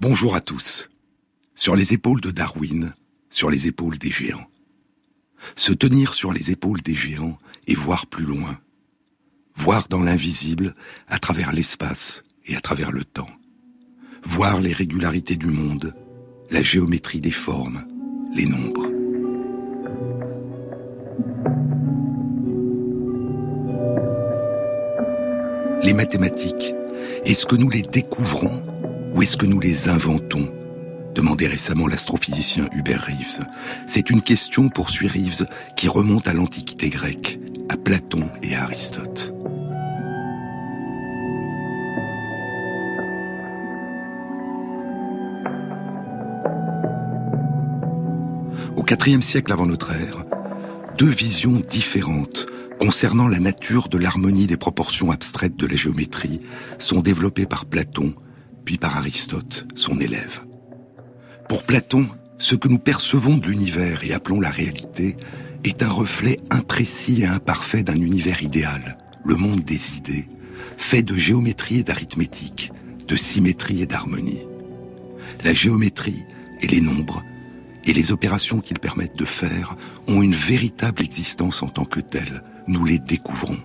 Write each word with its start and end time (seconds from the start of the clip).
Bonjour 0.00 0.34
à 0.34 0.40
tous. 0.40 0.88
Sur 1.54 1.76
les 1.76 1.92
épaules 1.92 2.20
de 2.20 2.32
Darwin, 2.32 2.94
sur 3.30 3.50
les 3.50 3.68
épaules 3.68 3.96
des 3.96 4.10
géants. 4.10 4.48
Se 5.54 5.72
tenir 5.72 6.14
sur 6.14 6.32
les 6.32 6.50
épaules 6.50 6.82
des 6.82 6.96
géants 6.96 7.38
et 7.68 7.76
voir 7.76 8.06
plus 8.06 8.24
loin. 8.24 8.58
Voir 9.54 9.86
dans 9.86 10.02
l'invisible, 10.02 10.74
à 11.06 11.20
travers 11.20 11.52
l'espace 11.52 12.24
et 12.46 12.56
à 12.56 12.60
travers 12.60 12.90
le 12.90 13.04
temps. 13.04 13.30
Voir 14.24 14.60
les 14.60 14.72
régularités 14.72 15.36
du 15.36 15.46
monde, 15.46 15.94
la 16.50 16.62
géométrie 16.62 17.20
des 17.20 17.30
formes, 17.30 17.84
les 18.34 18.46
nombres. 18.46 18.93
Les 25.84 25.92
mathématiques, 25.92 26.74
est-ce 27.26 27.44
que 27.44 27.56
nous 27.56 27.68
les 27.68 27.82
découvrons 27.82 28.62
ou 29.12 29.20
est-ce 29.20 29.36
que 29.36 29.44
nous 29.44 29.60
les 29.60 29.90
inventons 29.90 30.50
demandait 31.14 31.46
récemment 31.46 31.86
l'astrophysicien 31.86 32.70
Hubert 32.72 33.04
Reeves. 33.04 33.44
C'est 33.86 34.08
une 34.08 34.22
question, 34.22 34.70
poursuit 34.70 35.08
Reeves, 35.08 35.46
qui 35.76 35.88
remonte 35.88 36.26
à 36.26 36.32
l'Antiquité 36.32 36.88
grecque, 36.88 37.38
à 37.68 37.76
Platon 37.76 38.30
et 38.42 38.54
à 38.54 38.62
Aristote. 38.62 39.34
Au 48.74 48.84
IVe 49.06 49.20
siècle 49.20 49.52
avant 49.52 49.66
notre 49.66 49.92
ère, 49.92 50.24
deux 50.96 51.10
visions 51.10 51.60
différentes 51.68 52.46
concernant 52.84 53.28
la 53.28 53.40
nature 53.40 53.88
de 53.88 53.96
l'harmonie 53.96 54.46
des 54.46 54.58
proportions 54.58 55.10
abstraites 55.10 55.56
de 55.56 55.66
la 55.66 55.74
géométrie 55.74 56.42
sont 56.78 57.00
développées 57.00 57.46
par 57.46 57.64
Platon, 57.64 58.12
puis 58.66 58.76
par 58.76 58.98
Aristote, 58.98 59.66
son 59.74 59.98
élève. 60.00 60.44
Pour 61.48 61.62
Platon, 61.62 62.06
ce 62.36 62.54
que 62.54 62.68
nous 62.68 62.78
percevons 62.78 63.38
de 63.38 63.46
l'univers 63.46 64.04
et 64.04 64.12
appelons 64.12 64.38
la 64.38 64.50
réalité 64.50 65.16
est 65.64 65.82
un 65.82 65.88
reflet 65.88 66.40
imprécis 66.50 67.22
et 67.22 67.26
imparfait 67.26 67.82
d'un 67.82 67.94
univers 67.94 68.42
idéal, 68.42 68.98
le 69.24 69.36
monde 69.36 69.62
des 69.62 69.96
idées, 69.96 70.28
fait 70.76 71.02
de 71.02 71.14
géométrie 71.14 71.78
et 71.78 71.84
d'arithmétique, 71.84 72.70
de 73.08 73.16
symétrie 73.16 73.80
et 73.80 73.86
d'harmonie. 73.86 74.44
La 75.42 75.54
géométrie 75.54 76.26
et 76.60 76.66
les 76.66 76.82
nombres 76.82 77.24
et 77.86 77.94
les 77.94 78.12
opérations 78.12 78.60
qu'ils 78.60 78.78
permettent 78.78 79.16
de 79.16 79.24
faire 79.24 79.74
ont 80.06 80.20
une 80.20 80.34
véritable 80.34 81.02
existence 81.02 81.62
en 81.62 81.68
tant 81.68 81.86
que 81.86 82.00
telles. 82.00 82.42
Nous 82.66 82.84
les 82.84 82.98
découvrons. 82.98 83.58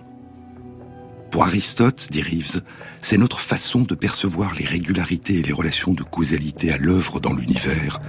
Pour 1.30 1.44
Aristote, 1.44 2.08
dit 2.10 2.22
Reeves, 2.22 2.60
c'est 3.00 3.16
notre 3.16 3.40
façon 3.40 3.80
de 3.80 3.94
percevoir 3.94 4.54
les 4.54 4.66
régularités 4.66 5.38
et 5.38 5.42
les 5.42 5.52
relations 5.52 5.94
de 5.94 6.02
causalité 6.02 6.72
à 6.72 6.76
l'œuvre 6.76 7.20
dans 7.20 7.32
l'univers 7.32 8.00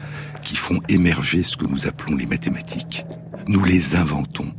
qui 0.44 0.56
font 0.56 0.82
émerger 0.90 1.44
ce 1.44 1.56
que 1.56 1.68
nous 1.68 1.88
appelons 1.88 2.16
les 2.16 2.26
mathématiques. 2.26 3.06
Nous 3.48 3.64
les 3.64 3.96
inventons. 3.96 4.52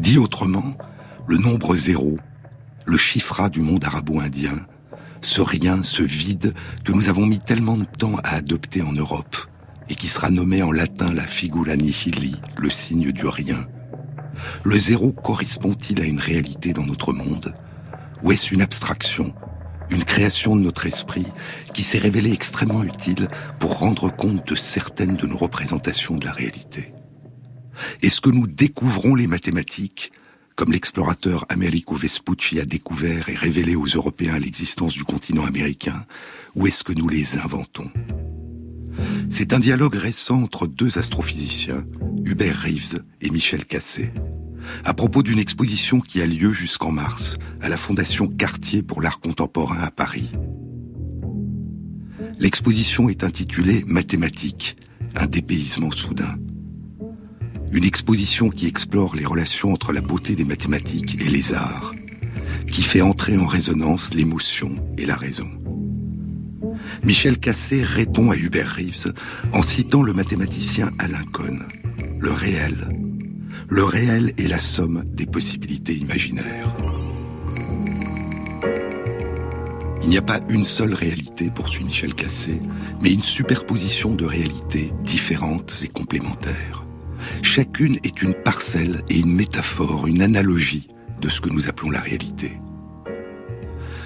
Dit 0.00 0.18
autrement, 0.18 0.76
le 1.26 1.36
nombre 1.36 1.74
zéro, 1.74 2.18
le 2.86 2.96
chiffra 2.96 3.50
du 3.50 3.60
monde 3.60 3.84
arabo-indien, 3.84 4.66
ce 5.20 5.40
rien, 5.40 5.82
ce 5.82 6.02
vide 6.02 6.54
que 6.84 6.92
nous 6.92 7.08
avons 7.08 7.26
mis 7.26 7.38
tellement 7.38 7.76
de 7.76 7.84
temps 7.84 8.16
à 8.24 8.36
adopter 8.36 8.82
en 8.82 8.92
Europe, 8.92 9.36
et 9.88 9.94
qui 9.94 10.08
sera 10.08 10.30
nommé 10.30 10.62
en 10.62 10.72
latin 10.72 11.12
la 11.12 11.26
figura 11.26 11.76
nihili, 11.76 12.36
le 12.56 12.70
signe 12.70 13.12
du 13.12 13.26
rien. 13.26 13.66
Le 14.64 14.78
zéro 14.78 15.12
correspond-il 15.12 16.00
à 16.00 16.04
une 16.04 16.20
réalité 16.20 16.72
dans 16.72 16.86
notre 16.86 17.12
monde? 17.12 17.54
Ou 18.22 18.32
est-ce 18.32 18.54
une 18.54 18.62
abstraction, 18.62 19.34
une 19.90 20.04
création 20.04 20.56
de 20.56 20.62
notre 20.62 20.86
esprit 20.86 21.26
qui 21.74 21.82
s'est 21.82 21.98
révélée 21.98 22.32
extrêmement 22.32 22.84
utile 22.84 23.28
pour 23.58 23.78
rendre 23.78 24.14
compte 24.14 24.46
de 24.46 24.54
certaines 24.54 25.16
de 25.16 25.26
nos 25.26 25.36
représentations 25.36 26.16
de 26.16 26.24
la 26.24 26.32
réalité? 26.32 26.92
Est-ce 28.02 28.20
que 28.20 28.30
nous 28.30 28.46
découvrons 28.46 29.14
les 29.14 29.26
mathématiques 29.26 30.12
comme 30.54 30.72
l'explorateur 30.72 31.46
Americo 31.48 31.94
Vespucci 31.94 32.60
a 32.60 32.64
découvert 32.64 33.28
et 33.28 33.34
révélé 33.34 33.74
aux 33.74 33.86
Européens 33.86 34.38
l'existence 34.38 34.92
du 34.92 35.04
continent 35.04 35.44
américain, 35.44 36.04
ou 36.54 36.66
est-ce 36.66 36.84
que 36.84 36.92
nous 36.92 37.08
les 37.08 37.38
inventons? 37.38 37.90
C'est 39.30 39.52
un 39.52 39.58
dialogue 39.58 39.94
récent 39.94 40.42
entre 40.42 40.66
deux 40.66 40.98
astrophysiciens, 40.98 41.84
Hubert 42.24 42.62
Reeves 42.62 43.02
et 43.20 43.30
Michel 43.30 43.64
Cassé, 43.64 44.12
à 44.84 44.94
propos 44.94 45.22
d'une 45.22 45.38
exposition 45.38 46.00
qui 46.00 46.20
a 46.20 46.26
lieu 46.26 46.52
jusqu'en 46.52 46.90
mars 46.92 47.36
à 47.60 47.68
la 47.68 47.76
Fondation 47.76 48.28
Cartier 48.28 48.82
pour 48.82 49.02
l'art 49.02 49.20
contemporain 49.20 49.80
à 49.80 49.90
Paris. 49.90 50.30
L'exposition 52.38 53.08
est 53.08 53.24
intitulée 53.24 53.84
Mathématiques, 53.86 54.76
un 55.14 55.26
dépaysement 55.26 55.90
soudain. 55.90 56.36
Une 57.70 57.84
exposition 57.84 58.50
qui 58.50 58.66
explore 58.66 59.14
les 59.16 59.24
relations 59.24 59.72
entre 59.72 59.92
la 59.92 60.00
beauté 60.00 60.34
des 60.34 60.44
mathématiques 60.44 61.20
et 61.20 61.30
les 61.30 61.54
arts, 61.54 61.94
qui 62.70 62.82
fait 62.82 63.00
entrer 63.00 63.38
en 63.38 63.46
résonance 63.46 64.14
l'émotion 64.14 64.76
et 64.98 65.06
la 65.06 65.16
raison. 65.16 65.48
Michel 67.04 67.38
Cassé 67.38 67.82
répond 67.82 68.30
à 68.30 68.36
Hubert 68.36 68.76
Reeves 68.76 69.12
en 69.52 69.62
citant 69.62 70.02
le 70.02 70.12
mathématicien 70.12 70.90
Alain 71.00 71.24
Cohn. 71.32 71.66
Le 72.20 72.30
réel. 72.30 72.96
Le 73.68 73.82
réel 73.82 74.32
est 74.38 74.46
la 74.46 74.60
somme 74.60 75.02
des 75.06 75.26
possibilités 75.26 75.94
imaginaires. 75.94 76.74
Il 80.02 80.08
n'y 80.08 80.18
a 80.18 80.22
pas 80.22 80.40
une 80.48 80.64
seule 80.64 80.94
réalité, 80.94 81.50
poursuit 81.50 81.84
Michel 81.84 82.14
Cassé, 82.14 82.60
mais 83.00 83.12
une 83.12 83.22
superposition 83.22 84.14
de 84.14 84.24
réalités 84.24 84.92
différentes 85.04 85.82
et 85.84 85.88
complémentaires. 85.88 86.84
Chacune 87.42 87.98
est 88.04 88.22
une 88.22 88.34
parcelle 88.34 89.02
et 89.08 89.18
une 89.18 89.34
métaphore, 89.34 90.06
une 90.06 90.22
analogie 90.22 90.86
de 91.20 91.28
ce 91.28 91.40
que 91.40 91.50
nous 91.50 91.68
appelons 91.68 91.90
la 91.90 92.00
réalité. 92.00 92.60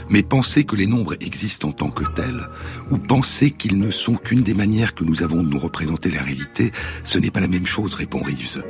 Mais 0.08 0.22
penser 0.22 0.64
que 0.64 0.76
les 0.76 0.86
nombres 0.86 1.16
existent 1.20 1.68
en 1.68 1.72
tant 1.72 1.90
que 1.90 2.04
tels, 2.04 2.48
ou 2.90 2.98
penser 2.98 3.50
qu'ils 3.50 3.78
ne 3.78 3.90
sont 3.90 4.14
qu'une 4.14 4.42
des 4.42 4.54
manières 4.54 4.94
que 4.94 5.04
nous 5.04 5.22
avons 5.22 5.42
de 5.42 5.48
nous 5.48 5.58
représenter 5.58 6.10
la 6.10 6.22
réalité, 6.22 6.72
ce 7.04 7.18
n'est 7.18 7.30
pas 7.30 7.40
la 7.40 7.48
même 7.48 7.66
chose, 7.66 7.94
répond 7.94 8.20
Reeves. 8.20 8.62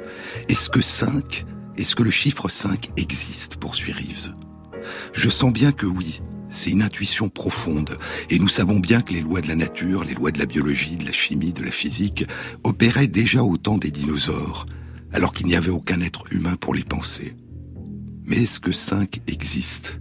Est-ce 0.49 0.71
que 0.71 0.81
5, 0.81 1.45
est-ce 1.77 1.95
que 1.95 2.03
le 2.03 2.11
chiffre 2.11 2.49
5 2.49 2.91
existe, 2.97 3.57
poursuit 3.57 3.93
Reeves 3.93 4.33
Je 5.13 5.29
sens 5.29 5.53
bien 5.53 5.73
que 5.73 5.87
oui, 5.87 6.23
c'est 6.49 6.71
une 6.71 6.83
intuition 6.83 7.29
profonde, 7.29 7.99
et 8.31 8.39
nous 8.39 8.49
savons 8.49 8.79
bien 8.79 9.03
que 9.03 9.13
les 9.13 9.21
lois 9.21 9.41
de 9.43 9.49
la 9.49 9.57
nature, 9.57 10.05
les 10.05 10.15
lois 10.15 10.31
de 10.31 10.39
la 10.39 10.47
biologie, 10.47 10.97
de 10.97 11.05
la 11.05 11.13
chimie, 11.13 11.53
de 11.53 11.65
la 11.65 11.71
physique, 11.71 12.25
opéraient 12.65 13.09
déjà 13.09 13.43
au 13.43 13.57
temps 13.57 13.79
des 13.79 13.91
dinosaures, 13.91 14.65
alors 15.13 15.33
qu'il 15.33 15.47
n'y 15.47 15.57
avait 15.57 15.71
aucun 15.71 16.01
être 16.01 16.25
humain 16.31 16.57
pour 16.57 16.75
les 16.75 16.85
penser. 16.85 17.35
Mais 18.25 18.45
est-ce 18.45 18.59
que 18.59 18.73
5 18.73 19.21
existe? 19.27 20.01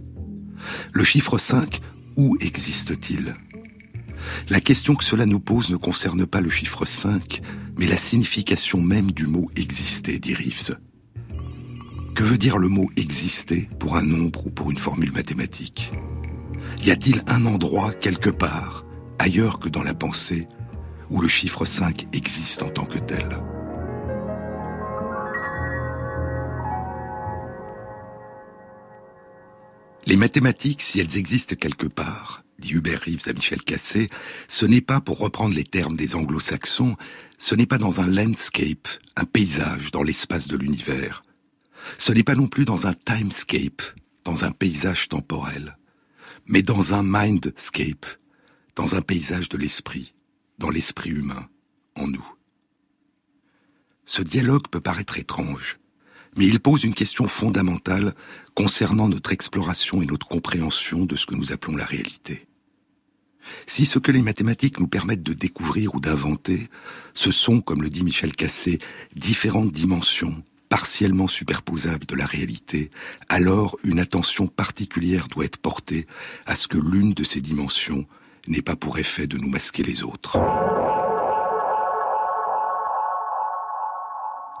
Le 0.92 1.04
chiffre 1.04 1.38
5, 1.38 1.80
où 2.16 2.36
existe-t-il? 2.40 3.36
La 4.48 4.60
question 4.60 4.94
que 4.94 5.04
cela 5.04 5.26
nous 5.26 5.40
pose 5.40 5.70
ne 5.70 5.76
concerne 5.76 6.26
pas 6.26 6.40
le 6.40 6.50
chiffre 6.50 6.84
5, 6.84 7.42
mais 7.78 7.86
la 7.86 7.96
signification 7.96 8.80
même 8.80 9.10
du 9.12 9.26
mot 9.26 9.50
exister, 9.56 10.18
dit 10.18 10.34
Reeves. 10.34 10.78
Que 12.14 12.22
veut 12.22 12.38
dire 12.38 12.58
le 12.58 12.68
mot 12.68 12.88
exister 12.96 13.68
pour 13.78 13.96
un 13.96 14.02
nombre 14.02 14.46
ou 14.46 14.50
pour 14.50 14.70
une 14.70 14.78
formule 14.78 15.12
mathématique? 15.12 15.92
Y 16.82 16.90
a-t-il 16.90 17.22
un 17.26 17.44
endroit 17.46 17.92
quelque 17.92 18.30
part, 18.30 18.84
ailleurs 19.18 19.58
que 19.58 19.68
dans 19.68 19.82
la 19.82 19.94
pensée, 19.94 20.48
où 21.10 21.20
le 21.20 21.28
chiffre 21.28 21.64
5 21.64 22.08
existe 22.12 22.62
en 22.62 22.68
tant 22.68 22.86
que 22.86 22.98
tel? 22.98 23.38
Les 30.06 30.16
mathématiques, 30.16 30.82
si 30.82 31.00
elles 31.00 31.16
existent 31.16 31.56
quelque 31.56 31.88
part, 31.88 32.44
dit 32.60 32.74
Hubert 32.74 33.00
Reeves 33.00 33.26
à 33.26 33.32
Michel 33.32 33.62
Cassé, 33.62 34.08
ce 34.46 34.64
n'est 34.64 34.80
pas, 34.80 35.00
pour 35.00 35.18
reprendre 35.18 35.56
les 35.56 35.64
termes 35.64 35.96
des 35.96 36.14
anglo-saxons, 36.14 36.96
ce 37.38 37.56
n'est 37.56 37.66
pas 37.66 37.78
dans 37.78 38.00
un 38.00 38.06
landscape, 38.06 38.86
un 39.16 39.24
paysage 39.24 39.90
dans 39.90 40.04
l'espace 40.04 40.46
de 40.46 40.56
l'univers. 40.56 41.24
Ce 41.98 42.12
n'est 42.12 42.22
pas 42.22 42.36
non 42.36 42.46
plus 42.46 42.64
dans 42.64 42.86
un 42.86 42.94
timescape, 42.94 43.82
dans 44.22 44.44
un 44.44 44.52
paysage 44.52 45.08
temporel, 45.08 45.76
mais 46.46 46.62
dans 46.62 46.94
un 46.94 47.02
mindscape, 47.02 48.06
dans 48.76 48.94
un 48.94 49.02
paysage 49.02 49.48
de 49.48 49.58
l'esprit, 49.58 50.14
dans 50.58 50.70
l'esprit 50.70 51.10
humain, 51.10 51.48
en 51.96 52.06
nous. 52.06 52.26
Ce 54.04 54.22
dialogue 54.22 54.68
peut 54.68 54.80
paraître 54.80 55.18
étrange, 55.18 55.78
mais 56.36 56.46
il 56.46 56.60
pose 56.60 56.84
une 56.84 56.94
question 56.94 57.28
fondamentale 57.28 58.14
concernant 58.54 59.08
notre 59.08 59.32
exploration 59.32 60.02
et 60.02 60.06
notre 60.06 60.28
compréhension 60.28 61.04
de 61.04 61.16
ce 61.16 61.26
que 61.26 61.34
nous 61.34 61.52
appelons 61.52 61.76
la 61.76 61.84
réalité. 61.84 62.46
Si 63.66 63.86
ce 63.86 63.98
que 63.98 64.12
les 64.12 64.22
mathématiques 64.22 64.80
nous 64.80 64.88
permettent 64.88 65.22
de 65.22 65.32
découvrir 65.32 65.94
ou 65.94 66.00
d'inventer, 66.00 66.68
ce 67.14 67.32
sont, 67.32 67.60
comme 67.60 67.82
le 67.82 67.90
dit 67.90 68.04
Michel 68.04 68.32
Cassé, 68.32 68.78
différentes 69.14 69.72
dimensions, 69.72 70.42
partiellement 70.68 71.28
superposable 71.28 72.06
de 72.06 72.16
la 72.16 72.26
réalité, 72.26 72.90
alors 73.28 73.78
une 73.84 74.00
attention 74.00 74.48
particulière 74.48 75.28
doit 75.28 75.44
être 75.44 75.58
portée 75.58 76.06
à 76.44 76.56
ce 76.56 76.66
que 76.68 76.78
l'une 76.78 77.14
de 77.14 77.24
ces 77.24 77.40
dimensions 77.40 78.04
n'ait 78.48 78.62
pas 78.62 78.76
pour 78.76 78.98
effet 78.98 79.26
de 79.26 79.38
nous 79.38 79.48
masquer 79.48 79.82
les 79.82 80.02
autres. 80.02 80.38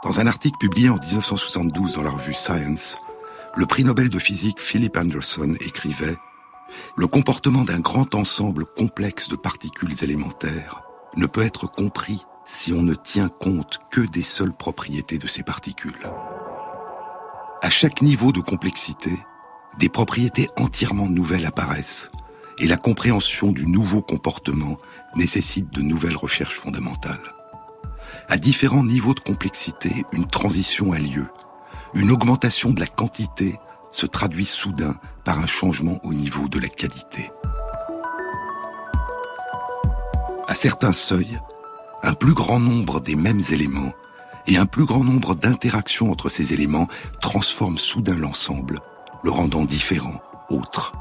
Dans 0.06 0.20
un 0.20 0.28
article 0.28 0.56
publié 0.58 0.88
en 0.88 0.98
1972 0.98 1.94
dans 1.96 2.04
la 2.04 2.12
revue 2.12 2.32
Science, 2.32 2.96
le 3.56 3.66
prix 3.66 3.82
Nobel 3.82 4.08
de 4.08 4.20
physique 4.20 4.60
Philip 4.60 4.96
Anderson 4.96 5.56
écrivait 5.58 6.14
Le 6.96 7.08
comportement 7.08 7.64
d'un 7.64 7.80
grand 7.80 8.14
ensemble 8.14 8.66
complexe 8.66 9.28
de 9.28 9.34
particules 9.34 10.04
élémentaires 10.04 10.82
ne 11.16 11.26
peut 11.26 11.42
être 11.42 11.68
compris 11.68 12.24
si 12.44 12.72
on 12.72 12.82
ne 12.82 12.94
tient 12.94 13.28
compte 13.28 13.80
que 13.90 14.00
des 14.00 14.22
seules 14.22 14.56
propriétés 14.56 15.18
de 15.18 15.26
ces 15.26 15.42
particules. 15.42 16.08
À 17.60 17.70
chaque 17.70 18.00
niveau 18.00 18.30
de 18.30 18.40
complexité, 18.40 19.10
des 19.80 19.88
propriétés 19.88 20.48
entièrement 20.56 21.08
nouvelles 21.08 21.46
apparaissent 21.46 22.10
et 22.60 22.68
la 22.68 22.76
compréhension 22.76 23.50
du 23.50 23.66
nouveau 23.66 24.02
comportement 24.02 24.76
nécessite 25.16 25.68
de 25.72 25.82
nouvelles 25.82 26.16
recherches 26.16 26.60
fondamentales. 26.60 27.35
À 28.28 28.38
différents 28.38 28.82
niveaux 28.82 29.14
de 29.14 29.20
complexité, 29.20 30.04
une 30.12 30.26
transition 30.26 30.92
a 30.92 30.98
lieu. 30.98 31.26
Une 31.94 32.10
augmentation 32.10 32.70
de 32.70 32.80
la 32.80 32.86
quantité 32.86 33.58
se 33.92 34.04
traduit 34.04 34.46
soudain 34.46 34.96
par 35.24 35.38
un 35.38 35.46
changement 35.46 36.00
au 36.02 36.12
niveau 36.12 36.48
de 36.48 36.58
la 36.58 36.68
qualité. 36.68 37.30
À 40.48 40.54
certains 40.54 40.92
seuils, 40.92 41.38
un 42.02 42.14
plus 42.14 42.34
grand 42.34 42.58
nombre 42.58 43.00
des 43.00 43.14
mêmes 43.14 43.42
éléments 43.50 43.92
et 44.48 44.56
un 44.56 44.66
plus 44.66 44.84
grand 44.84 45.04
nombre 45.04 45.36
d'interactions 45.36 46.10
entre 46.10 46.28
ces 46.28 46.52
éléments 46.52 46.88
transforment 47.20 47.78
soudain 47.78 48.16
l'ensemble, 48.16 48.80
le 49.22 49.30
rendant 49.30 49.64
différent, 49.64 50.20
autre. 50.50 50.92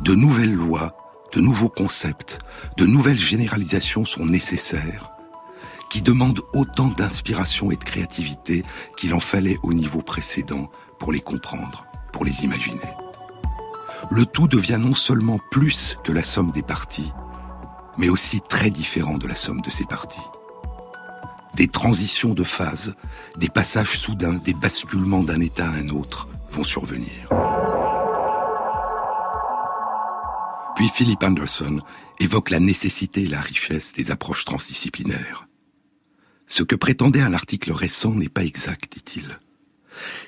De 0.00 0.14
nouvelles 0.14 0.54
lois, 0.54 0.94
de 1.32 1.40
nouveaux 1.40 1.68
concepts, 1.70 2.38
de 2.76 2.84
nouvelles 2.84 3.18
généralisations 3.18 4.04
sont 4.04 4.26
nécessaires, 4.26 5.15
qui 5.90 6.02
demandent 6.02 6.42
autant 6.52 6.88
d'inspiration 6.88 7.70
et 7.70 7.76
de 7.76 7.84
créativité 7.84 8.64
qu'il 8.96 9.14
en 9.14 9.20
fallait 9.20 9.58
au 9.62 9.72
niveau 9.72 10.02
précédent 10.02 10.70
pour 10.98 11.12
les 11.12 11.20
comprendre, 11.20 11.86
pour 12.12 12.24
les 12.24 12.44
imaginer. 12.44 12.80
Le 14.10 14.24
tout 14.24 14.48
devient 14.48 14.78
non 14.80 14.94
seulement 14.94 15.38
plus 15.50 15.96
que 16.04 16.12
la 16.12 16.22
somme 16.22 16.52
des 16.52 16.62
parties, 16.62 17.12
mais 17.98 18.08
aussi 18.08 18.40
très 18.40 18.70
différent 18.70 19.18
de 19.18 19.26
la 19.26 19.36
somme 19.36 19.60
de 19.60 19.70
ces 19.70 19.84
parties. 19.84 20.20
Des 21.54 21.68
transitions 21.68 22.34
de 22.34 22.44
phase, 22.44 22.94
des 23.38 23.48
passages 23.48 23.98
soudains, 23.98 24.34
des 24.34 24.54
basculements 24.54 25.22
d'un 25.22 25.40
état 25.40 25.66
à 25.66 25.70
un 25.70 25.88
autre 25.88 26.28
vont 26.50 26.64
survenir. 26.64 27.28
Puis 30.76 30.88
Philip 30.88 31.22
Anderson 31.22 31.80
évoque 32.20 32.50
la 32.50 32.60
nécessité 32.60 33.22
et 33.22 33.28
la 33.28 33.40
richesse 33.40 33.94
des 33.94 34.10
approches 34.10 34.44
transdisciplinaires. 34.44 35.45
Ce 36.46 36.62
que 36.62 36.76
prétendait 36.76 37.22
un 37.22 37.34
article 37.34 37.72
récent 37.72 38.14
n'est 38.14 38.28
pas 38.28 38.44
exact, 38.44 38.92
dit-il. 38.92 39.38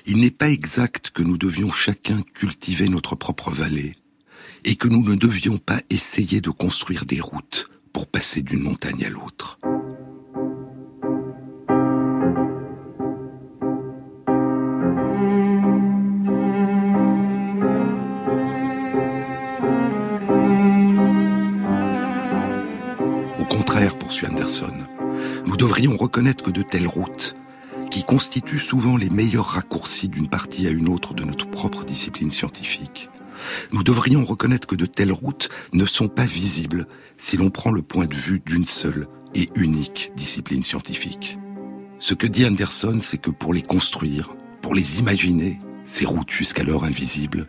Il, 0.05 0.19
n'est 0.19 0.31
pas 0.31 0.49
exact 0.49 1.11
que 1.11 1.23
nous 1.23 1.37
devions 1.37 1.71
chacun 1.71 2.21
cultiver 2.33 2.89
notre 2.89 3.15
propre 3.15 3.51
vallée, 3.51 3.93
et 4.65 4.75
que 4.75 4.87
nous 4.87 5.03
ne 5.03 5.15
devions 5.15 5.57
pas 5.57 5.81
essayer 5.89 6.41
de 6.41 6.49
construire 6.49 7.05
des 7.05 7.21
routes 7.21 7.69
pour 7.93 8.07
passer 8.07 8.41
d'une 8.41 8.61
montagne 8.61 9.05
à 9.05 9.09
l'autre. 9.09 9.59
Au 23.39 23.45
contraire, 23.45 23.97
poursuit 23.97 24.27
Anderson, 24.27 24.73
nous 25.49 25.57
devrions 25.57 25.97
reconnaître 25.97 26.43
que 26.43 26.51
de 26.51 26.61
telles 26.61 26.87
routes, 26.87 27.35
qui 27.89 28.03
constituent 28.03 28.59
souvent 28.59 28.97
les 28.97 29.09
meilleurs 29.09 29.47
raccourcis 29.47 30.07
d'une 30.07 30.29
partie 30.29 30.67
à 30.67 30.69
une 30.69 30.89
autre 30.89 31.15
de 31.15 31.23
notre 31.23 31.49
propre 31.49 31.83
discipline 31.83 32.29
scientifique, 32.29 33.09
nous 33.71 33.81
devrions 33.81 34.23
reconnaître 34.23 34.67
que 34.67 34.75
de 34.75 34.85
telles 34.85 35.11
routes 35.11 35.49
ne 35.73 35.87
sont 35.87 36.07
pas 36.07 36.25
visibles 36.25 36.85
si 37.17 37.35
l'on 37.35 37.49
prend 37.49 37.71
le 37.71 37.81
point 37.81 38.05
de 38.05 38.13
vue 38.13 38.43
d'une 38.45 38.65
seule 38.65 39.07
et 39.33 39.49
unique 39.55 40.11
discipline 40.15 40.61
scientifique. 40.61 41.39
Ce 41.97 42.13
que 42.13 42.27
dit 42.27 42.45
Anderson, 42.45 42.99
c'est 43.01 43.17
que 43.17 43.31
pour 43.31 43.51
les 43.51 43.63
construire, 43.63 44.29
pour 44.61 44.75
les 44.75 44.99
imaginer, 44.99 45.59
ces 45.83 46.05
routes 46.05 46.29
jusqu'alors 46.29 46.83
invisibles, 46.83 47.47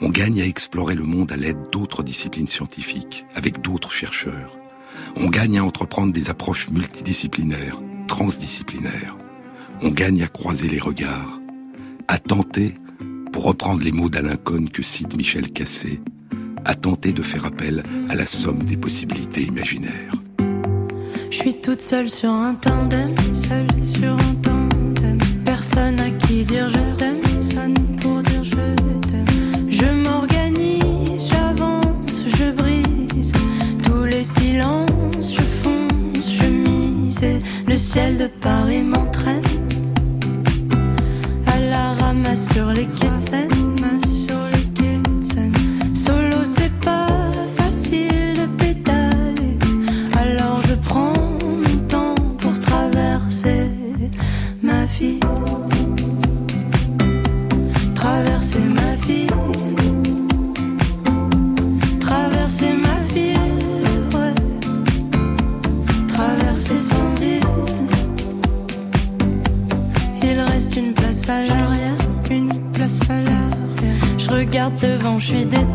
on 0.00 0.08
gagne 0.08 0.40
à 0.40 0.46
explorer 0.46 0.94
le 0.94 1.04
monde 1.04 1.30
à 1.30 1.36
l'aide 1.36 1.68
d'autres 1.70 2.02
disciplines 2.02 2.46
scientifiques, 2.46 3.26
avec 3.34 3.60
d'autres 3.60 3.92
chercheurs. 3.92 4.57
On 5.16 5.28
gagne 5.28 5.58
à 5.58 5.64
entreprendre 5.64 6.12
des 6.12 6.30
approches 6.30 6.70
multidisciplinaires, 6.70 7.80
transdisciplinaires. 8.06 9.16
On 9.82 9.90
gagne 9.90 10.22
à 10.22 10.28
croiser 10.28 10.68
les 10.68 10.80
regards, 10.80 11.40
à 12.08 12.18
tenter 12.18 12.74
pour 13.32 13.44
reprendre 13.44 13.82
les 13.82 13.92
mots 13.92 14.08
d'Alain 14.08 14.36
Cohn 14.36 14.68
que 14.68 14.82
cite 14.82 15.16
Michel 15.16 15.52
Cassé, 15.52 16.00
a 16.64 16.74
tenté 16.74 17.12
de 17.12 17.22
faire 17.22 17.46
appel 17.46 17.84
à 18.08 18.14
la 18.14 18.26
somme 18.26 18.62
des 18.62 18.76
possibilités 18.76 19.42
imaginaires. 19.42 20.14
Je 21.30 21.36
suis 21.36 21.60
toute 21.60 21.80
seule. 21.80 22.08
Le 37.68 37.76
ciel 37.76 38.16
de 38.16 38.26
Paris 38.26 38.82
m'entraîne 38.82 39.42
à 41.46 41.60
la 41.60 41.92
ramasse 41.94 42.50
sur 42.54 42.68
les 42.68 42.86
quais. 42.86 43.67
Devant, 74.80 75.18
je 75.18 75.26
suis 75.26 75.46
déter. 75.46 75.67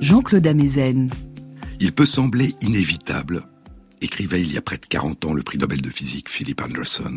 Jean-Claude 0.00 0.46
Amezen. 0.46 1.10
Il 1.80 1.92
peut 1.92 2.06
sembler 2.06 2.54
inévitable, 2.60 3.44
écrivait 4.00 4.40
il 4.40 4.52
y 4.52 4.58
a 4.58 4.62
près 4.62 4.78
de 4.78 4.86
40 4.86 5.24
ans 5.26 5.34
le 5.34 5.42
prix 5.42 5.58
Nobel 5.58 5.82
de 5.82 5.90
physique 5.90 6.28
Philip 6.28 6.60
Anderson, 6.60 7.16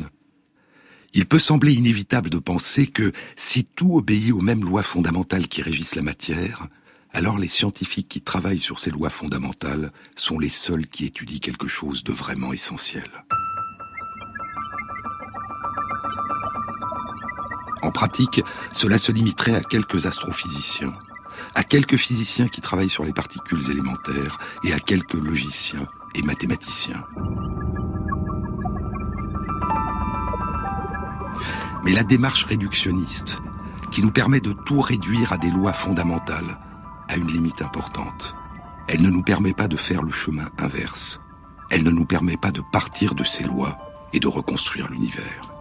il 1.18 1.26
peut 1.26 1.40
sembler 1.40 1.74
inévitable 1.74 2.30
de 2.30 2.40
penser 2.40 2.88
que 2.88 3.14
si 3.38 3.64
tout 3.64 3.96
obéit 3.96 4.34
aux 4.34 4.42
mêmes 4.42 4.66
lois 4.66 4.84
fondamentales 4.84 5.48
qui 5.48 5.62
régissent 5.62 5.96
la 5.96 6.02
matière, 6.02 6.68
alors 7.14 7.38
les 7.38 7.48
scientifiques 7.48 8.10
qui 8.10 8.20
travaillent 8.20 8.60
sur 8.60 8.80
ces 8.80 8.92
lois 8.92 9.10
fondamentales 9.10 9.94
sont 10.18 10.38
les 10.38 10.50
seuls 10.50 10.88
qui 10.88 11.06
étudient 11.06 11.40
quelque 11.40 11.70
chose 11.70 12.04
de 12.04 12.12
vraiment 12.12 12.52
essentiel. 12.52 13.10
En 17.86 17.92
pratique, 17.92 18.42
cela 18.72 18.98
se 18.98 19.12
limiterait 19.12 19.54
à 19.54 19.62
quelques 19.62 20.08
astrophysiciens, 20.08 20.96
à 21.54 21.64
quelques 21.64 21.98
physiciens 21.98 22.48
qui 22.48 22.60
travaillent 22.60 22.90
sur 22.90 23.06
les 23.06 23.14
particules 23.14 23.70
élémentaires 23.70 24.40
et 24.64 24.74
à 24.74 24.80
quelques 24.80 25.14
logiciens 25.14 25.88
et 26.16 26.24
mathématiciens. 26.24 27.04
Mais 31.84 31.92
la 31.92 32.02
démarche 32.02 32.46
réductionniste, 32.46 33.38
qui 33.92 34.02
nous 34.02 34.12
permet 34.12 34.40
de 34.40 34.52
tout 34.52 34.82
réduire 34.82 35.32
à 35.32 35.38
des 35.38 35.52
lois 35.52 35.74
fondamentales, 35.74 36.60
a 37.08 37.18
une 37.18 37.32
limite 37.32 37.62
importante. 37.62 38.36
Elle 38.88 39.04
ne 39.04 39.12
nous 39.12 39.22
permet 39.22 39.54
pas 39.54 39.68
de 39.68 39.78
faire 39.78 40.02
le 40.02 40.12
chemin 40.12 40.50
inverse. 40.58 41.22
Elle 41.70 41.84
ne 41.84 41.92
nous 41.92 42.06
permet 42.06 42.38
pas 42.38 42.52
de 42.52 42.62
partir 42.72 43.14
de 43.14 43.24
ces 43.24 43.44
lois 43.44 43.78
et 44.12 44.20
de 44.20 44.28
reconstruire 44.28 44.90
l'univers. 44.90 45.55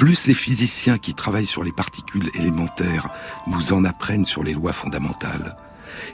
Plus 0.00 0.26
les 0.26 0.32
physiciens 0.32 0.96
qui 0.96 1.12
travaillent 1.12 1.44
sur 1.44 1.62
les 1.62 1.72
particules 1.72 2.30
élémentaires 2.32 3.10
nous 3.46 3.74
en 3.74 3.84
apprennent 3.84 4.24
sur 4.24 4.42
les 4.42 4.54
lois 4.54 4.72
fondamentales, 4.72 5.58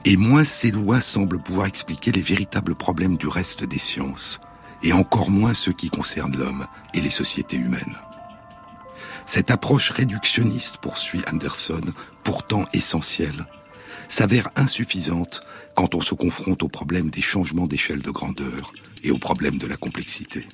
et 0.05 0.17
moins 0.17 0.43
ces 0.43 0.73
lois 0.73 1.01
semblent 1.01 1.41
pouvoir 1.41 1.69
expliquer 1.69 2.11
les 2.11 2.21
véritables 2.21 2.75
problèmes 2.75 3.17
du 3.17 3.29
reste 3.29 3.63
des 3.63 3.79
sciences, 3.79 4.41
et 4.83 4.93
encore 4.93 5.31
moins 5.31 5.55
ceux 5.55 5.73
qui 5.73 5.89
concernent 5.89 6.37
l'homme 6.37 6.67
et 6.95 7.01
les 7.01 7.13
sociétés 7.13 7.59
humaines. 7.59 7.97
Cette 9.25 9.53
approche 9.53 9.91
réductionniste, 9.91 10.79
poursuit 10.79 11.23
Anderson, 11.33 11.93
pourtant 12.25 12.65
essentielle, 12.73 13.47
s'avère 14.09 14.51
insuffisante 14.57 15.43
quand 15.77 15.95
on 15.95 16.01
se 16.01 16.17
confronte 16.17 16.65
au 16.65 16.69
problème 16.69 17.09
des 17.09 17.23
changements 17.23 17.69
d'échelle 17.69 18.03
de 18.03 18.11
grandeur 18.11 18.73
et 19.05 19.13
au 19.13 19.19
problème 19.19 19.59
de 19.59 19.69
la 19.69 19.77
complexité. 19.77 20.45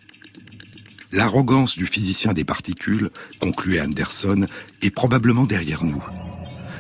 L'arrogance 1.13 1.77
du 1.77 1.87
physicien 1.87 2.33
des 2.33 2.45
particules, 2.45 3.11
concluait 3.39 3.83
Anderson, 3.83 4.47
est 4.81 4.91
probablement 4.91 5.45
derrière 5.45 5.85
nous. 5.85 6.03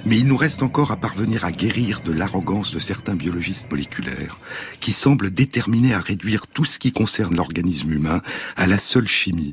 Mais 0.06 0.18
il 0.18 0.26
nous 0.26 0.38
reste 0.38 0.62
encore 0.62 0.90
à 0.90 0.96
parvenir 0.96 1.44
à 1.44 1.52
guérir 1.52 2.00
de 2.00 2.12
l'arrogance 2.12 2.74
de 2.74 2.78
certains 2.78 3.14
biologistes 3.14 3.70
moléculaires 3.70 4.38
qui 4.80 4.94
semblent 4.94 5.30
déterminés 5.30 5.92
à 5.92 6.00
réduire 6.00 6.46
tout 6.46 6.64
ce 6.64 6.78
qui 6.78 6.92
concerne 6.92 7.36
l'organisme 7.36 7.92
humain 7.92 8.22
à 8.56 8.66
la 8.66 8.78
seule 8.78 9.06
chimie, 9.06 9.52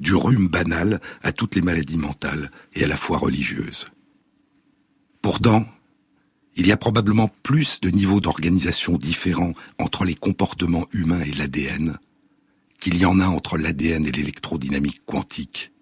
du 0.00 0.14
rhume 0.14 0.48
banal 0.48 1.00
à 1.22 1.30
toutes 1.30 1.54
les 1.54 1.62
maladies 1.62 1.98
mentales 1.98 2.50
et 2.74 2.84
à 2.84 2.88
la 2.88 2.96
fois 2.96 3.18
religieuses. 3.18 3.86
Pourtant, 5.20 5.66
il 6.56 6.66
y 6.66 6.72
a 6.72 6.76
probablement 6.78 7.30
plus 7.42 7.80
de 7.82 7.90
niveaux 7.90 8.20
d'organisation 8.20 8.96
différents 8.96 9.52
entre 9.78 10.04
les 10.04 10.14
comportements 10.14 10.86
humains 10.92 11.20
et 11.20 11.32
l'ADN 11.32 11.98
qu'il 12.84 12.98
y 12.98 13.06
en 13.06 13.18
a 13.18 13.26
entre 13.26 13.56
l'ADN 13.56 14.04
et 14.04 14.12
l'électrodynamique 14.12 15.06
quantique. 15.06 15.72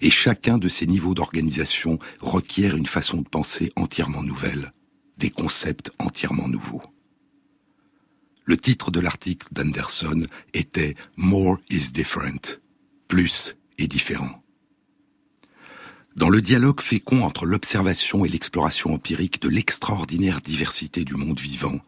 Et 0.00 0.10
chacun 0.10 0.58
de 0.58 0.66
ces 0.66 0.84
niveaux 0.84 1.14
d'organisation 1.14 2.00
requiert 2.20 2.76
une 2.76 2.86
façon 2.86 3.18
de 3.18 3.28
penser 3.28 3.70
entièrement 3.76 4.24
nouvelle, 4.24 4.72
des 5.16 5.30
concepts 5.30 5.92
entièrement 6.00 6.48
nouveaux. 6.48 6.82
Le 8.46 8.56
titre 8.56 8.90
de 8.90 8.98
l'article 8.98 9.46
d'Anderson 9.52 10.26
était 10.52 10.96
More 11.16 11.58
is 11.70 11.92
different 11.92 12.58
plus 13.06 13.54
et 13.78 13.86
différent. 13.86 14.42
Dans 16.16 16.30
le 16.30 16.40
dialogue 16.40 16.80
fécond 16.80 17.22
entre 17.22 17.46
l'observation 17.46 18.24
et 18.24 18.28
l'exploration 18.28 18.92
empirique 18.92 19.40
de 19.40 19.48
l'extraordinaire 19.48 20.40
diversité 20.40 21.04
du 21.04 21.14
monde 21.14 21.38
vivant, 21.38 21.78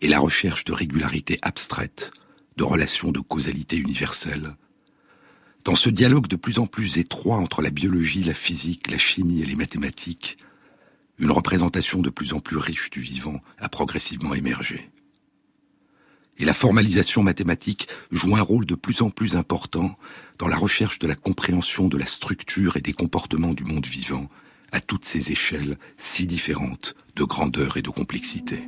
et 0.00 0.08
la 0.08 0.18
recherche 0.18 0.64
de 0.64 0.72
régularité 0.72 1.38
abstraite, 1.42 2.10
de 2.56 2.64
relations 2.64 3.12
de 3.12 3.20
causalité 3.20 3.76
universelle, 3.76 4.56
dans 5.66 5.74
ce 5.74 5.90
dialogue 5.90 6.28
de 6.28 6.36
plus 6.36 6.60
en 6.60 6.66
plus 6.66 6.96
étroit 6.96 7.38
entre 7.38 7.60
la 7.60 7.70
biologie, 7.70 8.22
la 8.22 8.34
physique, 8.34 8.88
la 8.88 8.98
chimie 8.98 9.42
et 9.42 9.46
les 9.46 9.56
mathématiques, 9.56 10.38
une 11.18 11.32
représentation 11.32 12.02
de 12.02 12.08
plus 12.08 12.34
en 12.34 12.38
plus 12.40 12.56
riche 12.56 12.88
du 12.90 13.00
vivant 13.00 13.40
a 13.58 13.68
progressivement 13.68 14.32
émergé. 14.34 14.90
Et 16.38 16.44
la 16.44 16.54
formalisation 16.54 17.24
mathématique 17.24 17.88
joue 18.12 18.36
un 18.36 18.42
rôle 18.42 18.64
de 18.64 18.76
plus 18.76 19.02
en 19.02 19.10
plus 19.10 19.34
important 19.34 19.98
dans 20.38 20.46
la 20.46 20.56
recherche 20.56 21.00
de 21.00 21.08
la 21.08 21.16
compréhension 21.16 21.88
de 21.88 21.96
la 21.96 22.06
structure 22.06 22.76
et 22.76 22.80
des 22.80 22.92
comportements 22.92 23.54
du 23.54 23.64
monde 23.64 23.86
vivant 23.86 24.28
à 24.70 24.80
toutes 24.80 25.04
ces 25.04 25.32
échelles 25.32 25.78
si 25.96 26.26
différentes 26.28 26.94
de 27.16 27.24
grandeur 27.24 27.76
et 27.76 27.82
de 27.82 27.90
complexité. 27.90 28.62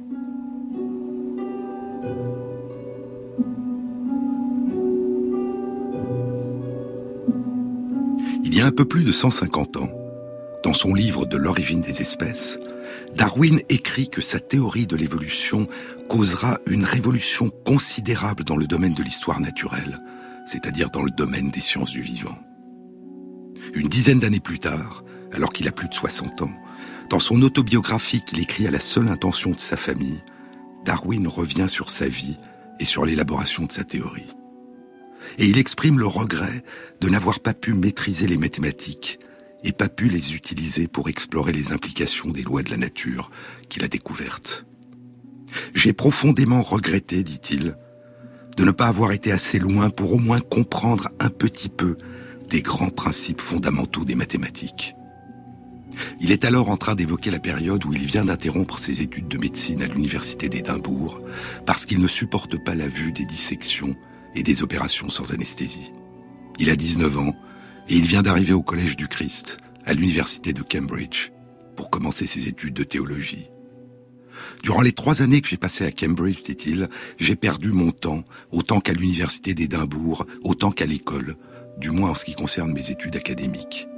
Il 8.59 8.63
y 8.63 8.65
a 8.65 8.67
un 8.67 8.73
peu 8.73 8.87
plus 8.87 9.05
de 9.05 9.13
150 9.13 9.77
ans, 9.77 9.93
dans 10.65 10.75
son 10.75 10.93
livre 10.93 11.27
De 11.27 11.37
l'origine 11.37 11.81
des 11.81 12.01
espèces, 12.01 12.59
Darwin 13.15 13.61
écrit 13.69 14.09
que 14.09 14.21
sa 14.21 14.41
théorie 14.41 14.89
de 14.89 14.97
l'évolution 14.97 15.69
causera 16.09 16.59
une 16.67 16.83
révolution 16.83 17.51
considérable 17.51 18.43
dans 18.43 18.57
le 18.57 18.67
domaine 18.67 18.95
de 18.95 19.05
l'histoire 19.05 19.39
naturelle, 19.39 20.01
c'est-à-dire 20.45 20.91
dans 20.91 21.05
le 21.05 21.13
domaine 21.13 21.53
des 21.53 21.61
sciences 21.61 21.93
du 21.93 22.03
vivant. 22.03 22.37
Une 23.75 23.87
dizaine 23.87 24.19
d'années 24.19 24.41
plus 24.41 24.59
tard, 24.59 25.05
alors 25.33 25.53
qu'il 25.53 25.69
a 25.69 25.73
plus 25.73 25.89
de 25.89 25.95
60 25.95 26.43
ans, 26.43 26.53
dans 27.11 27.21
son 27.21 27.41
autobiographie 27.43 28.23
qu'il 28.23 28.41
écrit 28.41 28.67
à 28.67 28.73
la 28.73 28.81
seule 28.81 29.07
intention 29.07 29.53
de 29.53 29.61
sa 29.61 29.77
famille, 29.77 30.25
Darwin 30.85 31.29
revient 31.29 31.69
sur 31.69 31.91
sa 31.91 32.09
vie 32.09 32.37
et 32.81 32.85
sur 32.85 33.07
l'élaboration 33.07 33.67
de 33.67 33.71
sa 33.71 33.85
théorie. 33.85 34.35
Et 35.39 35.47
il 35.47 35.59
exprime 35.59 35.99
le 35.99 36.07
regret 36.07 36.65
de 37.01 37.09
n'avoir 37.09 37.41
pas 37.41 37.55
pu 37.55 37.75
maîtriser 37.75 38.27
les 38.27 38.39
mathématiques 38.39 39.19
et 39.65 39.73
pas 39.73 39.89
pu 39.89 40.09
les 40.09 40.35
utiliser 40.35 40.89
pour 40.89 41.09
explorer 41.09 41.53
les 41.53 41.73
implications 41.73 42.31
des 42.31 42.43
lois 42.43 42.63
de 42.63 42.71
la 42.71 42.77
nature 42.77 43.31
qu'il 43.69 43.85
a 43.85 43.89
découvertes. 43.89 44.65
J'ai 45.75 45.93
profondément 45.93 46.63
regretté, 46.63 47.23
dit-il, 47.23 47.77
de 48.57 48.65
ne 48.65 48.71
pas 48.71 48.87
avoir 48.87 49.13
été 49.13 49.33
assez 49.33 49.59
loin 49.59 49.91
pour 49.91 50.13
au 50.13 50.19
moins 50.19 50.41
comprendre 50.41 51.09
un 51.21 51.31
petit 51.31 51.69
peu 51.69 51.97
des 52.49 52.63
grands 52.63 52.91
principes 52.91 53.41
fondamentaux 53.41 54.05
des 54.05 54.15
mathématiques. 54.15 54.95
Il 56.21 56.33
est 56.33 56.45
alors 56.45 56.71
en 56.71 56.77
train 56.77 56.95
d'évoquer 56.95 57.31
la 57.31 57.41
période 57.41 57.85
où 57.85 57.93
il 57.93 58.05
vient 58.05 58.25
d'interrompre 58.25 58.79
ses 58.79 59.03
études 59.03 59.29
de 59.29 59.39
médecine 59.39 59.83
à 59.83 59.87
l'université 59.87 60.49
d'Édimbourg 60.49 61.23
parce 61.67 61.87
qu'il 61.87 62.01
ne 62.01 62.07
supporte 62.07 62.63
pas 62.63 62.75
la 62.75 62.89
vue 62.89 63.13
des 63.13 63.25
dissections 63.25 63.97
et 64.35 64.43
des 64.43 64.63
opérations 64.63 65.11
sans 65.11 65.33
anesthésie. 65.33 65.93
Il 66.59 66.71
a 66.71 66.77
19 66.77 67.19
ans 67.19 67.37
et 67.89 67.97
il 67.97 68.05
vient 68.05 68.23
d'arriver 68.23 68.53
au 68.53 68.63
Collège 68.63 68.97
du 68.97 69.09
Christ, 69.09 69.59
à 69.85 69.95
l'université 69.95 70.53
de 70.53 70.63
Cambridge, 70.63 71.31
pour 71.77 71.91
commencer 71.91 72.27
ses 72.27 72.49
études 72.49 72.75
de 72.75 72.85
théologie. 72.85 73.49
Durant 74.63 74.83
les 74.83 74.93
trois 74.93 75.23
années 75.23 75.41
que 75.41 75.49
j'ai 75.49 75.57
passées 75.57 75.87
à 75.87 75.93
Cambridge, 75.93 76.43
dit-il, 76.43 76.89
j'ai 77.19 77.37
perdu 77.37 77.73
mon 77.73 77.91
temps, 77.91 78.25
autant 78.51 78.81
qu'à 78.81 78.93
l'université 78.93 79.55
d'Édimbourg, 79.55 80.27
autant 80.43 80.71
qu'à 80.71 80.87
l'école, 80.87 81.37
du 81.79 81.91
moins 81.91 82.11
en 82.11 82.15
ce 82.15 82.25
qui 82.25 82.35
concerne 82.35 82.73
mes 82.73 82.91
études 82.91 83.17
académiques. 83.17 83.89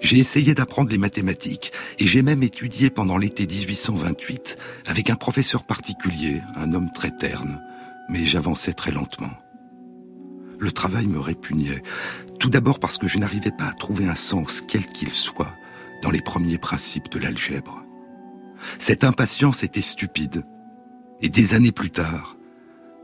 J'ai 0.00 0.18
essayé 0.18 0.54
d'apprendre 0.54 0.90
les 0.90 0.98
mathématiques 0.98 1.72
et 1.98 2.06
j'ai 2.06 2.22
même 2.22 2.42
étudié 2.42 2.90
pendant 2.90 3.16
l'été 3.16 3.46
1828 3.46 4.56
avec 4.86 5.10
un 5.10 5.16
professeur 5.16 5.64
particulier, 5.64 6.40
un 6.56 6.72
homme 6.72 6.90
très 6.92 7.14
terne, 7.14 7.62
mais 8.08 8.24
j'avançais 8.24 8.72
très 8.72 8.90
lentement. 8.90 9.30
Le 10.60 10.70
travail 10.70 11.06
me 11.06 11.18
répugnait, 11.18 11.82
tout 12.38 12.50
d'abord 12.50 12.78
parce 12.78 12.98
que 12.98 13.08
je 13.08 13.18
n'arrivais 13.18 13.50
pas 13.50 13.64
à 13.64 13.72
trouver 13.72 14.06
un 14.06 14.14
sens, 14.14 14.60
quel 14.60 14.84
qu'il 14.86 15.12
soit, 15.12 15.54
dans 16.02 16.10
les 16.10 16.20
premiers 16.20 16.58
principes 16.58 17.10
de 17.10 17.18
l'algèbre. 17.18 17.82
Cette 18.78 19.02
impatience 19.02 19.64
était 19.64 19.82
stupide. 19.82 20.44
Et 21.22 21.30
des 21.30 21.54
années 21.54 21.72
plus 21.72 21.90
tard, 21.90 22.36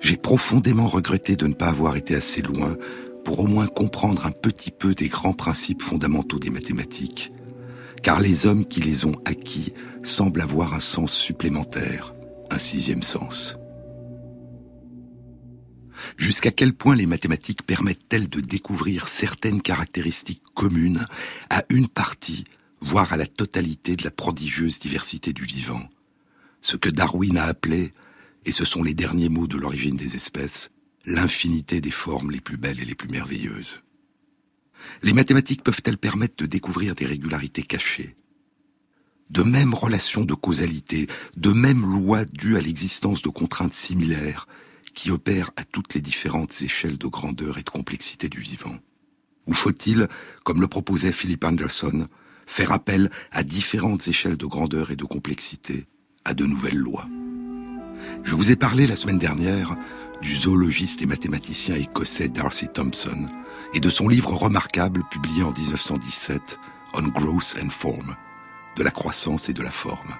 j'ai 0.00 0.16
profondément 0.16 0.86
regretté 0.86 1.36
de 1.36 1.46
ne 1.46 1.54
pas 1.54 1.68
avoir 1.68 1.96
été 1.96 2.14
assez 2.14 2.42
loin 2.42 2.76
pour 3.24 3.40
au 3.40 3.46
moins 3.46 3.66
comprendre 3.66 4.26
un 4.26 4.30
petit 4.30 4.70
peu 4.70 4.94
des 4.94 5.08
grands 5.08 5.32
principes 5.32 5.82
fondamentaux 5.82 6.38
des 6.38 6.50
mathématiques, 6.50 7.32
car 8.02 8.20
les 8.20 8.46
hommes 8.46 8.66
qui 8.66 8.80
les 8.80 9.06
ont 9.06 9.16
acquis 9.24 9.72
semblent 10.02 10.42
avoir 10.42 10.74
un 10.74 10.80
sens 10.80 11.12
supplémentaire, 11.12 12.14
un 12.50 12.58
sixième 12.58 13.02
sens. 13.02 13.56
Jusqu'à 16.16 16.50
quel 16.50 16.72
point 16.72 16.94
les 16.94 17.06
mathématiques 17.06 17.62
permettent-elles 17.62 18.28
de 18.28 18.40
découvrir 18.40 19.08
certaines 19.08 19.62
caractéristiques 19.62 20.42
communes 20.54 21.06
à 21.50 21.64
une 21.70 21.88
partie 21.88 22.44
voir 22.80 23.12
à 23.12 23.16
la 23.16 23.26
totalité 23.26 23.96
de 23.96 24.04
la 24.04 24.10
prodigieuse 24.10 24.78
diversité 24.78 25.32
du 25.32 25.44
vivant, 25.44 25.88
ce 26.60 26.76
que 26.76 26.88
Darwin 26.88 27.36
a 27.38 27.44
appelé, 27.44 27.92
et 28.44 28.52
ce 28.52 28.64
sont 28.64 28.82
les 28.82 28.94
derniers 28.94 29.28
mots 29.28 29.46
de 29.46 29.56
l'origine 29.56 29.96
des 29.96 30.14
espèces, 30.14 30.70
l'infinité 31.04 31.80
des 31.80 31.90
formes 31.90 32.30
les 32.30 32.40
plus 32.40 32.56
belles 32.56 32.80
et 32.80 32.84
les 32.84 32.94
plus 32.94 33.08
merveilleuses. 33.08 33.80
Les 35.02 35.12
mathématiques 35.12 35.64
peuvent-elles 35.64 35.98
permettre 35.98 36.36
de 36.36 36.46
découvrir 36.46 36.94
des 36.94 37.06
régularités 37.06 37.62
cachées? 37.62 38.16
De 39.30 39.42
mêmes 39.42 39.74
relations 39.74 40.24
de 40.24 40.34
causalité, 40.34 41.08
de 41.36 41.50
mêmes 41.50 41.82
lois 41.82 42.24
dues 42.24 42.56
à 42.56 42.60
l'existence 42.60 43.22
de 43.22 43.28
contraintes 43.28 43.72
similaires 43.72 44.46
qui 44.96 45.10
opèrent 45.12 45.52
à 45.56 45.64
toutes 45.64 45.94
les 45.94 46.00
différentes 46.00 46.62
échelles 46.62 46.98
de 46.98 47.06
grandeur 47.06 47.58
et 47.58 47.62
de 47.62 47.70
complexité 47.70 48.28
du 48.28 48.40
vivant 48.40 48.74
Ou 49.46 49.52
faut-il, 49.52 50.08
comme 50.42 50.60
le 50.60 50.66
proposait 50.66 51.12
Philip 51.12 51.44
Anderson, 51.44 52.08
faire 52.46 52.72
appel 52.72 53.10
à 53.30 53.44
différentes 53.44 54.08
échelles 54.08 54.38
de 54.38 54.46
grandeur 54.46 54.90
et 54.90 54.96
de 54.96 55.04
complexité, 55.04 55.86
à 56.24 56.32
de 56.34 56.46
nouvelles 56.46 56.78
lois? 56.78 57.06
Je 58.24 58.34
vous 58.34 58.50
ai 58.50 58.56
parlé 58.56 58.86
la 58.86 58.96
semaine 58.96 59.18
dernière 59.18 59.76
du 60.22 60.34
zoologiste 60.34 61.02
et 61.02 61.06
mathématicien 61.06 61.76
écossais 61.76 62.28
Darcy 62.28 62.68
Thompson 62.68 63.26
et 63.74 63.80
de 63.80 63.90
son 63.90 64.08
livre 64.08 64.32
remarquable 64.32 65.02
publié 65.10 65.42
en 65.42 65.52
1917, 65.52 66.58
On 66.94 67.02
Growth 67.02 67.56
and 67.62 67.68
Form, 67.68 68.16
de 68.76 68.82
la 68.82 68.90
croissance 68.90 69.50
et 69.50 69.52
de 69.52 69.62
la 69.62 69.70
forme. 69.70 70.16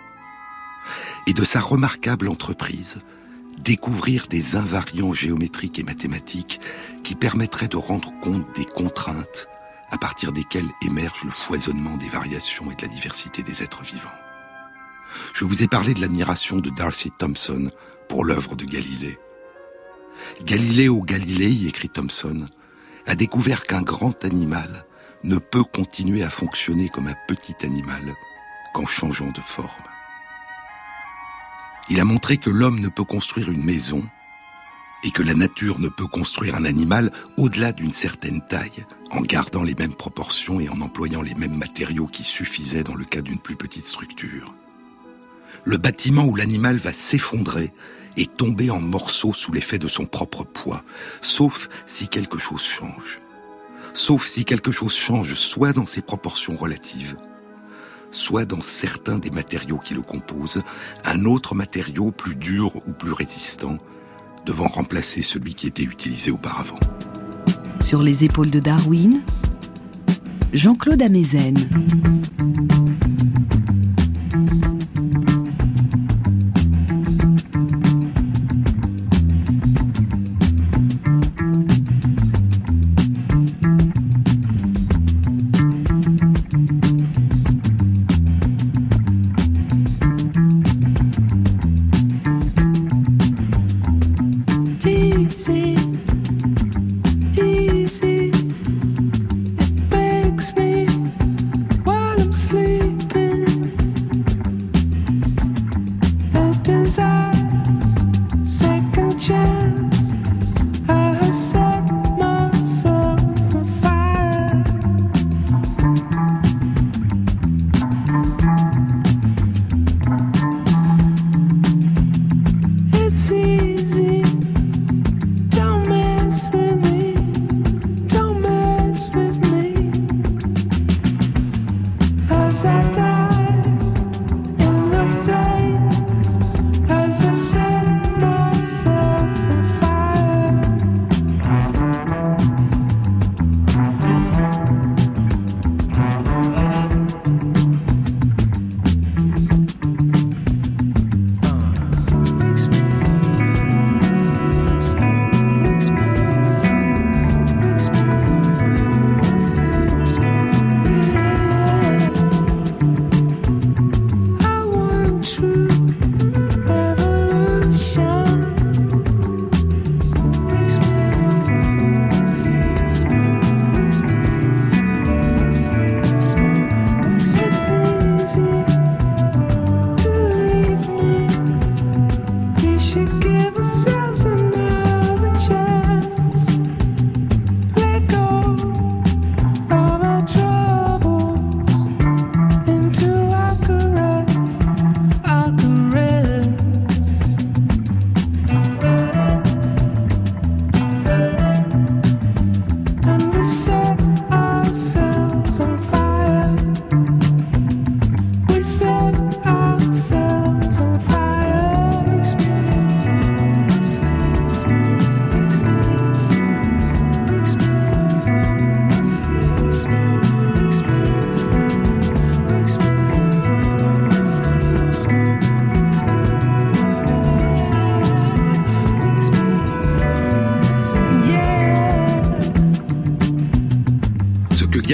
Et 1.27 1.33
de 1.33 1.45
sa 1.45 1.61
remarquable 1.61 2.29
entreprise, 2.29 2.99
découvrir 3.59 4.27
des 4.29 4.57
invariants 4.57 5.13
géométriques 5.13 5.79
et 5.79 5.83
mathématiques 5.83 6.61
qui 7.03 7.15
permettraient 7.15 7.69
de 7.69 7.77
rendre 7.77 8.13
compte 8.21 8.47
des 8.57 8.65
contraintes 8.65 9.49
à 9.91 9.99
partir 9.99 10.33
desquelles 10.33 10.71
émerge 10.85 11.25
le 11.25 11.31
foisonnement 11.31 11.97
des 11.97 12.09
variations 12.09 12.71
et 12.71 12.75
de 12.75 12.83
la 12.83 12.89
diversité 12.89 13.43
des 13.43 13.63
êtres 13.63 13.83
vivants. 13.83 14.09
Je 15.33 15.45
vous 15.45 15.63
ai 15.63 15.69
parlé 15.69 15.95
de 15.95 16.01
l'admiration 16.01 16.59
de 16.59 16.71
Darcy 16.71 17.11
Thompson 17.19 17.71
pour 18.09 18.25
l'œuvre 18.25 18.57
de 18.57 18.65
Galilée. 18.65 19.19
Galileo 20.45 21.03
Galilei, 21.03 21.69
écrit 21.69 21.89
Thomson, 21.89 22.47
a 23.07 23.15
découvert 23.15 23.63
qu'un 23.63 23.83
grand 23.83 24.25
animal 24.25 24.87
ne 25.25 25.39
peut 25.39 25.65
continuer 25.65 26.23
à 26.23 26.31
fonctionner 26.31 26.89
comme 26.89 27.09
un 27.09 27.17
petit 27.29 27.55
animal 27.65 28.15
qu'en 28.75 28.87
changeant 28.87 29.31
de 29.31 29.41
forme. 29.41 29.96
Il 31.89 32.01
a 32.01 32.05
montré 32.05 32.37
que 32.37 32.51
l'homme 32.51 32.81
ne 32.81 32.89
peut 32.89 33.05
construire 33.05 33.51
une 33.51 33.65
maison 33.65 34.03
et 35.05 35.13
que 35.13 35.23
la 35.23 35.35
nature 35.35 35.79
ne 35.79 35.89
peut 35.89 36.07
construire 36.07 36.57
un 36.57 36.65
animal 36.65 37.13
au-delà 37.37 37.73
d'une 37.73 37.93
certaine 37.93 38.41
taille 38.45 38.85
en 39.13 39.21
gardant 39.21 39.63
les 39.63 39.75
mêmes 39.75 39.95
proportions 39.95 40.59
et 40.59 40.69
en 40.69 40.81
employant 40.81 41.23
les 41.23 41.35
mêmes 41.35 41.57
matériaux 41.57 42.07
qui 42.07 42.25
suffisaient 42.25 42.83
dans 42.83 42.97
le 42.97 43.05
cas 43.05 43.21
d'une 43.21 43.39
plus 43.39 43.55
petite 43.55 43.87
structure. 43.87 44.53
Le 45.65 45.77
bâtiment 45.77 46.25
où 46.25 46.35
l'animal 46.35 46.77
va 46.77 46.93
s'effondrer 46.93 47.73
et 48.17 48.27
tomber 48.27 48.71
en 48.71 48.81
morceaux 48.81 49.33
sous 49.35 49.53
l'effet 49.53 49.79
de 49.79 49.89
son 49.89 50.07
propre 50.07 50.45
poids, 50.45 50.83
sauf 51.23 51.69
si 51.87 52.09
quelque 52.09 52.39
chose 52.39 52.63
change. 52.63 53.21
Sauf 53.93 54.25
si 54.25 54.45
quelque 54.45 54.73
chose 54.73 54.95
change 54.95 55.35
soit 55.35 55.73
dans 55.73 55.87
ses 55.87 56.03
proportions 56.03 56.57
relatives, 56.57 57.17
soit 58.17 58.45
dans 58.45 58.61
certains 58.61 59.19
des 59.19 59.31
matériaux 59.31 59.79
qui 59.79 59.95
le 59.95 60.03
composent, 60.03 60.63
un 61.05 61.25
autre 61.25 61.55
matériau 61.55 62.11
plus 62.11 62.35
dur 62.35 62.77
ou 62.77 62.93
plus 62.93 63.13
résistant, 63.13 63.79
devant 64.45 64.69
remplacer 64.69 65.23
celui 65.23 65.55
qui 65.55 65.67
était 65.67 65.83
utilisé 65.83 66.31
auparavant. 66.31 66.81
Sur 67.81 68.03
les 68.03 68.25
épaules 68.25 68.51
de 68.51 68.61
Darwin, 68.61 69.23
Jean-Claude 70.53 71.03
Amezen. 71.03 71.69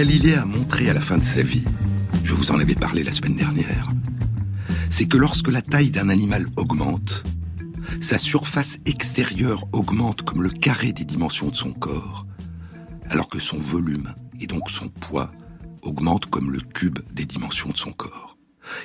De 0.04 1.22
sa 1.22 1.42
vie, 1.42 1.62
je 2.24 2.34
vous 2.34 2.50
en 2.50 2.58
avais 2.58 2.74
parlé 2.74 3.04
la 3.04 3.12
semaine 3.12 3.36
dernière, 3.36 3.88
c'est 4.90 5.06
que 5.06 5.16
lorsque 5.16 5.46
la 5.46 5.62
taille 5.62 5.92
d'un 5.92 6.08
animal 6.08 6.48
augmente, 6.56 7.22
sa 8.00 8.18
surface 8.18 8.78
extérieure 8.84 9.64
augmente 9.72 10.22
comme 10.22 10.42
le 10.42 10.50
carré 10.50 10.92
des 10.92 11.04
dimensions 11.04 11.50
de 11.50 11.54
son 11.54 11.72
corps, 11.72 12.26
alors 13.10 13.28
que 13.28 13.38
son 13.38 13.58
volume 13.58 14.12
et 14.40 14.48
donc 14.48 14.70
son 14.70 14.88
poids 14.88 15.30
augmente 15.82 16.26
comme 16.26 16.50
le 16.50 16.60
cube 16.60 16.98
des 17.12 17.24
dimensions 17.24 17.70
de 17.70 17.76
son 17.76 17.92
corps. 17.92 18.36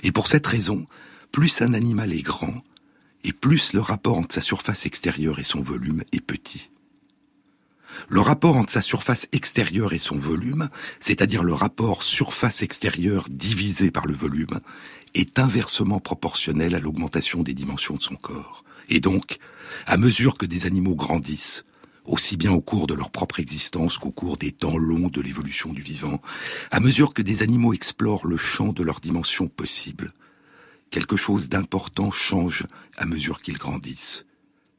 Et 0.03 0.11
pour 0.11 0.27
cette 0.27 0.45
raison, 0.45 0.85
plus 1.31 1.63
un 1.63 1.73
animal 1.73 2.13
est 2.13 2.21
grand, 2.21 2.61
et 3.23 3.33
plus 3.33 3.73
le 3.73 3.81
rapport 3.81 4.19
entre 4.19 4.35
sa 4.35 4.41
surface 4.41 4.85
extérieure 4.85 5.39
et 5.39 5.43
son 5.43 5.61
volume 5.61 6.03
est 6.11 6.21
petit. 6.21 6.69
Le 8.09 8.21
rapport 8.21 8.57
entre 8.57 8.71
sa 8.71 8.81
surface 8.81 9.27
extérieure 9.31 9.93
et 9.93 9.99
son 9.99 10.17
volume, 10.17 10.69
c'est-à-dire 10.99 11.43
le 11.43 11.53
rapport 11.53 12.03
surface 12.03 12.61
extérieure 12.61 13.25
divisé 13.29 13.91
par 13.91 14.07
le 14.07 14.13
volume, 14.13 14.59
est 15.13 15.39
inversement 15.39 15.99
proportionnel 15.99 16.75
à 16.75 16.79
l'augmentation 16.79 17.43
des 17.43 17.53
dimensions 17.53 17.95
de 17.95 18.01
son 18.01 18.15
corps. 18.15 18.63
Et 18.89 18.99
donc, 18.99 19.37
à 19.85 19.97
mesure 19.97 20.37
que 20.37 20.45
des 20.45 20.65
animaux 20.65 20.95
grandissent, 20.95 21.65
aussi 22.05 22.37
bien 22.37 22.51
au 22.51 22.61
cours 22.61 22.87
de 22.87 22.93
leur 22.93 23.11
propre 23.11 23.39
existence 23.39 23.97
qu'au 23.97 24.11
cours 24.11 24.37
des 24.37 24.51
temps 24.51 24.77
longs 24.77 25.09
de 25.09 25.21
l'évolution 25.21 25.73
du 25.73 25.81
vivant, 25.81 26.21
à 26.71 26.79
mesure 26.79 27.13
que 27.13 27.21
des 27.21 27.43
animaux 27.43 27.73
explorent 27.73 28.25
le 28.25 28.37
champ 28.37 28.71
de 28.71 28.83
leurs 28.83 29.01
dimensions 29.01 29.47
possibles, 29.47 30.13
quelque 30.89 31.17
chose 31.17 31.49
d'important 31.49 32.11
change 32.11 32.63
à 32.97 33.05
mesure 33.05 33.41
qu'ils 33.41 33.57
grandissent. 33.57 34.25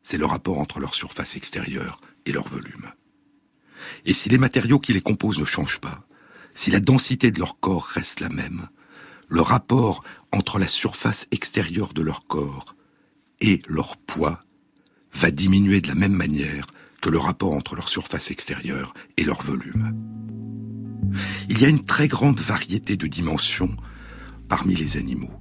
C'est 0.03 0.17
le 0.17 0.27
rapport 0.27 0.59
entre 0.59 0.81
leur 0.81 0.95
surface 0.95 1.37
extérieure 1.37 2.01
et 2.25 2.33
leur 2.33 2.49
volume. 2.49 2.91
Et 4.05 4.13
si 4.13 4.29
les 4.29 4.39
matériaux 4.39 4.79
qui 4.79 4.93
les 4.93 5.01
composent 5.01 5.41
ne 5.41 5.45
changent 5.45 5.81
pas, 5.81 6.05
si 6.55 6.71
la 6.71 6.81
densité 6.81 7.31
de 7.31 7.39
leur 7.39 7.61
corps 7.61 7.85
reste 7.85 8.21
la 8.21 8.29
même, 8.29 8.69
le 9.29 9.41
rapport 9.41 10.03
entre 10.33 10.59
la 10.59 10.67
surface 10.67 11.27
extérieure 11.31 11.93
de 11.93 12.03
leur 12.03 12.27
corps 12.27 12.75
et 13.41 13.63
leur 13.69 13.97
poids 13.97 14.41
va 15.13 15.31
diminuer 15.31 15.81
de 15.81 15.89
la 15.89 15.95
même 15.95 16.13
manière 16.13 16.67
que 17.01 17.11
le 17.11 17.19
rapport 17.19 17.53
entre 17.53 17.77
leur 17.77 17.89
surface 17.89 18.31
extérieure 18.31 18.95
et 19.17 19.25
leur 19.25 19.43
volume. 19.43 19.95
Il 21.49 21.61
y 21.61 21.65
a 21.65 21.69
une 21.69 21.85
très 21.85 22.09
grande 22.09 22.41
variété 22.41 22.97
de 22.97 23.07
dimensions 23.07 23.77
parmi 24.49 24.75
les 24.75 24.97
animaux. 24.97 25.33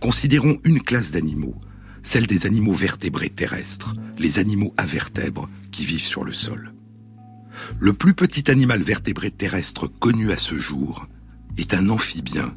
Considérons 0.00 0.56
une 0.64 0.82
classe 0.82 1.10
d'animaux, 1.10 1.60
celle 2.02 2.26
des 2.26 2.46
animaux 2.46 2.74
vertébrés 2.74 3.30
terrestres, 3.30 3.94
les 4.18 4.38
animaux 4.38 4.74
à 4.76 4.86
vertèbres 4.86 5.48
qui 5.70 5.84
vivent 5.84 6.00
sur 6.00 6.24
le 6.24 6.32
sol. 6.32 6.69
Le 7.78 7.92
plus 7.92 8.14
petit 8.14 8.50
animal 8.50 8.82
vertébré 8.82 9.30
terrestre 9.30 9.86
connu 9.86 10.32
à 10.32 10.36
ce 10.36 10.56
jour 10.56 11.06
est 11.56 11.74
un 11.74 11.88
amphibien 11.88 12.54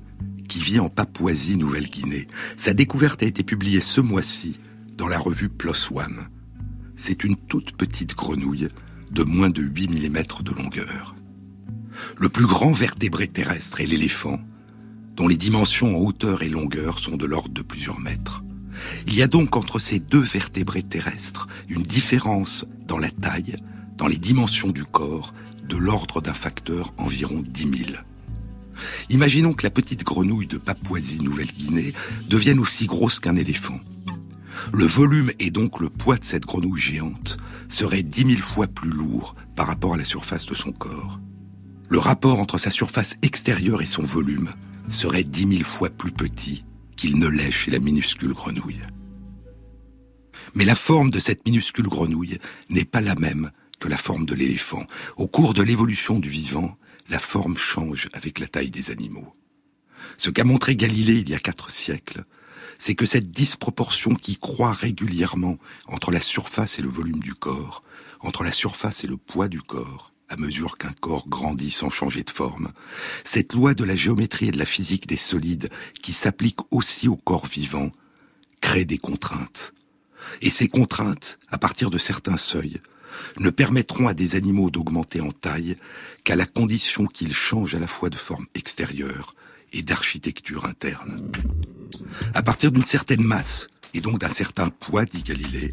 qui 0.47 0.59
vit 0.59 0.79
en 0.79 0.89
Papouasie-Nouvelle-Guinée. 0.89 2.27
Sa 2.57 2.73
découverte 2.73 3.23
a 3.23 3.25
été 3.25 3.43
publiée 3.43 3.81
ce 3.81 4.01
mois-ci 4.01 4.59
dans 4.97 5.07
la 5.07 5.19
revue 5.19 5.49
PLOS 5.49 5.91
ONE. 5.93 6.27
C'est 6.95 7.23
une 7.23 7.35
toute 7.35 7.75
petite 7.75 8.15
grenouille 8.15 8.67
de 9.11 9.23
moins 9.23 9.49
de 9.49 9.61
8 9.61 9.89
mm 9.89 10.23
de 10.43 10.51
longueur. 10.51 11.15
Le 12.17 12.29
plus 12.29 12.45
grand 12.45 12.71
vertébré 12.71 13.27
terrestre 13.27 13.81
est 13.81 13.85
l'éléphant, 13.85 14.39
dont 15.15 15.27
les 15.27 15.37
dimensions 15.37 15.95
en 15.95 15.99
hauteur 15.99 16.43
et 16.43 16.49
longueur 16.49 16.99
sont 16.99 17.17
de 17.17 17.25
l'ordre 17.25 17.53
de 17.53 17.61
plusieurs 17.61 17.99
mètres. 17.99 18.43
Il 19.07 19.15
y 19.15 19.21
a 19.21 19.27
donc 19.27 19.55
entre 19.55 19.79
ces 19.79 19.99
deux 19.99 20.23
vertébrés 20.23 20.83
terrestres 20.83 21.47
une 21.69 21.83
différence 21.83 22.65
dans 22.87 22.97
la 22.97 23.11
taille, 23.11 23.55
dans 23.97 24.07
les 24.07 24.17
dimensions 24.17 24.69
du 24.69 24.85
corps, 24.85 25.33
de 25.67 25.77
l'ordre 25.77 26.21
d'un 26.21 26.33
facteur 26.33 26.93
environ 26.97 27.43
10 27.45 27.85
000. 27.85 27.91
Imaginons 29.09 29.53
que 29.53 29.63
la 29.63 29.69
petite 29.69 30.03
grenouille 30.03 30.47
de 30.47 30.57
Papouasie-Nouvelle-Guinée 30.57 31.93
devienne 32.27 32.59
aussi 32.59 32.85
grosse 32.85 33.19
qu'un 33.19 33.35
éléphant. 33.35 33.79
Le 34.71 34.85
volume 34.85 35.31
et 35.39 35.51
donc 35.51 35.79
le 35.79 35.89
poids 35.89 36.17
de 36.17 36.23
cette 36.23 36.45
grenouille 36.45 36.79
géante 36.79 37.37
serait 37.69 38.03
dix 38.03 38.25
mille 38.25 38.43
fois 38.43 38.67
plus 38.67 38.89
lourd 38.89 39.35
par 39.55 39.67
rapport 39.67 39.93
à 39.93 39.97
la 39.97 40.05
surface 40.05 40.45
de 40.45 40.55
son 40.55 40.71
corps. 40.71 41.19
Le 41.89 41.99
rapport 41.99 42.39
entre 42.39 42.57
sa 42.57 42.71
surface 42.71 43.15
extérieure 43.21 43.81
et 43.81 43.87
son 43.87 44.03
volume 44.03 44.49
serait 44.87 45.23
dix 45.23 45.45
mille 45.45 45.65
fois 45.65 45.89
plus 45.89 46.11
petit 46.11 46.65
qu'il 46.95 47.17
ne 47.17 47.27
l'est 47.27 47.51
chez 47.51 47.71
la 47.71 47.79
minuscule 47.79 48.33
grenouille. 48.33 48.81
Mais 50.55 50.65
la 50.65 50.75
forme 50.75 51.09
de 51.09 51.19
cette 51.19 51.45
minuscule 51.45 51.87
grenouille 51.87 52.37
n'est 52.69 52.85
pas 52.85 53.01
la 53.01 53.15
même 53.15 53.51
que 53.83 53.89
la 53.89 53.97
forme 53.97 54.25
de 54.25 54.33
l'éléphant. 54.33 54.87
Au 55.17 55.27
cours 55.27 55.53
de 55.53 55.61
l'évolution 55.61 56.17
du 56.17 56.29
vivant, 56.29 56.77
la 57.09 57.19
forme 57.19 57.57
change 57.57 58.07
avec 58.13 58.39
la 58.39 58.47
taille 58.47 58.71
des 58.71 58.91
animaux. 58.91 59.35
Ce 60.15 60.29
qu'a 60.29 60.45
montré 60.45 60.77
Galilée 60.77 61.17
il 61.17 61.29
y 61.29 61.35
a 61.35 61.39
quatre 61.39 61.69
siècles, 61.69 62.23
c'est 62.77 62.95
que 62.95 63.05
cette 63.05 63.31
disproportion 63.31 64.15
qui 64.15 64.37
croît 64.37 64.71
régulièrement 64.71 65.57
entre 65.87 66.11
la 66.11 66.21
surface 66.21 66.79
et 66.79 66.81
le 66.81 66.87
volume 66.87 67.19
du 67.19 67.35
corps, 67.35 67.83
entre 68.21 68.45
la 68.45 68.53
surface 68.53 69.03
et 69.03 69.07
le 69.07 69.17
poids 69.17 69.49
du 69.49 69.61
corps, 69.61 70.13
à 70.29 70.37
mesure 70.37 70.77
qu'un 70.77 70.93
corps 71.01 71.27
grandit 71.27 71.71
sans 71.71 71.89
changer 71.89 72.23
de 72.23 72.29
forme, 72.29 72.71
cette 73.25 73.51
loi 73.51 73.73
de 73.73 73.83
la 73.83 73.97
géométrie 73.97 74.47
et 74.47 74.51
de 74.51 74.59
la 74.59 74.65
physique 74.65 75.07
des 75.07 75.17
solides 75.17 75.69
qui 76.01 76.13
s'applique 76.13 76.59
aussi 76.71 77.09
au 77.09 77.17
corps 77.17 77.47
vivant, 77.47 77.91
crée 78.61 78.85
des 78.85 78.97
contraintes. 78.97 79.73
Et 80.41 80.49
ces 80.49 80.69
contraintes, 80.69 81.37
à 81.49 81.57
partir 81.57 81.89
de 81.89 81.97
certains 81.97 82.37
seuils, 82.37 82.79
ne 83.39 83.49
permettront 83.49 84.07
à 84.07 84.13
des 84.13 84.35
animaux 84.35 84.69
d'augmenter 84.69 85.21
en 85.21 85.31
taille 85.31 85.77
qu'à 86.23 86.35
la 86.35 86.45
condition 86.45 87.05
qu'ils 87.05 87.33
changent 87.33 87.75
à 87.75 87.79
la 87.79 87.87
fois 87.87 88.09
de 88.09 88.15
forme 88.15 88.45
extérieure 88.55 89.35
et 89.71 89.81
d'architecture 89.81 90.65
interne. 90.65 91.29
À 92.33 92.43
partir 92.43 92.71
d'une 92.71 92.85
certaine 92.85 93.23
masse, 93.23 93.67
et 93.93 94.01
donc 94.01 94.19
d'un 94.19 94.29
certain 94.29 94.69
poids, 94.69 95.05
dit 95.05 95.23
Galilée, 95.23 95.71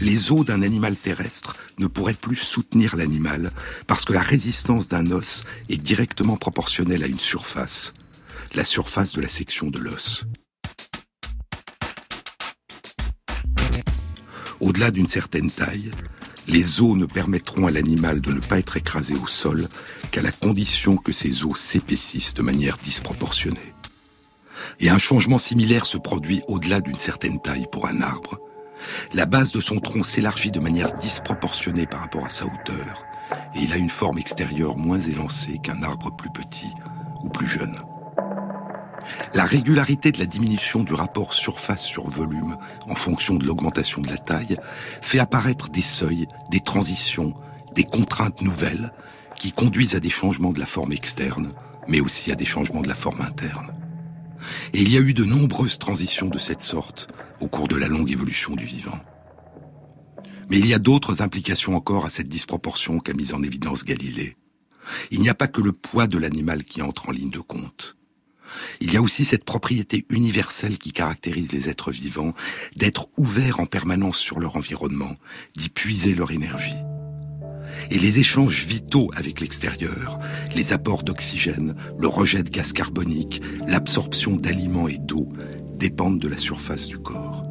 les 0.00 0.32
os 0.32 0.44
d'un 0.44 0.62
animal 0.62 0.96
terrestre 0.96 1.56
ne 1.78 1.86
pourraient 1.86 2.14
plus 2.14 2.36
soutenir 2.36 2.96
l'animal 2.96 3.52
parce 3.86 4.04
que 4.04 4.12
la 4.12 4.22
résistance 4.22 4.88
d'un 4.88 5.10
os 5.10 5.44
est 5.68 5.76
directement 5.76 6.36
proportionnelle 6.36 7.02
à 7.02 7.06
une 7.06 7.18
surface, 7.18 7.92
la 8.54 8.64
surface 8.64 9.12
de 9.12 9.20
la 9.20 9.28
section 9.28 9.68
de 9.68 9.78
l'os. 9.78 10.24
Au-delà 14.60 14.90
d'une 14.90 15.06
certaine 15.06 15.50
taille, 15.50 15.92
les 16.48 16.80
os 16.80 16.96
ne 16.96 17.04
permettront 17.04 17.66
à 17.66 17.70
l'animal 17.70 18.20
de 18.20 18.32
ne 18.32 18.40
pas 18.40 18.58
être 18.58 18.76
écrasé 18.76 19.14
au 19.14 19.26
sol 19.26 19.68
qu'à 20.10 20.22
la 20.22 20.32
condition 20.32 20.96
que 20.96 21.12
ces 21.12 21.44
os 21.44 21.60
s'épaississent 21.60 22.34
de 22.34 22.42
manière 22.42 22.78
disproportionnée. 22.78 23.74
Et 24.80 24.88
un 24.88 24.98
changement 24.98 25.38
similaire 25.38 25.86
se 25.86 25.98
produit 25.98 26.42
au-delà 26.48 26.80
d'une 26.80 26.96
certaine 26.96 27.40
taille 27.40 27.66
pour 27.70 27.86
un 27.86 28.00
arbre. 28.00 28.38
La 29.12 29.26
base 29.26 29.52
de 29.52 29.60
son 29.60 29.78
tronc 29.78 30.04
s'élargit 30.04 30.50
de 30.50 30.60
manière 30.60 30.96
disproportionnée 30.96 31.86
par 31.86 32.00
rapport 32.00 32.24
à 32.24 32.30
sa 32.30 32.46
hauteur, 32.46 33.04
et 33.54 33.60
il 33.60 33.72
a 33.72 33.76
une 33.76 33.90
forme 33.90 34.18
extérieure 34.18 34.78
moins 34.78 35.00
élancée 35.00 35.58
qu'un 35.62 35.82
arbre 35.82 36.14
plus 36.16 36.30
petit 36.30 36.72
ou 37.22 37.28
plus 37.28 37.46
jeune. 37.46 37.76
La 39.34 39.44
régularité 39.44 40.12
de 40.12 40.18
la 40.18 40.26
diminution 40.26 40.82
du 40.82 40.94
rapport 40.94 41.32
surface 41.32 41.84
sur 41.84 42.08
volume 42.08 42.56
en 42.88 42.94
fonction 42.94 43.34
de 43.34 43.46
l'augmentation 43.46 44.02
de 44.02 44.08
la 44.08 44.18
taille 44.18 44.56
fait 45.02 45.18
apparaître 45.18 45.68
des 45.68 45.82
seuils, 45.82 46.26
des 46.50 46.60
transitions, 46.60 47.34
des 47.74 47.84
contraintes 47.84 48.42
nouvelles 48.42 48.92
qui 49.38 49.52
conduisent 49.52 49.94
à 49.94 50.00
des 50.00 50.10
changements 50.10 50.52
de 50.52 50.60
la 50.60 50.66
forme 50.66 50.92
externe, 50.92 51.52
mais 51.86 52.00
aussi 52.00 52.32
à 52.32 52.34
des 52.34 52.44
changements 52.44 52.82
de 52.82 52.88
la 52.88 52.94
forme 52.94 53.20
interne. 53.20 53.72
Et 54.72 54.82
il 54.82 54.92
y 54.92 54.96
a 54.96 55.00
eu 55.00 55.14
de 55.14 55.24
nombreuses 55.24 55.78
transitions 55.78 56.28
de 56.28 56.38
cette 56.38 56.60
sorte 56.60 57.08
au 57.40 57.48
cours 57.48 57.68
de 57.68 57.76
la 57.76 57.88
longue 57.88 58.10
évolution 58.10 58.56
du 58.56 58.64
vivant. 58.64 58.98
Mais 60.48 60.58
il 60.58 60.66
y 60.66 60.74
a 60.74 60.78
d'autres 60.78 61.22
implications 61.22 61.76
encore 61.76 62.06
à 62.06 62.10
cette 62.10 62.28
disproportion 62.28 62.98
qu'a 63.00 63.12
mise 63.12 63.34
en 63.34 63.42
évidence 63.42 63.84
Galilée. 63.84 64.36
Il 65.10 65.20
n'y 65.20 65.28
a 65.28 65.34
pas 65.34 65.46
que 65.46 65.60
le 65.60 65.72
poids 65.72 66.06
de 66.06 66.16
l'animal 66.16 66.64
qui 66.64 66.80
entre 66.80 67.10
en 67.10 67.12
ligne 67.12 67.30
de 67.30 67.40
compte. 67.40 67.97
Il 68.80 68.92
y 68.92 68.96
a 68.96 69.02
aussi 69.02 69.24
cette 69.24 69.44
propriété 69.44 70.06
universelle 70.10 70.78
qui 70.78 70.92
caractérise 70.92 71.52
les 71.52 71.68
êtres 71.68 71.90
vivants, 71.90 72.34
d'être 72.76 73.08
ouverts 73.16 73.60
en 73.60 73.66
permanence 73.66 74.18
sur 74.18 74.40
leur 74.40 74.56
environnement, 74.56 75.16
d'y 75.56 75.68
puiser 75.68 76.14
leur 76.14 76.30
énergie. 76.30 76.76
Et 77.90 77.98
les 77.98 78.18
échanges 78.18 78.64
vitaux 78.66 79.10
avec 79.14 79.40
l'extérieur, 79.40 80.18
les 80.54 80.72
apports 80.72 81.02
d'oxygène, 81.02 81.74
le 81.98 82.08
rejet 82.08 82.42
de 82.42 82.50
gaz 82.50 82.72
carbonique, 82.72 83.40
l'absorption 83.66 84.36
d'aliments 84.36 84.88
et 84.88 84.98
d'eau, 84.98 85.28
dépendent 85.76 86.18
de 86.18 86.28
la 86.28 86.38
surface 86.38 86.88
du 86.88 86.98
corps. 86.98 87.44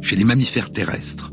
Chez 0.00 0.16
les 0.16 0.24
mammifères 0.24 0.70
terrestres, 0.70 1.32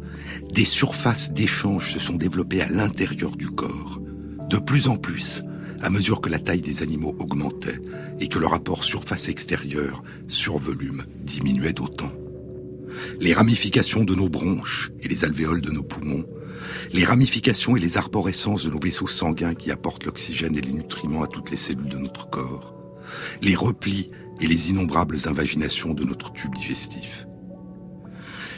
des 0.53 0.65
surfaces 0.65 1.31
d'échange 1.31 1.93
se 1.93 1.99
sont 1.99 2.15
développées 2.15 2.61
à 2.61 2.69
l'intérieur 2.69 3.35
du 3.35 3.49
corps. 3.49 3.99
De 4.49 4.57
plus 4.57 4.87
en 4.87 4.97
plus, 4.97 5.41
à 5.81 5.89
mesure 5.89 6.21
que 6.21 6.29
la 6.29 6.39
taille 6.39 6.61
des 6.61 6.81
animaux 6.81 7.15
augmentait 7.19 7.79
et 8.19 8.27
que 8.27 8.39
le 8.39 8.47
rapport 8.47 8.83
surface 8.83 9.29
extérieure 9.29 10.03
sur 10.27 10.57
volume 10.57 11.05
diminuait 11.23 11.73
d'autant. 11.73 12.11
Les 13.19 13.33
ramifications 13.33 14.03
de 14.03 14.15
nos 14.15 14.29
bronches 14.29 14.91
et 15.01 15.07
les 15.07 15.25
alvéoles 15.25 15.61
de 15.61 15.71
nos 15.71 15.83
poumons, 15.83 16.25
les 16.93 17.03
ramifications 17.03 17.75
et 17.75 17.79
les 17.79 17.97
arborescences 17.97 18.63
de 18.63 18.69
nos 18.69 18.79
vaisseaux 18.79 19.07
sanguins 19.07 19.53
qui 19.53 19.71
apportent 19.71 20.05
l'oxygène 20.05 20.55
et 20.55 20.61
les 20.61 20.71
nutriments 20.71 21.23
à 21.23 21.27
toutes 21.27 21.51
les 21.51 21.57
cellules 21.57 21.89
de 21.89 21.97
notre 21.97 22.29
corps, 22.29 22.73
les 23.41 23.55
replis 23.55 24.11
et 24.39 24.47
les 24.47 24.69
innombrables 24.69 25.17
invaginations 25.25 25.93
de 25.93 26.03
notre 26.03 26.31
tube 26.33 26.55
digestif. 26.55 27.27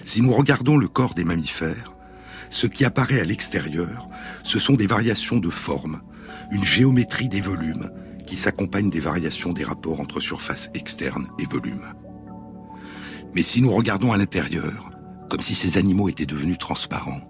Si 0.03 0.21
nous 0.21 0.31
regardons 0.31 0.77
le 0.77 0.87
corps 0.87 1.13
des 1.13 1.25
mammifères, 1.25 1.93
ce 2.49 2.67
qui 2.67 2.85
apparaît 2.85 3.19
à 3.19 3.25
l'extérieur, 3.25 4.07
ce 4.43 4.59
sont 4.59 4.75
des 4.75 4.87
variations 4.87 5.37
de 5.37 5.49
forme, 5.49 6.01
une 6.51 6.63
géométrie 6.63 7.29
des 7.29 7.41
volumes 7.41 7.89
qui 8.25 8.37
s'accompagnent 8.37 8.89
des 8.89 8.99
variations 8.99 9.53
des 9.53 9.63
rapports 9.63 9.99
entre 9.99 10.19
surface 10.19 10.69
externe 10.73 11.27
et 11.39 11.45
volume. 11.45 11.93
Mais 13.33 13.43
si 13.43 13.61
nous 13.61 13.71
regardons 13.71 14.11
à 14.11 14.17
l'intérieur, 14.17 14.91
comme 15.29 15.41
si 15.41 15.55
ces 15.55 15.77
animaux 15.77 16.09
étaient 16.09 16.25
devenus 16.25 16.57
transparents, 16.57 17.21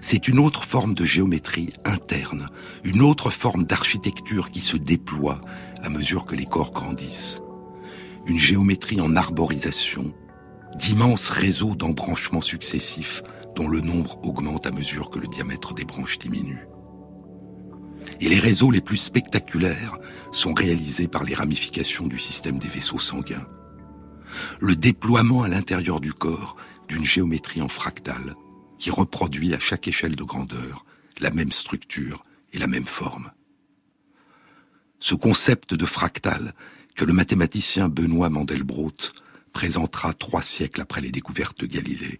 c'est 0.00 0.28
une 0.28 0.38
autre 0.38 0.64
forme 0.64 0.94
de 0.94 1.04
géométrie 1.04 1.72
interne, 1.84 2.48
une 2.84 3.00
autre 3.00 3.30
forme 3.30 3.64
d'architecture 3.64 4.50
qui 4.50 4.60
se 4.60 4.76
déploie 4.76 5.40
à 5.82 5.88
mesure 5.88 6.26
que 6.26 6.34
les 6.34 6.44
corps 6.44 6.72
grandissent. 6.72 7.40
Une 8.26 8.38
géométrie 8.38 9.00
en 9.00 9.16
arborisation, 9.16 10.12
d'immenses 10.76 11.30
réseaux 11.30 11.74
d'embranchements 11.74 12.40
successifs 12.40 13.22
dont 13.56 13.68
le 13.68 13.80
nombre 13.80 14.18
augmente 14.22 14.66
à 14.66 14.70
mesure 14.70 15.10
que 15.10 15.18
le 15.18 15.26
diamètre 15.26 15.74
des 15.74 15.84
branches 15.84 16.18
diminue. 16.18 16.68
Et 18.20 18.28
les 18.28 18.38
réseaux 18.38 18.70
les 18.70 18.80
plus 18.80 18.96
spectaculaires 18.96 19.98
sont 20.32 20.54
réalisés 20.54 21.08
par 21.08 21.24
les 21.24 21.34
ramifications 21.34 22.06
du 22.06 22.18
système 22.18 22.58
des 22.58 22.68
vaisseaux 22.68 22.98
sanguins. 22.98 23.46
Le 24.60 24.76
déploiement 24.76 25.42
à 25.42 25.48
l'intérieur 25.48 26.00
du 26.00 26.12
corps 26.12 26.56
d'une 26.88 27.04
géométrie 27.04 27.62
en 27.62 27.68
fractale 27.68 28.34
qui 28.78 28.90
reproduit 28.90 29.54
à 29.54 29.58
chaque 29.58 29.88
échelle 29.88 30.16
de 30.16 30.22
grandeur 30.22 30.84
la 31.20 31.30
même 31.30 31.52
structure 31.52 32.22
et 32.52 32.58
la 32.58 32.66
même 32.66 32.86
forme. 32.86 33.30
Ce 35.00 35.14
concept 35.14 35.74
de 35.74 35.86
fractal 35.86 36.54
que 36.96 37.04
le 37.04 37.12
mathématicien 37.12 37.88
Benoît 37.88 38.30
Mandelbrot 38.30 39.12
présentera 39.52 40.12
trois 40.12 40.42
siècles 40.42 40.80
après 40.80 41.00
les 41.00 41.10
découvertes 41.10 41.60
de 41.60 41.66
Galilée. 41.66 42.18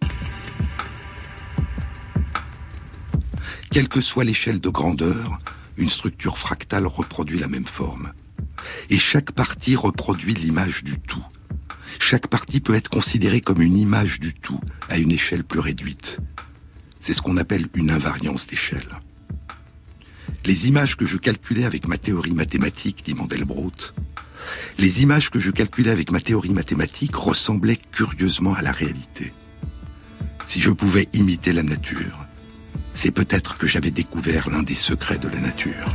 Quelle 3.71 3.87
que 3.87 4.01
soit 4.01 4.23
l'échelle 4.23 4.59
de 4.59 4.69
grandeur, 4.69 5.39
une 5.79 5.89
structure 5.89 6.37
fractale 6.37 6.85
reproduit 6.85 7.39
la 7.39 7.47
même 7.47 7.65
forme. 7.65 8.11
Et 8.89 8.99
chaque 8.99 9.31
partie 9.31 9.75
reproduit 9.75 10.33
l'image 10.33 10.83
du 10.83 10.99
tout. 10.99 11.23
Chaque 11.99 12.27
partie 12.27 12.59
peut 12.59 12.75
être 12.75 12.89
considérée 12.89 13.41
comme 13.41 13.61
une 13.61 13.77
image 13.77 14.19
du 14.19 14.33
tout 14.33 14.59
à 14.89 14.97
une 14.97 15.11
échelle 15.11 15.43
plus 15.43 15.59
réduite. 15.59 16.19
C'est 16.99 17.13
ce 17.13 17.21
qu'on 17.21 17.37
appelle 17.37 17.67
une 17.73 17.91
invariance 17.91 18.45
d'échelle. 18.45 18.89
Les 20.45 20.67
images 20.67 20.97
que 20.97 21.05
je 21.05 21.17
calculais 21.17 21.65
avec 21.65 21.87
ma 21.87 21.97
théorie 21.97 22.33
mathématique, 22.33 23.03
dit 23.03 23.13
Mandelbrot, 23.13 23.71
les 24.77 25.01
images 25.01 25.29
que 25.29 25.39
je 25.39 25.51
calculais 25.51 25.91
avec 25.91 26.11
ma 26.11 26.19
théorie 26.19 26.53
mathématique 26.53 27.15
ressemblaient 27.15 27.79
curieusement 27.91 28.53
à 28.53 28.61
la 28.61 28.71
réalité. 28.71 29.31
Si 30.45 30.61
je 30.61 30.71
pouvais 30.71 31.07
imiter 31.13 31.53
la 31.53 31.63
nature, 31.63 32.25
c'est 33.01 33.11
peut-être 33.11 33.57
que 33.57 33.65
j'avais 33.65 33.91
découvert 33.91 34.49
l'un 34.49 34.61
des 34.61 34.75
secrets 34.75 35.17
de 35.17 35.29
la 35.29 35.39
nature. 35.39 35.85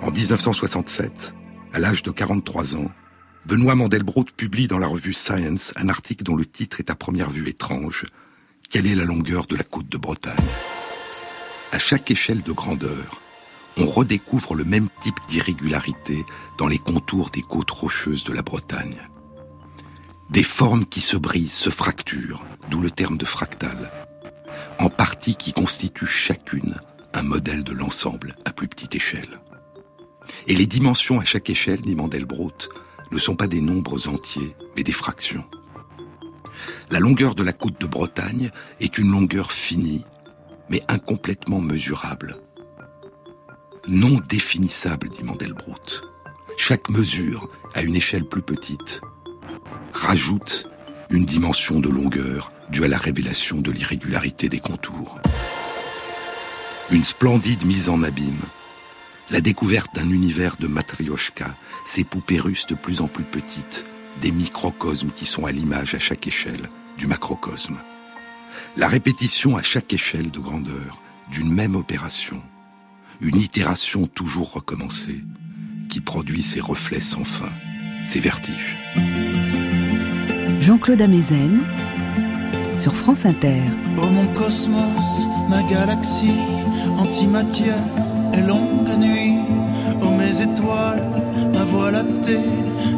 En 0.00 0.12
1967, 0.12 1.34
à 1.72 1.80
l'âge 1.80 2.04
de 2.04 2.12
43 2.12 2.76
ans, 2.76 2.92
Benoît 3.44 3.74
Mandelbrot 3.74 4.26
publie 4.36 4.68
dans 4.68 4.78
la 4.78 4.86
revue 4.86 5.14
Science 5.14 5.72
un 5.74 5.88
article 5.88 6.22
dont 6.22 6.36
le 6.36 6.46
titre 6.46 6.78
est 6.78 6.90
à 6.90 6.94
première 6.94 7.30
vue 7.30 7.48
étrange. 7.48 8.04
Quelle 8.70 8.86
est 8.86 8.94
la 8.94 9.04
longueur 9.04 9.46
de 9.46 9.56
la 9.56 9.64
côte 9.64 9.88
de 9.88 9.98
Bretagne? 9.98 10.36
À 11.70 11.78
chaque 11.78 12.10
échelle 12.10 12.42
de 12.42 12.52
grandeur, 12.52 13.20
on 13.76 13.86
redécouvre 13.86 14.54
le 14.54 14.64
même 14.64 14.88
type 15.02 15.18
d'irrégularité 15.28 16.24
dans 16.56 16.66
les 16.66 16.78
contours 16.78 17.28
des 17.30 17.42
côtes 17.42 17.70
rocheuses 17.70 18.24
de 18.24 18.32
la 18.32 18.42
Bretagne. 18.42 18.96
Des 20.30 20.42
formes 20.42 20.86
qui 20.86 21.00
se 21.00 21.16
brisent, 21.16 21.52
se 21.52 21.70
fracturent, 21.70 22.42
d'où 22.70 22.80
le 22.80 22.90
terme 22.90 23.18
de 23.18 23.26
fractal, 23.26 23.92
en 24.78 24.88
parties 24.88 25.36
qui 25.36 25.52
constituent 25.52 26.06
chacune 26.06 26.80
un 27.12 27.22
modèle 27.22 27.64
de 27.64 27.72
l'ensemble 27.72 28.36
à 28.46 28.52
plus 28.52 28.68
petite 28.68 28.94
échelle. 28.94 29.40
Et 30.46 30.54
les 30.54 30.66
dimensions 30.66 31.20
à 31.20 31.24
chaque 31.24 31.50
échelle, 31.50 31.82
dit 31.82 31.94
Mandelbrot, 31.94 32.52
ne 33.10 33.18
sont 33.18 33.36
pas 33.36 33.46
des 33.46 33.60
nombres 33.60 34.08
entiers, 34.08 34.56
mais 34.74 34.82
des 34.84 34.92
fractions. 34.92 35.44
La 36.90 37.00
longueur 37.00 37.34
de 37.34 37.42
la 37.42 37.52
côte 37.52 37.80
de 37.80 37.86
Bretagne 37.86 38.50
est 38.80 38.98
une 38.98 39.10
longueur 39.10 39.52
finie, 39.52 40.04
mais 40.68 40.82
incomplètement 40.88 41.60
mesurable. 41.60 42.36
Non 43.86 44.20
définissable, 44.28 45.08
dit 45.08 45.22
Mandelbrot. 45.22 45.76
Chaque 46.56 46.90
mesure, 46.90 47.48
à 47.74 47.82
une 47.82 47.96
échelle 47.96 48.24
plus 48.24 48.42
petite, 48.42 49.00
rajoute 49.92 50.68
une 51.10 51.24
dimension 51.24 51.80
de 51.80 51.88
longueur 51.88 52.52
due 52.70 52.84
à 52.84 52.88
la 52.88 52.98
révélation 52.98 53.60
de 53.60 53.70
l'irrégularité 53.70 54.48
des 54.48 54.60
contours. 54.60 55.18
Une 56.90 57.04
splendide 57.04 57.64
mise 57.64 57.88
en 57.88 58.02
abîme, 58.02 58.42
la 59.30 59.40
découverte 59.40 59.94
d'un 59.94 60.10
univers 60.10 60.56
de 60.58 60.66
matrioshka 60.66 61.54
ces 61.84 62.04
poupées 62.04 62.38
russes 62.38 62.66
de 62.66 62.74
plus 62.74 63.00
en 63.00 63.06
plus 63.06 63.24
petites, 63.24 63.86
des 64.20 64.30
microcosmes 64.30 65.10
qui 65.14 65.24
sont 65.24 65.46
à 65.46 65.52
l'image 65.52 65.94
à 65.94 65.98
chaque 65.98 66.26
échelle 66.26 66.68
du 66.98 67.06
macrocosme. 67.06 67.78
La 68.78 68.86
répétition 68.86 69.56
à 69.56 69.62
chaque 69.64 69.92
échelle 69.92 70.30
de 70.30 70.38
grandeur 70.38 71.02
d'une 71.32 71.52
même 71.52 71.74
opération, 71.74 72.40
une 73.20 73.36
itération 73.38 74.06
toujours 74.06 74.52
recommencée, 74.52 75.24
qui 75.90 76.00
produit 76.00 76.44
ces 76.44 76.60
reflets 76.60 77.00
sans 77.00 77.24
fin, 77.24 77.50
ces 78.06 78.20
vertiges. 78.20 78.76
Jean-Claude 80.60 81.02
Amezen 81.02 81.64
sur 82.76 82.94
France 82.94 83.26
Inter. 83.26 83.62
Oh 83.96 84.06
mon 84.06 84.28
cosmos, 84.28 85.26
ma 85.50 85.64
galaxie, 85.64 86.40
antimatière 86.98 87.82
et 88.32 88.42
longue 88.42 88.96
nuit, 88.96 89.38
oh 90.02 90.10
mes 90.10 90.40
étoiles 90.40 91.02
ma 91.52 91.64
voie 91.64 91.90
lactée 91.90 92.44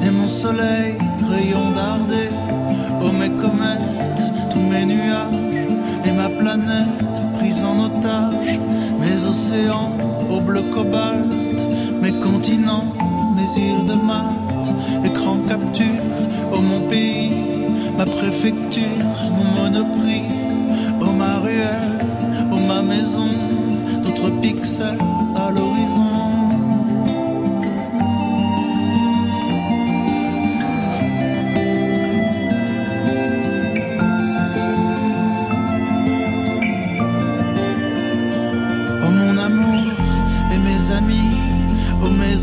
et 0.02 0.10
mon 0.10 0.28
soleil, 0.28 0.94
rayon 1.28 1.70
dardé. 1.72 2.28
Oh 3.02 3.12
mes 3.12 3.30
comètes, 3.30 3.69
et 6.40 6.44
ma 6.44 6.54
planète 6.54 7.22
prise 7.34 7.64
en 7.64 7.84
otage. 7.84 8.58
Mes 9.00 9.24
océans 9.24 9.90
au 10.30 10.40
bleu 10.40 10.62
cobalt, 10.74 11.26
mes 12.00 12.12
continents, 12.12 12.84
mes 13.34 13.62
îles 13.62 13.86
de 13.86 13.94
Malte, 13.94 14.72
écran 15.04 15.38
capture, 15.48 16.02
oh 16.52 16.60
mon 16.60 16.88
pays, 16.88 17.30
ma 17.96 18.04
préfecture, 18.04 18.82
mon 19.36 19.62
monoprix, 19.62 20.24
oh 21.00 21.12
ma 21.12 21.38
ruelle, 21.38 22.04
oh 22.52 22.58
ma 22.68 22.82
maison, 22.82 23.28
d'autres 24.02 24.30
pixels 24.40 24.98
à 25.36 25.50
l'horizon. 25.50 26.29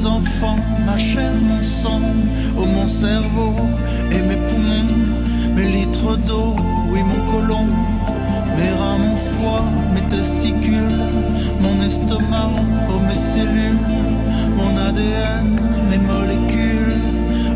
Enfants, 0.08 0.60
ma 0.86 0.98
chair, 0.98 1.34
mon 1.42 1.62
sang, 1.62 2.02
oh 2.58 2.66
mon 2.66 2.88
cerveau 2.88 3.54
et 4.12 4.22
mes 4.22 4.40
poumons, 4.48 4.96
mes 5.56 5.68
litres 5.68 6.18
d'eau, 6.26 6.56
oui 6.90 7.02
mon 7.04 7.32
côlon, 7.32 7.68
mes 8.58 8.72
reins, 8.80 8.98
mon 9.06 9.18
foie, 9.34 9.66
mes 9.94 10.08
testicules, 10.08 11.04
mon 11.62 11.82
estomac, 11.86 12.52
oh 12.90 13.00
mes 13.08 13.18
cellules, 13.18 13.88
mon 14.58 14.72
ADN, 14.88 15.48
mes 15.90 16.02
molécules, 16.14 17.02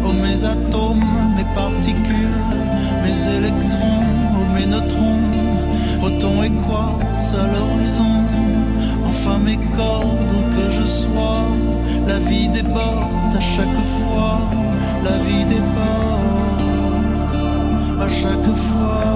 oh 0.05 0.13
mes 0.13 0.43
atomes, 0.43 1.05
mes 1.37 1.49
particules, 1.55 2.45
mes 3.03 3.37
électrons, 3.37 4.03
oh 4.35 4.45
mes 4.55 4.67
neutrons, 4.67 5.27
protons 5.99 6.43
et 6.43 6.51
quartz 6.67 7.33
à 7.33 7.47
l'horizon, 7.53 8.23
enfin 9.05 9.37
mes 9.39 9.57
cordes 9.77 10.33
où 10.37 10.55
que 10.55 10.65
je 10.77 10.85
sois 10.85 11.70
la 12.07 12.19
vie 12.19 12.49
déborde 12.49 13.35
à 13.35 13.41
chaque 13.41 13.81
fois, 13.95 14.39
la 15.03 15.17
vie 15.25 15.45
déborde 15.45 16.71
à 18.01 18.07
chaque 18.07 18.55
fois, 18.67 19.13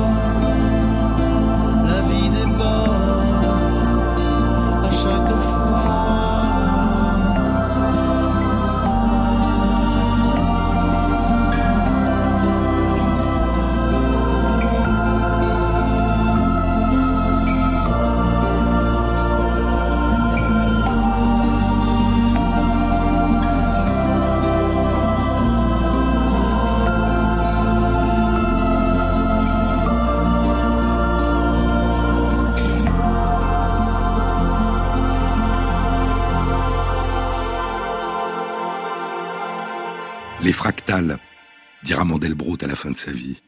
sa 42.96 43.12
vie, 43.12 43.42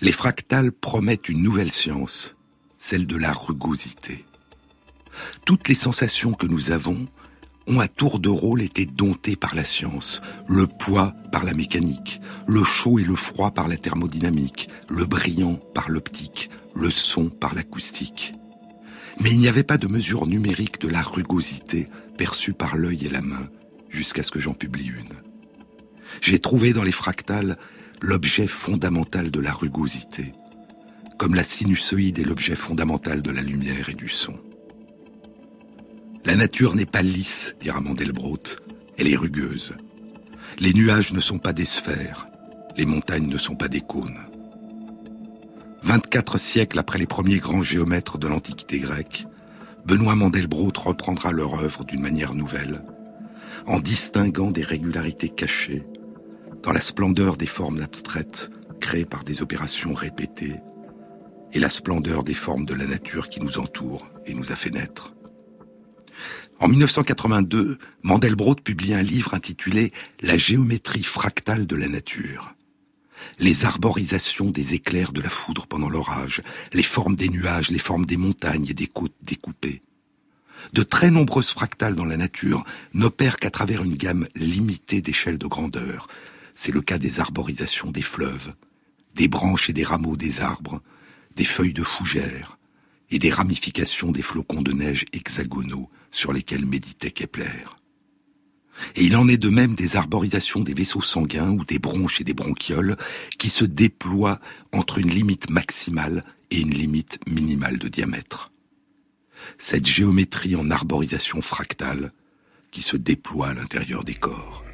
les 0.00 0.12
fractales 0.12 0.72
promettent 0.72 1.28
une 1.28 1.42
nouvelle 1.42 1.72
science, 1.72 2.34
celle 2.78 3.06
de 3.06 3.16
la 3.16 3.32
rugosité. 3.32 4.24
Toutes 5.44 5.68
les 5.68 5.74
sensations 5.74 6.32
que 6.32 6.46
nous 6.46 6.70
avons 6.70 7.06
ont 7.66 7.80
à 7.80 7.88
tour 7.88 8.18
de 8.18 8.28
rôle 8.28 8.62
été 8.62 8.86
domptées 8.86 9.36
par 9.36 9.54
la 9.54 9.64
science, 9.64 10.22
le 10.46 10.66
poids 10.66 11.14
par 11.32 11.44
la 11.44 11.52
mécanique, 11.52 12.20
le 12.46 12.64
chaud 12.64 12.98
et 12.98 13.04
le 13.04 13.16
froid 13.16 13.50
par 13.50 13.68
la 13.68 13.76
thermodynamique, 13.76 14.68
le 14.88 15.04
brillant 15.04 15.56
par 15.74 15.90
l'optique, 15.90 16.50
le 16.74 16.90
son 16.90 17.28
par 17.28 17.54
l'acoustique. 17.54 18.32
Mais 19.20 19.30
il 19.30 19.38
n'y 19.38 19.48
avait 19.48 19.64
pas 19.64 19.78
de 19.78 19.88
mesure 19.88 20.26
numérique 20.26 20.80
de 20.80 20.88
la 20.88 21.02
rugosité 21.02 21.88
perçue 22.16 22.54
par 22.54 22.76
l'œil 22.76 23.06
et 23.06 23.10
la 23.10 23.20
main, 23.20 23.48
jusqu'à 23.90 24.22
ce 24.22 24.30
que 24.30 24.40
j'en 24.40 24.54
publie 24.54 24.86
une. 24.86 25.16
J'ai 26.20 26.38
trouvé 26.38 26.72
dans 26.72 26.84
les 26.84 26.92
fractales 26.92 27.58
l'objet 28.00 28.46
fondamental 28.46 29.30
de 29.30 29.40
la 29.40 29.52
rugosité, 29.52 30.32
comme 31.16 31.34
la 31.34 31.44
sinusoïde 31.44 32.18
est 32.18 32.24
l'objet 32.24 32.54
fondamental 32.54 33.22
de 33.22 33.30
la 33.30 33.42
lumière 33.42 33.88
et 33.88 33.94
du 33.94 34.08
son. 34.08 34.34
La 36.24 36.36
nature 36.36 36.74
n'est 36.74 36.86
pas 36.86 37.02
lisse, 37.02 37.54
dira 37.60 37.80
Mandelbrot, 37.80 38.42
elle 38.98 39.08
est 39.08 39.16
rugueuse. 39.16 39.74
Les 40.58 40.72
nuages 40.72 41.12
ne 41.12 41.20
sont 41.20 41.38
pas 41.38 41.52
des 41.52 41.64
sphères, 41.64 42.26
les 42.76 42.84
montagnes 42.84 43.28
ne 43.28 43.38
sont 43.38 43.56
pas 43.56 43.68
des 43.68 43.80
cônes. 43.80 44.18
24 45.82 46.38
siècles 46.38 46.78
après 46.78 46.98
les 46.98 47.06
premiers 47.06 47.38
grands 47.38 47.62
géomètres 47.62 48.18
de 48.18 48.28
l'Antiquité 48.28 48.78
grecque, 48.78 49.26
Benoît 49.86 50.16
Mandelbrot 50.16 50.72
reprendra 50.76 51.32
leur 51.32 51.54
œuvre 51.60 51.84
d'une 51.84 52.02
manière 52.02 52.34
nouvelle, 52.34 52.82
en 53.66 53.80
distinguant 53.80 54.50
des 54.50 54.62
régularités 54.62 55.28
cachées, 55.28 55.84
dans 56.68 56.74
la 56.74 56.82
splendeur 56.82 57.38
des 57.38 57.46
formes 57.46 57.80
abstraites 57.80 58.50
créées 58.78 59.06
par 59.06 59.24
des 59.24 59.40
opérations 59.40 59.94
répétées, 59.94 60.56
et 61.54 61.60
la 61.60 61.70
splendeur 61.70 62.24
des 62.24 62.34
formes 62.34 62.66
de 62.66 62.74
la 62.74 62.84
nature 62.84 63.30
qui 63.30 63.40
nous 63.40 63.56
entoure 63.56 64.06
et 64.26 64.34
nous 64.34 64.52
a 64.52 64.54
fait 64.54 64.68
naître. 64.68 65.14
En 66.60 66.68
1982, 66.68 67.78
Mandelbrot 68.02 68.56
publie 68.56 68.92
un 68.92 69.02
livre 69.02 69.32
intitulé 69.32 69.94
La 70.20 70.36
géométrie 70.36 71.04
fractale 71.04 71.66
de 71.66 71.74
la 71.74 71.88
nature. 71.88 72.54
Les 73.38 73.64
arborisations 73.64 74.50
des 74.50 74.74
éclairs 74.74 75.14
de 75.14 75.22
la 75.22 75.30
foudre 75.30 75.66
pendant 75.66 75.88
l'orage, 75.88 76.42
les 76.74 76.82
formes 76.82 77.16
des 77.16 77.30
nuages, 77.30 77.70
les 77.70 77.78
formes 77.78 78.04
des 78.04 78.18
montagnes 78.18 78.66
et 78.68 78.74
des 78.74 78.88
côtes 78.88 79.16
découpées. 79.22 79.80
De 80.74 80.82
très 80.82 81.10
nombreuses 81.10 81.50
fractales 81.50 81.94
dans 81.94 82.04
la 82.04 82.18
nature 82.18 82.62
n'opèrent 82.92 83.38
qu'à 83.38 83.50
travers 83.50 83.82
une 83.84 83.94
gamme 83.94 84.28
limitée 84.34 85.00
d'échelles 85.00 85.38
de 85.38 85.46
grandeur. 85.46 86.08
C'est 86.60 86.72
le 86.72 86.80
cas 86.80 86.98
des 86.98 87.20
arborisations 87.20 87.92
des 87.92 88.02
fleuves, 88.02 88.52
des 89.14 89.28
branches 89.28 89.70
et 89.70 89.72
des 89.72 89.84
rameaux 89.84 90.16
des 90.16 90.40
arbres, 90.40 90.82
des 91.36 91.44
feuilles 91.44 91.72
de 91.72 91.84
fougères 91.84 92.58
et 93.12 93.20
des 93.20 93.30
ramifications 93.30 94.10
des 94.10 94.22
flocons 94.22 94.60
de 94.60 94.72
neige 94.72 95.04
hexagonaux 95.12 95.88
sur 96.10 96.32
lesquels 96.32 96.66
méditait 96.66 97.12
Kepler. 97.12 97.62
Et 98.96 99.04
il 99.04 99.16
en 99.16 99.28
est 99.28 99.38
de 99.38 99.50
même 99.50 99.76
des 99.76 99.94
arborisations 99.94 100.58
des 100.58 100.74
vaisseaux 100.74 101.00
sanguins 101.00 101.50
ou 101.52 101.64
des 101.64 101.78
bronches 101.78 102.20
et 102.20 102.24
des 102.24 102.34
bronchioles 102.34 102.96
qui 103.38 103.50
se 103.50 103.64
déploient 103.64 104.40
entre 104.72 104.98
une 104.98 105.10
limite 105.10 105.50
maximale 105.50 106.24
et 106.50 106.58
une 106.58 106.74
limite 106.74 107.20
minimale 107.28 107.78
de 107.78 107.86
diamètre. 107.86 108.50
Cette 109.58 109.86
géométrie 109.86 110.56
en 110.56 110.72
arborisation 110.72 111.40
fractale 111.40 112.10
qui 112.72 112.82
se 112.82 112.96
déploie 112.96 113.50
à 113.50 113.54
l'intérieur 113.54 114.02
des 114.02 114.16
corps. 114.16 114.64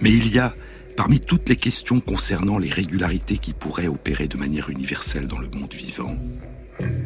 Mais 0.00 0.10
il 0.10 0.32
y 0.32 0.38
a 0.38 0.54
Parmi 1.00 1.18
toutes 1.18 1.48
les 1.48 1.56
questions 1.56 1.98
concernant 2.00 2.58
les 2.58 2.68
régularités 2.68 3.38
qui 3.38 3.54
pourraient 3.54 3.88
opérer 3.88 4.28
de 4.28 4.36
manière 4.36 4.68
universelle 4.68 5.28
dans 5.28 5.38
le 5.38 5.48
monde 5.48 5.72
vivant, 5.72 6.14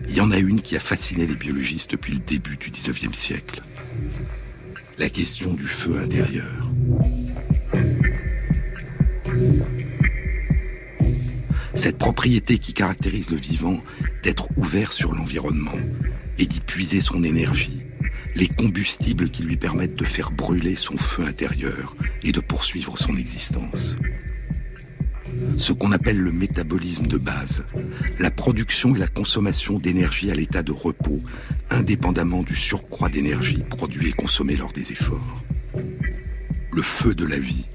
il 0.08 0.16
y 0.16 0.20
en 0.20 0.32
a 0.32 0.38
une 0.38 0.62
qui 0.62 0.76
a 0.76 0.80
fasciné 0.80 1.28
les 1.28 1.36
biologistes 1.36 1.92
depuis 1.92 2.14
le 2.14 2.18
début 2.18 2.56
du 2.56 2.70
XIXe 2.70 3.16
siècle. 3.16 3.62
La 4.98 5.08
question 5.08 5.54
du 5.54 5.62
feu 5.62 6.00
intérieur. 6.00 6.68
Cette 11.74 11.98
propriété 11.98 12.58
qui 12.58 12.72
caractérise 12.72 13.30
le 13.30 13.36
vivant 13.36 13.80
d'être 14.24 14.48
ouvert 14.56 14.92
sur 14.92 15.14
l'environnement 15.14 15.78
et 16.40 16.46
d'y 16.46 16.58
puiser 16.58 17.00
son 17.00 17.22
énergie, 17.22 17.83
les 18.34 18.48
combustibles 18.48 19.30
qui 19.30 19.42
lui 19.42 19.56
permettent 19.56 19.96
de 19.96 20.04
faire 20.04 20.30
brûler 20.30 20.76
son 20.76 20.96
feu 20.96 21.24
intérieur 21.24 21.94
et 22.22 22.32
de 22.32 22.40
poursuivre 22.40 22.98
son 22.98 23.16
existence. 23.16 23.96
Ce 25.56 25.72
qu'on 25.72 25.92
appelle 25.92 26.18
le 26.18 26.32
métabolisme 26.32 27.06
de 27.06 27.16
base, 27.16 27.66
la 28.18 28.30
production 28.30 28.94
et 28.94 28.98
la 28.98 29.06
consommation 29.06 29.78
d'énergie 29.78 30.30
à 30.30 30.34
l'état 30.34 30.62
de 30.62 30.72
repos, 30.72 31.20
indépendamment 31.70 32.42
du 32.42 32.54
surcroît 32.54 33.08
d'énergie 33.08 33.62
produit 33.68 34.10
et 34.10 34.12
consommé 34.12 34.56
lors 34.56 34.72
des 34.72 34.92
efforts. 34.92 35.42
Le 36.72 36.82
feu 36.82 37.14
de 37.14 37.24
la 37.24 37.38
vie, 37.38 37.66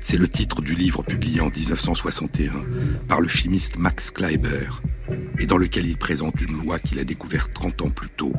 c'est 0.00 0.16
le 0.16 0.28
titre 0.28 0.62
du 0.62 0.74
livre 0.74 1.02
publié 1.02 1.40
en 1.40 1.50
1961 1.50 2.52
par 3.08 3.20
le 3.20 3.28
chimiste 3.28 3.78
Max 3.78 4.10
Kleiber, 4.10 4.70
et 5.38 5.46
dans 5.46 5.58
lequel 5.58 5.86
il 5.86 5.96
présente 5.96 6.40
une 6.40 6.62
loi 6.62 6.78
qu'il 6.78 6.98
a 6.98 7.04
découverte 7.04 7.52
30 7.52 7.82
ans 7.82 7.90
plus 7.90 8.10
tôt 8.10 8.32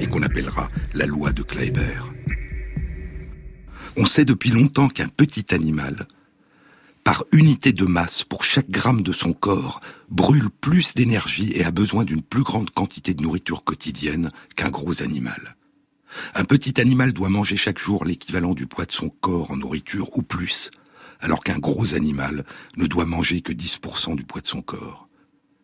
et 0.00 0.06
qu'on 0.06 0.22
appellera 0.22 0.70
la 0.94 1.06
loi 1.06 1.32
de 1.32 1.42
Kleiber. 1.42 2.00
On 3.96 4.06
sait 4.06 4.24
depuis 4.24 4.50
longtemps 4.50 4.88
qu'un 4.88 5.08
petit 5.08 5.54
animal, 5.54 6.06
par 7.04 7.24
unité 7.32 7.72
de 7.72 7.84
masse 7.84 8.24
pour 8.24 8.44
chaque 8.44 8.70
gramme 8.70 9.02
de 9.02 9.12
son 9.12 9.32
corps, 9.32 9.80
brûle 10.10 10.50
plus 10.50 10.94
d'énergie 10.94 11.52
et 11.54 11.64
a 11.64 11.70
besoin 11.70 12.04
d'une 12.04 12.22
plus 12.22 12.42
grande 12.42 12.70
quantité 12.70 13.14
de 13.14 13.22
nourriture 13.22 13.64
quotidienne 13.64 14.30
qu'un 14.54 14.70
gros 14.70 15.02
animal. 15.02 15.56
Un 16.34 16.44
petit 16.44 16.80
animal 16.80 17.12
doit 17.12 17.28
manger 17.28 17.56
chaque 17.56 17.78
jour 17.78 18.04
l'équivalent 18.04 18.54
du 18.54 18.66
poids 18.66 18.84
de 18.84 18.92
son 18.92 19.08
corps 19.08 19.50
en 19.50 19.56
nourriture 19.56 20.16
ou 20.16 20.22
plus, 20.22 20.70
alors 21.20 21.42
qu'un 21.42 21.58
gros 21.58 21.94
animal 21.94 22.44
ne 22.76 22.86
doit 22.86 23.06
manger 23.06 23.40
que 23.40 23.52
10% 23.52 24.16
du 24.16 24.24
poids 24.24 24.40
de 24.40 24.46
son 24.46 24.62
corps. 24.62 25.08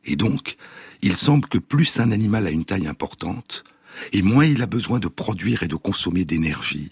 Et 0.05 0.16
donc, 0.16 0.57
il 1.03 1.16
semble 1.16 1.49
que 1.49 1.59
plus 1.59 1.99
un 1.99 2.12
animal 2.12 2.47
a 2.47 2.51
une 2.51 2.64
taille 2.64 2.87
importante, 2.87 3.64
et 4.12 4.22
moins 4.22 4.44
il 4.44 4.62
a 4.62 4.66
besoin 4.66 4.99
de 4.99 5.09
produire 5.09 5.62
et 5.62 5.68
de 5.68 5.76
consommer 5.76 6.24
d'énergie, 6.24 6.90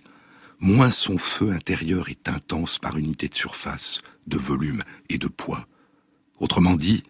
moins 0.60 0.90
son 0.90 1.18
feu 1.18 1.50
intérieur 1.50 2.08
est 2.08 2.28
intense 2.28 2.78
par 2.78 2.96
unité 2.96 3.28
de 3.28 3.34
surface, 3.34 4.00
de 4.26 4.38
volume 4.38 4.82
et 5.08 5.18
de 5.18 5.28
poids. 5.28 5.66
Autrement 6.40 6.76
dit, 6.76 7.02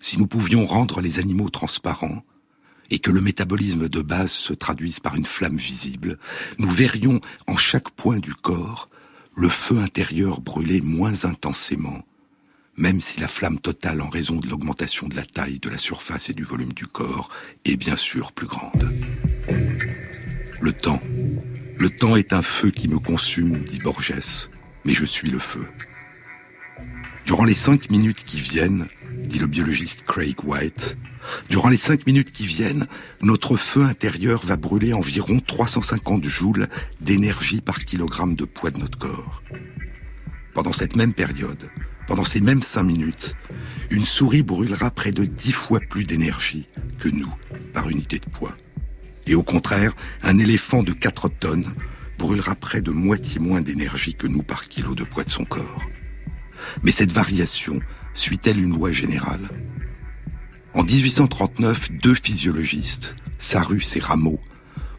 si 0.00 0.18
nous 0.18 0.26
pouvions 0.26 0.66
rendre 0.66 1.00
les 1.00 1.18
animaux 1.18 1.50
transparents, 1.50 2.22
et 2.90 2.98
que 2.98 3.10
le 3.10 3.20
métabolisme 3.20 3.88
de 3.88 4.02
base 4.02 4.32
se 4.32 4.52
traduise 4.52 5.00
par 5.00 5.16
une 5.16 5.24
flamme 5.24 5.56
visible, 5.56 6.18
nous 6.58 6.68
verrions 6.68 7.20
en 7.46 7.56
chaque 7.56 7.90
point 7.90 8.18
du 8.18 8.34
corps 8.34 8.88
le 9.34 9.48
feu 9.48 9.78
intérieur 9.78 10.40
brûler 10.40 10.80
moins 10.80 11.24
intensément, 11.24 12.04
même 12.76 13.00
si 13.00 13.20
la 13.20 13.28
flamme 13.28 13.58
totale 13.58 14.00
en 14.00 14.08
raison 14.08 14.36
de 14.36 14.48
l'augmentation 14.48 15.08
de 15.08 15.16
la 15.16 15.24
taille, 15.24 15.58
de 15.58 15.70
la 15.70 15.78
surface 15.78 16.30
et 16.30 16.34
du 16.34 16.44
volume 16.44 16.72
du 16.72 16.86
corps 16.86 17.30
est 17.64 17.76
bien 17.76 17.96
sûr 17.96 18.32
plus 18.32 18.46
grande. 18.46 18.90
Le 20.60 20.72
temps. 20.72 21.00
Le 21.78 21.90
temps 21.90 22.16
est 22.16 22.32
un 22.32 22.42
feu 22.42 22.70
qui 22.70 22.88
me 22.88 22.98
consume, 22.98 23.58
dit 23.64 23.78
Borges, 23.78 24.48
mais 24.84 24.94
je 24.94 25.04
suis 25.04 25.30
le 25.30 25.38
feu. 25.38 25.66
Durant 27.26 27.44
les 27.44 27.54
cinq 27.54 27.90
minutes 27.90 28.24
qui 28.24 28.38
viennent, 28.38 28.86
dit 29.10 29.38
le 29.38 29.46
biologiste 29.46 30.02
Craig 30.04 30.36
White, 30.44 30.96
durant 31.48 31.68
les 31.68 31.76
cinq 31.76 32.06
minutes 32.06 32.32
qui 32.32 32.46
viennent, 32.46 32.86
notre 33.22 33.56
feu 33.56 33.82
intérieur 33.82 34.44
va 34.44 34.56
brûler 34.56 34.92
environ 34.92 35.40
350 35.40 36.24
joules 36.24 36.68
d'énergie 37.00 37.60
par 37.60 37.84
kilogramme 37.84 38.34
de 38.34 38.44
poids 38.44 38.70
de 38.70 38.78
notre 38.78 38.98
corps. 38.98 39.42
Pendant 40.54 40.72
cette 40.72 40.96
même 40.96 41.14
période, 41.14 41.70
pendant 42.06 42.24
ces 42.24 42.40
mêmes 42.40 42.62
cinq 42.62 42.84
minutes, 42.84 43.36
une 43.90 44.04
souris 44.04 44.42
brûlera 44.42 44.90
près 44.90 45.12
de 45.12 45.24
dix 45.24 45.52
fois 45.52 45.80
plus 45.80 46.04
d'énergie 46.04 46.66
que 46.98 47.08
nous 47.08 47.32
par 47.72 47.88
unité 47.88 48.18
de 48.18 48.28
poids. 48.30 48.56
Et 49.26 49.34
au 49.34 49.42
contraire, 49.42 49.94
un 50.22 50.38
éléphant 50.38 50.82
de 50.82 50.92
4 50.92 51.28
tonnes 51.28 51.74
brûlera 52.18 52.54
près 52.54 52.80
de 52.80 52.90
moitié 52.90 53.40
moins 53.40 53.62
d'énergie 53.62 54.14
que 54.14 54.26
nous 54.26 54.42
par 54.42 54.68
kilo 54.68 54.94
de 54.94 55.04
poids 55.04 55.24
de 55.24 55.30
son 55.30 55.44
corps. 55.44 55.82
Mais 56.82 56.92
cette 56.92 57.10
variation 57.10 57.80
suit-elle 58.12 58.60
une 58.60 58.74
loi 58.74 58.92
générale? 58.92 59.48
En 60.74 60.82
1839, 60.82 61.92
deux 61.92 62.14
physiologistes, 62.14 63.14
Sarus 63.38 63.96
et 63.96 64.00
Rameau, 64.00 64.40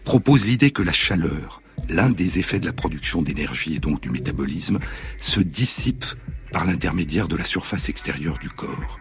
proposent 0.04 0.46
l'idée 0.46 0.72
que 0.72 0.84
la 0.84 0.94
chaleur, 0.94 1.62
l'un 1.90 2.10
des 2.10 2.40
effets 2.40 2.60
de 2.60 2.66
la 2.66 2.74
production 2.74 3.22
d'énergie 3.22 3.76
et 3.76 3.80
donc 3.80 4.02
du 4.02 4.10
métabolisme, 4.10 4.80
se 5.18 5.40
dissipe 5.40 6.06
par 6.52 6.66
l'intermédiaire 6.66 7.28
de 7.28 7.36
la 7.36 7.46
surface 7.46 7.90
extérieure 7.90 8.38
du 8.38 8.50
corps. 8.50 9.00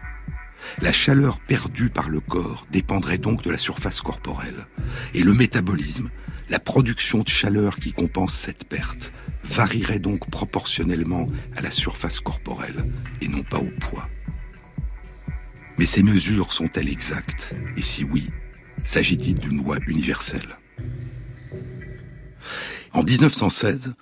La 0.81 0.91
chaleur 0.91 1.39
perdue 1.39 1.89
par 1.89 2.09
le 2.09 2.19
corps 2.19 2.67
dépendrait 2.71 3.17
donc 3.17 3.43
de 3.43 3.51
la 3.51 3.57
surface 3.57 4.01
corporelle. 4.01 4.67
Et 5.13 5.23
le 5.23 5.33
métabolisme, 5.33 6.09
la 6.49 6.59
production 6.59 7.19
de 7.19 7.29
chaleur 7.29 7.77
qui 7.77 7.93
compense 7.93 8.33
cette 8.33 8.65
perte, 8.65 9.11
varierait 9.43 9.99
donc 9.99 10.29
proportionnellement 10.29 11.29
à 11.55 11.61
la 11.61 11.71
surface 11.71 12.19
corporelle 12.19 12.91
et 13.21 13.27
non 13.27 13.43
pas 13.43 13.59
au 13.59 13.69
poids. 13.79 14.09
Mais 15.77 15.85
ces 15.85 16.03
mesures 16.03 16.53
sont-elles 16.53 16.89
exactes? 16.89 17.53
Et 17.77 17.81
si 17.81 18.03
oui, 18.03 18.29
s'agit-il 18.85 19.39
d'une 19.39 19.63
loi 19.63 19.77
universelle? 19.87 20.57
En 22.93 23.03
1916, 23.03 23.93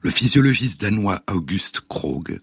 le 0.00 0.10
physiologiste 0.10 0.80
danois 0.80 1.22
August 1.30 1.82
Krog, 1.82 2.40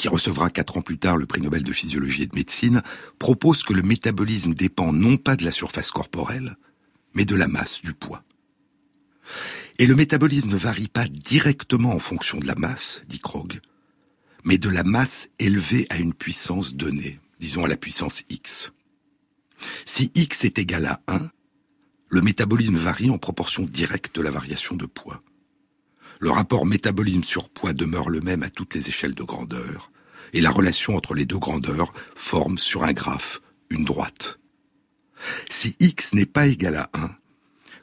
qui 0.00 0.08
recevra 0.08 0.48
quatre 0.48 0.78
ans 0.78 0.82
plus 0.82 0.96
tard 0.96 1.18
le 1.18 1.26
prix 1.26 1.42
Nobel 1.42 1.62
de 1.62 1.74
physiologie 1.74 2.22
et 2.22 2.26
de 2.26 2.34
médecine, 2.34 2.82
propose 3.18 3.62
que 3.62 3.74
le 3.74 3.82
métabolisme 3.82 4.54
dépend 4.54 4.94
non 4.94 5.18
pas 5.18 5.36
de 5.36 5.44
la 5.44 5.52
surface 5.52 5.90
corporelle, 5.90 6.56
mais 7.12 7.26
de 7.26 7.36
la 7.36 7.48
masse 7.48 7.82
du 7.82 7.92
poids. 7.92 8.24
Et 9.78 9.86
le 9.86 9.94
métabolisme 9.94 10.48
ne 10.48 10.56
varie 10.56 10.88
pas 10.88 11.06
directement 11.06 11.92
en 11.92 11.98
fonction 11.98 12.38
de 12.38 12.46
la 12.46 12.54
masse, 12.54 13.02
dit 13.08 13.18
Krog, 13.18 13.60
mais 14.42 14.56
de 14.56 14.70
la 14.70 14.84
masse 14.84 15.28
élevée 15.38 15.86
à 15.90 15.98
une 15.98 16.14
puissance 16.14 16.74
donnée, 16.74 17.20
disons 17.38 17.66
à 17.66 17.68
la 17.68 17.76
puissance 17.76 18.22
x. 18.30 18.72
Si 19.84 20.10
x 20.14 20.46
est 20.46 20.58
égal 20.58 20.86
à 20.86 21.02
1, 21.08 21.28
le 22.08 22.22
métabolisme 22.22 22.76
varie 22.76 23.10
en 23.10 23.18
proportion 23.18 23.64
directe 23.64 24.16
de 24.16 24.22
la 24.22 24.30
variation 24.30 24.76
de 24.76 24.86
poids. 24.86 25.22
Le 26.20 26.30
rapport 26.30 26.64
métabolisme 26.64 27.22
sur 27.22 27.50
poids 27.50 27.74
demeure 27.74 28.08
le 28.08 28.22
même 28.22 28.42
à 28.42 28.48
toutes 28.48 28.74
les 28.74 28.88
échelles 28.88 29.14
de 29.14 29.22
grandeur, 29.22 29.89
et 30.32 30.40
la 30.40 30.50
relation 30.50 30.96
entre 30.96 31.14
les 31.14 31.26
deux 31.26 31.38
grandeurs 31.38 31.92
forme 32.14 32.58
sur 32.58 32.84
un 32.84 32.92
graphe 32.92 33.40
une 33.70 33.84
droite. 33.84 34.38
Si 35.48 35.76
x 35.80 36.12
n'est 36.12 36.26
pas 36.26 36.46
égal 36.46 36.76
à 36.76 36.90
1, 36.94 37.10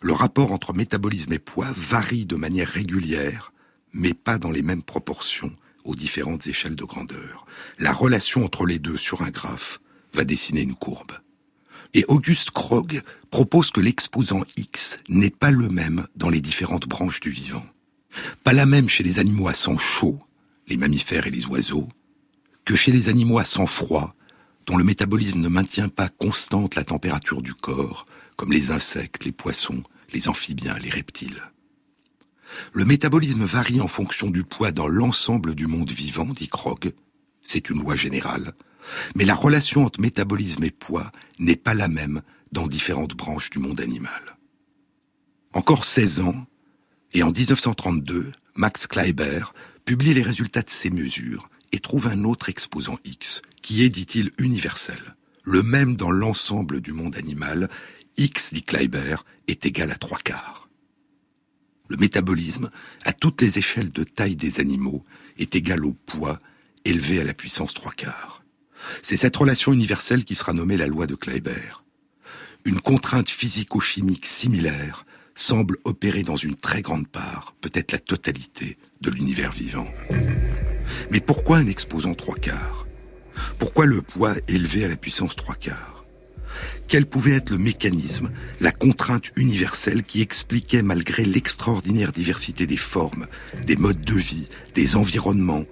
le 0.01 0.13
rapport 0.13 0.51
entre 0.51 0.73
métabolisme 0.73 1.33
et 1.33 1.39
poids 1.39 1.71
varie 1.75 2.25
de 2.25 2.35
manière 2.35 2.67
régulière, 2.67 3.53
mais 3.93 4.13
pas 4.13 4.37
dans 4.37 4.51
les 4.51 4.61
mêmes 4.61 4.83
proportions 4.83 5.53
aux 5.85 5.95
différentes 5.95 6.45
échelles 6.47 6.75
de 6.75 6.83
grandeur. 6.83 7.45
La 7.79 7.93
relation 7.93 8.43
entre 8.43 8.65
les 8.65 8.79
deux 8.79 8.97
sur 8.97 9.21
un 9.21 9.29
graphe 9.29 9.79
va 10.13 10.25
dessiner 10.25 10.61
une 10.61 10.75
courbe. 10.75 11.13
Et 11.93 12.03
Auguste 12.09 12.51
Krog 12.51 13.01
propose 13.31 13.71
que 13.71 13.79
l'exposant 13.79 14.43
X 14.57 14.99
n'est 15.07 15.29
pas 15.29 15.51
le 15.51 15.69
même 15.69 16.05
dans 16.15 16.29
les 16.29 16.41
différentes 16.41 16.87
branches 16.87 17.21
du 17.21 17.29
vivant. 17.29 17.65
Pas 18.43 18.53
la 18.53 18.65
même 18.65 18.89
chez 18.89 19.03
les 19.03 19.19
animaux 19.19 19.47
à 19.47 19.53
sang 19.53 19.77
chaud, 19.77 20.19
les 20.67 20.77
mammifères 20.77 21.27
et 21.27 21.31
les 21.31 21.45
oiseaux, 21.47 21.87
que 22.67 22.75
chez 22.75 22.91
les 22.91 23.07
animaux 23.07 23.39
à 23.39 23.45
sang 23.45 23.65
froid, 23.65 24.13
dont 24.65 24.75
le 24.75 24.83
métabolisme 24.83 25.39
ne 25.39 25.47
maintient 25.47 25.87
pas 25.87 26.09
constante 26.09 26.75
la 26.75 26.83
température 26.83 27.41
du 27.41 27.53
corps, 27.53 28.05
comme 28.35 28.51
les 28.51 28.71
insectes, 28.71 29.23
les 29.23 29.31
poissons, 29.31 29.83
les 30.11 30.27
amphibiens, 30.27 30.77
les 30.77 30.89
reptiles. 30.89 31.41
Le 32.73 32.83
métabolisme 32.83 33.45
varie 33.45 33.79
en 33.79 33.87
fonction 33.87 34.29
du 34.29 34.43
poids 34.43 34.73
dans 34.73 34.89
l'ensemble 34.89 35.55
du 35.55 35.65
monde 35.65 35.91
vivant, 35.91 36.25
dit 36.25 36.49
Krog. 36.49 36.91
C'est 37.39 37.69
une 37.69 37.81
loi 37.81 37.95
générale. 37.95 38.53
Mais 39.15 39.23
la 39.23 39.35
relation 39.35 39.85
entre 39.85 40.01
métabolisme 40.01 40.65
et 40.65 40.71
poids 40.71 41.09
n'est 41.39 41.55
pas 41.55 41.73
la 41.73 41.87
même 41.87 42.21
dans 42.51 42.67
différentes 42.67 43.15
branches 43.15 43.49
du 43.49 43.59
monde 43.59 43.79
animal. 43.79 44.37
Encore 45.53 45.85
16 45.85 46.19
ans, 46.19 46.45
et 47.13 47.23
en 47.23 47.31
1932, 47.31 48.33
Max 48.55 48.87
Kleiber 48.87 49.53
publie 49.85 50.13
les 50.13 50.21
résultats 50.21 50.63
de 50.63 50.69
ces 50.69 50.89
mesures 50.89 51.47
et 51.71 51.79
trouve 51.79 52.07
un 52.07 52.23
autre 52.23 52.49
exposant 52.49 52.97
X, 53.03 53.41
qui 53.61 53.83
est, 53.83 53.89
dit-il, 53.89 54.31
universel, 54.39 55.15
le 55.43 55.63
même 55.63 55.95
dans 55.95 56.11
l'ensemble 56.11 56.81
du 56.81 56.93
monde 56.93 57.15
animal. 57.15 57.69
X, 58.17 58.53
dit 58.53 58.63
Kleiber, 58.63 59.17
est 59.47 59.65
égal 59.65 59.91
à 59.91 59.95
trois 59.95 60.17
quarts. 60.17 60.69
Le 61.87 61.97
métabolisme, 61.97 62.69
à 63.03 63.13
toutes 63.13 63.41
les 63.41 63.59
échelles 63.59 63.91
de 63.91 64.03
taille 64.03 64.35
des 64.35 64.59
animaux, 64.59 65.03
est 65.37 65.55
égal 65.55 65.85
au 65.85 65.93
poids 65.93 66.39
élevé 66.83 67.21
à 67.21 67.23
la 67.23 67.33
puissance 67.33 67.73
trois 67.73 67.91
quarts. 67.91 68.43
C'est 69.01 69.17
cette 69.17 69.35
relation 69.35 69.73
universelle 69.73 70.25
qui 70.25 70.35
sera 70.35 70.53
nommée 70.53 70.77
la 70.77 70.87
loi 70.87 71.07
de 71.07 71.15
Kleiber. 71.15 71.83
Une 72.65 72.81
contrainte 72.81 73.29
physico-chimique 73.29 74.25
similaire 74.25 75.05
semble 75.35 75.77
opérer 75.83 76.23
dans 76.23 76.35
une 76.35 76.55
très 76.55 76.81
grande 76.81 77.07
part, 77.07 77.55
peut-être 77.61 77.91
la 77.91 77.99
totalité, 77.99 78.77
de 79.01 79.11
l'univers 79.11 79.51
vivant. 79.51 79.87
Mais 81.11 81.19
pourquoi 81.19 81.57
un 81.57 81.67
exposant 81.67 82.13
trois 82.13 82.35
quarts? 82.35 82.85
Pourquoi 83.59 83.85
le 83.85 84.01
poids 84.01 84.35
élevé 84.47 84.85
à 84.85 84.87
la 84.87 84.95
puissance 84.95 85.35
trois 85.35 85.55
quarts? 85.55 86.05
Quel 86.87 87.05
pouvait 87.05 87.33
être 87.33 87.49
le 87.49 87.57
mécanisme, 87.57 88.31
la 88.61 88.71
contrainte 88.71 89.31
universelle 89.35 90.03
qui 90.03 90.21
expliquait, 90.21 90.81
malgré 90.81 91.25
l'extraordinaire 91.25 92.11
diversité 92.11 92.65
des 92.65 92.77
formes, 92.77 93.27
des 93.65 93.75
modes 93.75 94.01
de 94.01 94.15
vie, 94.15 94.47
des 94.73 94.95
environnements 94.95 95.65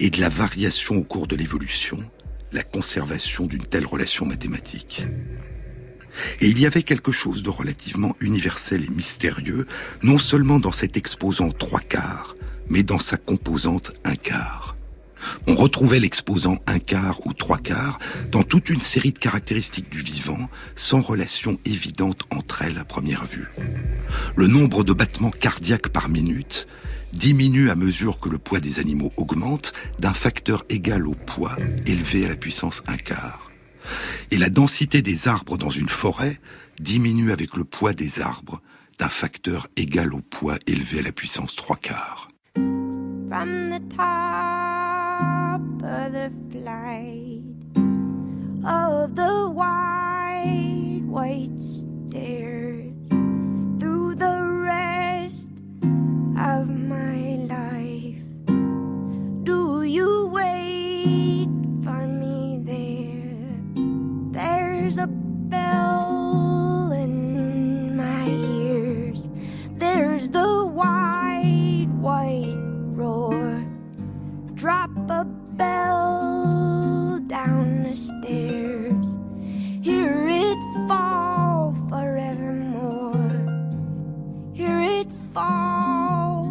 et 0.00 0.10
de 0.10 0.20
la 0.20 0.30
variation 0.30 0.96
au 0.96 1.02
cours 1.02 1.26
de 1.26 1.36
l'évolution, 1.36 2.02
la 2.52 2.62
conservation 2.62 3.46
d'une 3.46 3.64
telle 3.64 3.86
relation 3.86 4.24
mathématique? 4.24 5.06
Et 6.40 6.48
il 6.48 6.58
y 6.58 6.66
avait 6.66 6.82
quelque 6.82 7.12
chose 7.12 7.42
de 7.42 7.50
relativement 7.50 8.14
universel 8.20 8.84
et 8.84 8.90
mystérieux, 8.90 9.66
non 10.02 10.18
seulement 10.18 10.58
dans 10.58 10.72
cet 10.72 10.96
exposant 10.96 11.50
trois 11.50 11.80
quarts, 11.80 12.36
mais 12.72 12.82
dans 12.82 12.98
sa 12.98 13.18
composante 13.18 13.92
un 14.04 14.16
quart. 14.16 14.76
On 15.46 15.54
retrouvait 15.54 16.00
l'exposant 16.00 16.58
un 16.66 16.78
quart 16.78 17.24
ou 17.26 17.34
trois 17.34 17.58
quarts 17.58 17.98
dans 18.30 18.42
toute 18.42 18.70
une 18.70 18.80
série 18.80 19.12
de 19.12 19.18
caractéristiques 19.18 19.90
du 19.90 20.00
vivant, 20.00 20.48
sans 20.74 21.02
relation 21.02 21.58
évidente 21.66 22.22
entre 22.30 22.62
elles 22.62 22.78
à 22.78 22.84
première 22.84 23.26
vue. 23.26 23.48
Le 24.36 24.46
nombre 24.46 24.84
de 24.84 24.94
battements 24.94 25.30
cardiaques 25.30 25.90
par 25.90 26.08
minute 26.08 26.66
diminue 27.12 27.70
à 27.70 27.74
mesure 27.74 28.18
que 28.18 28.30
le 28.30 28.38
poids 28.38 28.58
des 28.58 28.78
animaux 28.78 29.12
augmente 29.18 29.74
d'un 29.98 30.14
facteur 30.14 30.64
égal 30.70 31.06
au 31.06 31.14
poids 31.14 31.56
élevé 31.86 32.24
à 32.24 32.28
la 32.28 32.36
puissance 32.36 32.82
un 32.86 32.96
quart 32.96 33.50
et 34.30 34.38
la 34.38 34.48
densité 34.48 35.02
des 35.02 35.28
arbres 35.28 35.58
dans 35.58 35.70
une 35.70 35.90
forêt 35.90 36.40
diminue 36.80 37.32
avec 37.32 37.54
le 37.54 37.64
poids 37.64 37.92
des 37.92 38.20
arbres 38.20 38.62
d'un 38.98 39.10
facteur 39.10 39.68
égal 39.76 40.14
au 40.14 40.20
poids 40.20 40.58
élevé 40.66 41.00
à 41.00 41.02
la 41.02 41.12
puissance 41.12 41.54
trois 41.54 41.76
quarts. 41.76 42.31
From 43.32 43.70
the 43.70 43.80
top 43.88 45.60
of 45.82 46.12
the 46.12 46.30
flight 46.50 47.40
of 48.62 49.16
the 49.16 49.48
wide 49.48 51.00
white 51.06 51.58
stairs 51.58 52.92
through 53.80 54.16
the 54.16 54.38
rest 54.66 55.50
of 56.36 56.68
my 56.68 57.40
life, 57.48 58.22
do 59.44 59.82
you 59.84 60.26
wait 60.26 61.48
for 61.82 62.06
me 62.06 62.60
there? 62.60 63.32
There's 64.30 64.98
a 64.98 65.06
bell 65.06 66.92
in 66.92 67.96
my 67.96 68.28
ears. 68.28 69.26
There's 69.70 70.28
the 70.28 70.66
wide, 70.66 71.88
white. 71.98 72.51
Drop 74.62 74.90
a 75.10 75.24
bell 75.58 77.18
down 77.26 77.82
the 77.82 77.96
stairs. 77.96 79.16
Hear 79.82 80.28
it 80.28 80.58
fall 80.86 81.74
forevermore. 81.90 83.28
Hear 84.54 84.80
it 84.80 85.10
fall 85.34 86.44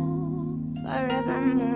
forevermore. 0.84 1.72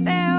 strings 0.00 0.29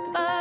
sleep. 0.00 0.37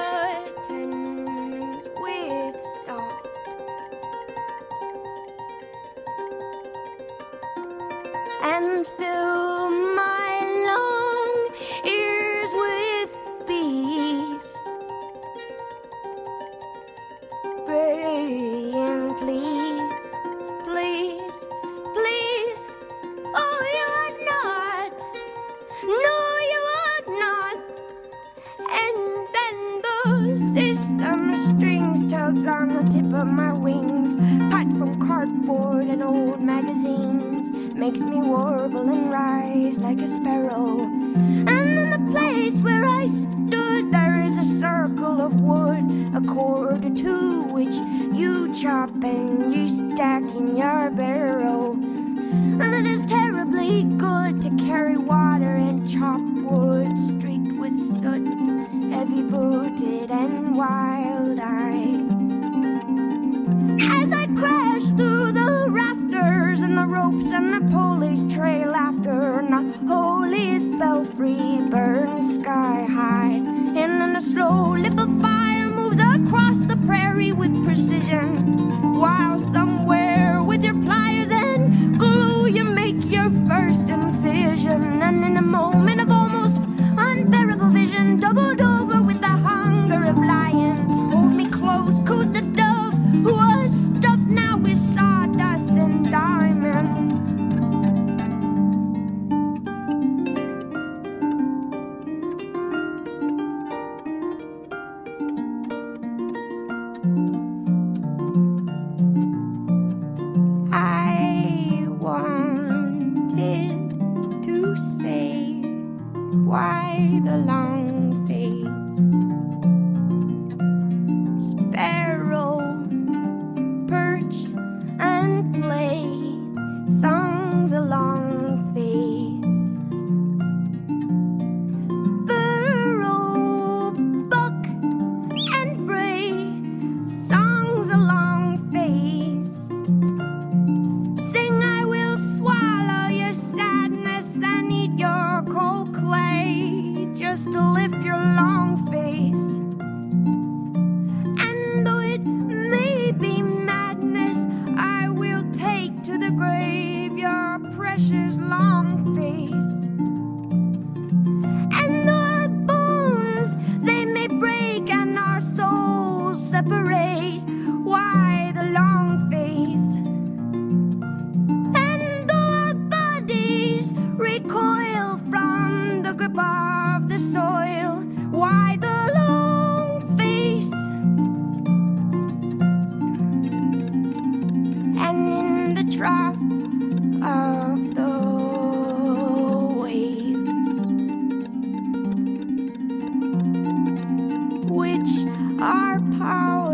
our 195.68 195.99
power. 196.18 196.66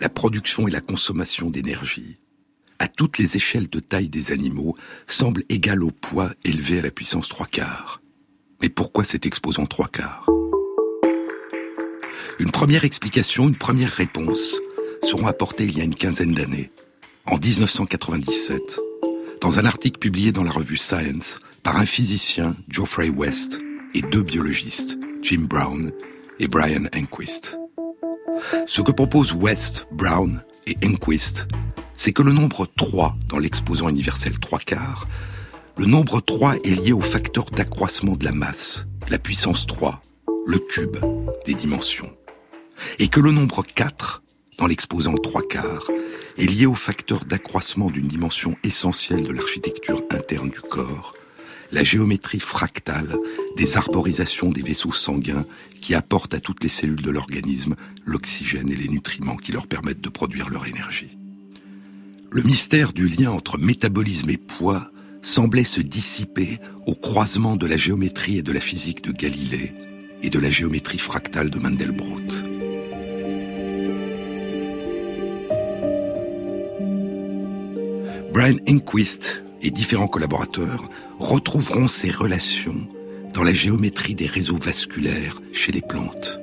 La 0.00 0.08
production 0.08 0.66
et 0.66 0.70
la 0.70 0.80
consommation 0.80 1.50
d'énergie, 1.50 2.18
à 2.78 2.88
toutes 2.88 3.18
les 3.18 3.36
échelles 3.36 3.68
de 3.68 3.80
taille 3.80 4.08
des 4.08 4.32
animaux, 4.32 4.74
semble 5.06 5.44
égal 5.48 5.82
au 5.82 5.90
poids 5.90 6.30
élevé 6.44 6.78
à 6.78 6.82
la 6.82 6.90
puissance 6.90 7.28
3 7.28 7.46
quarts. 7.46 8.00
Mais 8.62 8.68
pourquoi 8.68 9.04
cet 9.04 9.26
exposant 9.26 9.66
3 9.66 9.88
quarts? 9.88 10.26
Une 12.38 12.50
première 12.50 12.84
explication, 12.84 13.48
une 13.48 13.56
première 13.56 13.92
réponse 13.92 14.58
seront 15.02 15.26
apportées 15.26 15.66
il 15.66 15.76
y 15.76 15.80
a 15.82 15.84
une 15.84 15.94
quinzaine 15.94 16.32
d'années, 16.32 16.70
en 17.26 17.36
1997, 17.36 18.80
dans 19.42 19.58
un 19.58 19.66
article 19.66 19.98
publié 19.98 20.32
dans 20.32 20.44
la 20.44 20.50
revue 20.50 20.78
Science 20.78 21.38
par 21.62 21.76
un 21.76 21.86
physicien, 21.86 22.56
Geoffrey 22.68 23.10
West, 23.10 23.60
et 23.94 24.02
deux 24.02 24.22
biologistes, 24.22 24.96
Jim 25.22 25.46
Brown 25.48 25.92
et 26.38 26.48
Brian 26.48 26.84
Enquist. 26.94 27.58
Ce 28.66 28.82
que 28.82 28.92
proposent 28.92 29.34
West, 29.34 29.86
Brown 29.92 30.42
et 30.66 30.76
Enquist, 30.84 31.48
c'est 31.94 32.12
que 32.12 32.22
le 32.22 32.32
nombre 32.32 32.66
3 32.76 33.14
dans 33.28 33.38
l'exposant 33.38 33.88
universel 33.88 34.38
3 34.38 34.58
quarts, 34.60 35.06
le 35.76 35.86
nombre 35.86 36.20
3 36.20 36.56
est 36.56 36.82
lié 36.82 36.92
au 36.92 37.00
facteur 37.00 37.46
d'accroissement 37.46 38.16
de 38.16 38.24
la 38.24 38.32
masse, 38.32 38.86
la 39.08 39.18
puissance 39.18 39.66
3, 39.66 40.00
le 40.46 40.58
cube 40.58 40.96
des 41.46 41.54
dimensions. 41.54 42.10
Et 42.98 43.08
que 43.08 43.20
le 43.20 43.30
nombre 43.32 43.62
4 43.62 44.22
dans 44.58 44.66
l'exposant 44.66 45.14
3 45.14 45.42
quarts 45.48 45.88
est 46.38 46.46
lié 46.46 46.66
au 46.66 46.74
facteur 46.74 47.24
d'accroissement 47.24 47.90
d'une 47.90 48.08
dimension 48.08 48.56
essentielle 48.64 49.24
de 49.24 49.32
l'architecture 49.32 50.02
interne 50.10 50.50
du 50.50 50.60
corps, 50.60 51.14
la 51.72 51.84
géométrie 51.84 52.40
fractale 52.40 53.16
des 53.56 53.76
arborisations 53.76 54.50
des 54.50 54.62
vaisseaux 54.62 54.92
sanguins 54.92 55.44
qui 55.80 55.94
apportent 55.94 56.34
à 56.34 56.40
toutes 56.40 56.62
les 56.62 56.68
cellules 56.68 57.02
de 57.02 57.10
l'organisme 57.10 57.76
l'oxygène 58.04 58.70
et 58.70 58.76
les 58.76 58.88
nutriments 58.88 59.36
qui 59.36 59.52
leur 59.52 59.66
permettent 59.66 60.00
de 60.00 60.08
produire 60.08 60.50
leur 60.50 60.66
énergie. 60.66 61.16
Le 62.30 62.42
mystère 62.42 62.92
du 62.92 63.08
lien 63.08 63.30
entre 63.30 63.58
métabolisme 63.58 64.30
et 64.30 64.36
poids 64.36 64.90
semblait 65.22 65.64
se 65.64 65.80
dissiper 65.80 66.58
au 66.86 66.94
croisement 66.94 67.56
de 67.56 67.66
la 67.66 67.76
géométrie 67.76 68.38
et 68.38 68.42
de 68.42 68.52
la 68.52 68.60
physique 68.60 69.02
de 69.02 69.12
Galilée 69.12 69.72
et 70.22 70.30
de 70.30 70.38
la 70.38 70.50
géométrie 70.50 70.98
fractale 70.98 71.50
de 71.50 71.58
Mandelbrot. 71.58 72.20
Brian 78.32 78.56
Enquist 78.68 79.42
et 79.60 79.70
différents 79.70 80.08
collaborateurs 80.08 80.88
retrouveront 81.20 81.86
ces 81.86 82.10
relations 82.10 82.88
dans 83.34 83.42
la 83.42 83.52
géométrie 83.52 84.14
des 84.14 84.26
réseaux 84.26 84.56
vasculaires 84.56 85.40
chez 85.52 85.70
les 85.70 85.82
plantes. 85.82 86.40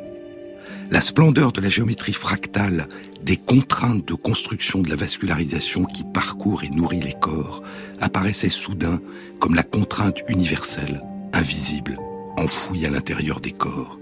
La 0.91 1.01
splendeur 1.01 1.51
de 1.51 1.59
la 1.59 1.67
géométrie 1.67 2.13
fractale 2.13 2.87
des 3.23 3.35
contraintes 3.35 4.07
de 4.07 4.13
construction 4.13 4.81
de 4.81 4.89
la 4.89 4.95
vascularisation 4.95 5.83
qui 5.83 6.03
parcourt 6.13 6.63
et 6.63 6.69
nourrit 6.69 7.01
les 7.01 7.15
corps 7.19 7.63
apparaissait 7.99 8.49
soudain 8.49 9.01
comme 9.39 9.55
la 9.55 9.63
contrainte 9.63 10.23
universelle, 10.29 11.01
invisible, 11.33 11.97
enfouie 12.37 12.85
à 12.85 12.89
l'intérieur 12.89 13.41
des 13.41 13.51
corps. 13.51 13.99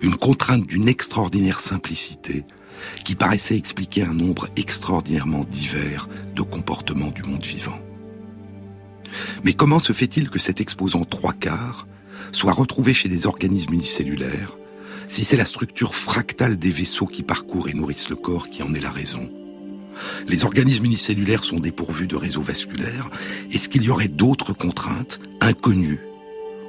Une 0.00 0.16
contrainte 0.16 0.66
d'une 0.66 0.88
extraordinaire 0.88 1.60
simplicité 1.60 2.44
qui 3.04 3.14
paraissait 3.14 3.56
expliquer 3.56 4.02
un 4.02 4.14
nombre 4.14 4.48
extraordinairement 4.56 5.44
divers 5.44 6.08
de 6.34 6.42
comportements 6.42 7.10
du 7.10 7.22
monde 7.22 7.44
vivant. 7.44 7.78
Mais 9.44 9.52
comment 9.52 9.78
se 9.78 9.92
fait-il 9.92 10.30
que 10.30 10.38
cet 10.38 10.60
exposant 10.60 11.04
trois 11.04 11.32
quarts 11.32 11.86
soit 12.32 12.52
retrouvé 12.52 12.94
chez 12.94 13.08
des 13.08 13.26
organismes 13.26 13.74
unicellulaires 13.74 14.56
si 15.08 15.24
c'est 15.24 15.36
la 15.36 15.44
structure 15.44 15.94
fractale 15.94 16.56
des 16.56 16.70
vaisseaux 16.70 17.06
qui 17.06 17.24
parcourent 17.24 17.68
et 17.68 17.74
nourrissent 17.74 18.10
le 18.10 18.16
corps 18.16 18.48
qui 18.48 18.62
en 18.62 18.74
est 18.74 18.80
la 18.80 18.90
raison? 18.90 19.28
Les 20.28 20.44
organismes 20.44 20.84
unicellulaires 20.84 21.44
sont 21.44 21.58
dépourvus 21.58 22.06
de 22.06 22.16
réseaux 22.16 22.42
vasculaires. 22.42 23.10
Est-ce 23.52 23.68
qu'il 23.68 23.82
y 23.82 23.90
aurait 23.90 24.08
d'autres 24.08 24.52
contraintes 24.52 25.20
inconnues 25.40 26.00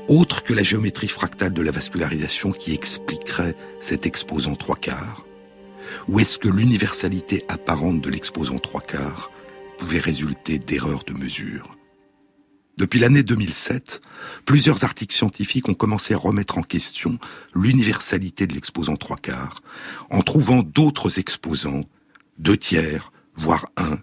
autres 0.08 0.44
que 0.44 0.54
la 0.54 0.64
géométrie 0.64 1.08
fractale 1.08 1.54
de 1.54 1.62
la 1.62 1.72
vascularisation 1.72 2.52
qui 2.52 2.74
expliquerait 2.74 3.56
cet 3.80 4.06
exposant 4.06 4.56
trois 4.56 4.76
quarts? 4.76 5.26
Ou 6.08 6.20
est-ce 6.20 6.38
que 6.38 6.50
l'universalité 6.50 7.46
apparente 7.48 8.02
de 8.02 8.10
l'exposant 8.10 8.58
trois 8.58 8.82
quarts 8.82 9.32
pouvait 9.78 10.00
résulter 10.00 10.60
d'erreurs 10.60 11.04
de 11.06 11.14
mesure? 11.14 11.78
Depuis 12.82 13.00
l'année 13.00 13.22
2007, 13.22 14.02
plusieurs 14.44 14.84
articles 14.84 15.14
scientifiques 15.14 15.70
ont 15.70 15.76
commencé 15.76 16.16
à 16.16 16.18
remettre 16.18 16.58
en 16.58 16.64
question 16.64 17.20
l'universalité 17.54 18.48
de 18.48 18.56
l'exposant 18.56 18.96
trois 18.96 19.18
quarts, 19.18 19.62
en 20.10 20.22
trouvant 20.22 20.64
d'autres 20.64 21.20
exposants, 21.20 21.84
deux 22.40 22.58
tiers, 22.58 23.12
voire 23.36 23.68
un, 23.78 24.00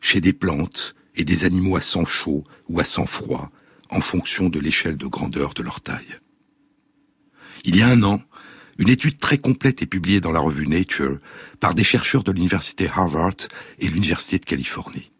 chez 0.00 0.22
des 0.22 0.32
plantes 0.32 0.94
et 1.16 1.24
des 1.24 1.44
animaux 1.44 1.76
à 1.76 1.82
sang 1.82 2.06
chaud 2.06 2.44
ou 2.70 2.80
à 2.80 2.84
sang 2.84 3.04
froid, 3.04 3.50
en 3.90 4.00
fonction 4.00 4.48
de 4.48 4.58
l'échelle 4.58 4.96
de 4.96 5.06
grandeur 5.06 5.52
de 5.52 5.62
leur 5.62 5.82
taille. 5.82 6.16
Il 7.66 7.76
y 7.76 7.82
a 7.82 7.88
un 7.88 8.02
an, 8.04 8.22
une 8.78 8.88
étude 8.88 9.18
très 9.18 9.36
complète 9.36 9.82
est 9.82 9.86
publiée 9.86 10.22
dans 10.22 10.32
la 10.32 10.40
revue 10.40 10.66
Nature 10.66 11.18
par 11.60 11.74
des 11.74 11.84
chercheurs 11.84 12.24
de 12.24 12.32
l'université 12.32 12.88
Harvard 12.88 13.36
et 13.80 13.88
l'université 13.88 14.38
de 14.38 14.46
Californie. 14.46 15.10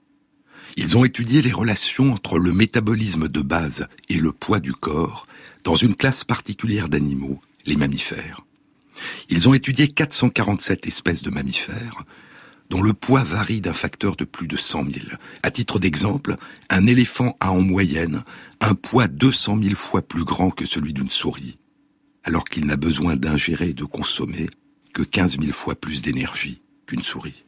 Ils 0.77 0.97
ont 0.97 1.05
étudié 1.05 1.41
les 1.41 1.53
relations 1.53 2.13
entre 2.13 2.39
le 2.39 2.53
métabolisme 2.53 3.29
de 3.29 3.41
base 3.41 3.87
et 4.09 4.19
le 4.19 4.33
poids 4.33 4.61
du 4.61 4.73
corps 4.73 5.27
dans 5.63 5.77
une 5.77 5.95
classe 5.95 6.25
particulière 6.25 6.89
d'animaux, 6.89 7.41
les 7.65 7.77
mammifères. 7.77 8.41
Ils 9.29 9.49
ont 9.49 9.55
étudié 9.55 9.89
447 9.89 10.87
espèces 10.87 11.23
de 11.23 11.31
mammifères, 11.31 12.05
dont 12.71 12.83
le 12.83 12.93
poids 12.93 13.23
varie 13.23 13.61
d'un 13.61 13.73
facteur 13.73 14.17
de 14.17 14.25
plus 14.25 14.49
de 14.49 14.57
100 14.57 14.85
000. 14.85 15.07
À 15.43 15.51
titre 15.51 15.79
d'exemple, 15.79 16.37
un 16.71 16.87
éléphant 16.87 17.37
a 17.41 17.53
en 17.53 17.61
moyenne 17.61 18.25
un 18.61 18.75
poids 18.75 19.07
200 19.07 19.63
000 19.63 19.77
fois 19.77 20.03
plus 20.03 20.25
grand 20.25 20.51
que 20.51 20.67
celui 20.67 20.93
d'une 20.93 21.11
souris, 21.11 21.59
alors 22.25 22.45
qu'il 22.45 22.67
n'a 22.67 22.77
besoin 22.77 23.17
d'ingérer 23.17 23.71
et 23.71 23.75
de 23.75 23.85
consommer 23.85 24.49
que 24.93 25.03
15 25.03 25.39
000 25.41 25.53
fois 25.53 25.75
plus 25.75 26.03
d'énergie 26.03 26.63
qu'une 26.87 27.03
souris. 27.03 27.45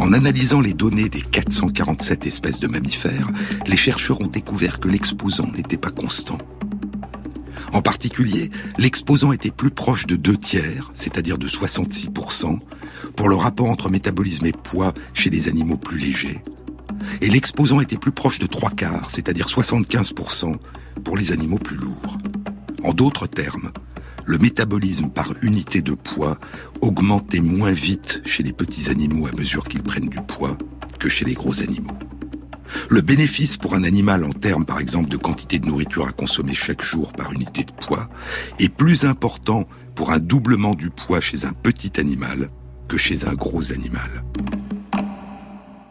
En 0.00 0.12
analysant 0.12 0.60
les 0.60 0.74
données 0.74 1.08
des 1.08 1.22
447 1.22 2.26
espèces 2.26 2.60
de 2.60 2.68
mammifères, 2.68 3.28
les 3.66 3.76
chercheurs 3.76 4.20
ont 4.20 4.28
découvert 4.28 4.78
que 4.78 4.88
l'exposant 4.88 5.46
n'était 5.46 5.76
pas 5.76 5.90
constant. 5.90 6.38
En 7.72 7.82
particulier, 7.82 8.50
l'exposant 8.78 9.32
était 9.32 9.50
plus 9.50 9.70
proche 9.70 10.06
de 10.06 10.16
deux 10.16 10.36
tiers, 10.36 10.90
c'est-à-dire 10.94 11.36
de 11.36 11.48
66%, 11.48 12.58
pour 13.16 13.28
le 13.28 13.34
rapport 13.34 13.68
entre 13.68 13.90
métabolisme 13.90 14.46
et 14.46 14.52
poids 14.52 14.94
chez 15.14 15.30
les 15.30 15.48
animaux 15.48 15.76
plus 15.76 15.98
légers. 15.98 16.42
Et 17.20 17.28
l'exposant 17.28 17.80
était 17.80 17.98
plus 17.98 18.12
proche 18.12 18.38
de 18.38 18.46
trois 18.46 18.70
quarts, 18.70 19.10
c'est-à-dire 19.10 19.46
75%, 19.46 20.56
pour 21.04 21.16
les 21.16 21.32
animaux 21.32 21.58
plus 21.58 21.76
lourds. 21.76 22.18
En 22.84 22.92
d'autres 22.92 23.26
termes, 23.26 23.72
le 24.28 24.36
métabolisme 24.36 25.08
par 25.08 25.32
unité 25.40 25.80
de 25.80 25.94
poids 25.94 26.38
augmentait 26.82 27.40
moins 27.40 27.72
vite 27.72 28.20
chez 28.26 28.42
les 28.42 28.52
petits 28.52 28.90
animaux 28.90 29.26
à 29.26 29.32
mesure 29.32 29.64
qu'ils 29.64 29.82
prennent 29.82 30.10
du 30.10 30.20
poids 30.20 30.58
que 31.00 31.08
chez 31.08 31.24
les 31.24 31.32
gros 31.32 31.62
animaux. 31.62 31.98
Le 32.90 33.00
bénéfice 33.00 33.56
pour 33.56 33.74
un 33.74 33.84
animal 33.84 34.24
en 34.24 34.32
termes 34.32 34.66
par 34.66 34.80
exemple 34.80 35.08
de 35.08 35.16
quantité 35.16 35.58
de 35.58 35.64
nourriture 35.64 36.06
à 36.06 36.12
consommer 36.12 36.52
chaque 36.52 36.82
jour 36.82 37.12
par 37.12 37.32
unité 37.32 37.64
de 37.64 37.72
poids 37.72 38.10
est 38.58 38.68
plus 38.68 39.06
important 39.06 39.66
pour 39.94 40.12
un 40.12 40.18
doublement 40.18 40.74
du 40.74 40.90
poids 40.90 41.22
chez 41.22 41.46
un 41.46 41.54
petit 41.54 41.98
animal 41.98 42.50
que 42.86 42.98
chez 42.98 43.26
un 43.26 43.32
gros 43.32 43.72
animal. 43.72 44.24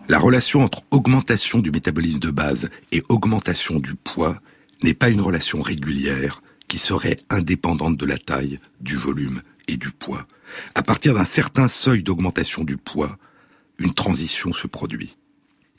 La 0.09 0.19
relation 0.19 0.63
entre 0.63 0.83
augmentation 0.91 1.57
du 1.57 1.71
métabolisme 1.71 2.19
de 2.19 2.29
base 2.29 2.69
et 2.91 3.01
augmentation 3.09 3.79
du 3.79 3.95
poids 3.95 4.39
n'est 4.83 4.93
pas 4.93 5.09
une 5.09 5.21
relation 5.21 5.63
régulière, 5.63 6.43
qui 6.67 6.77
serait 6.77 7.17
indépendante 7.29 7.97
de 7.97 8.05
la 8.05 8.17
taille, 8.17 8.59
du 8.81 8.95
volume 8.95 9.41
et 9.67 9.77
du 9.77 9.91
poids. 9.91 10.27
À 10.75 10.83
partir 10.83 11.13
d'un 11.13 11.25
certain 11.25 11.67
seuil 11.67 12.03
d'augmentation 12.03 12.63
du 12.63 12.77
poids, 12.77 13.17
une 13.79 13.93
transition 13.93 14.53
se 14.53 14.67
produit. 14.67 15.17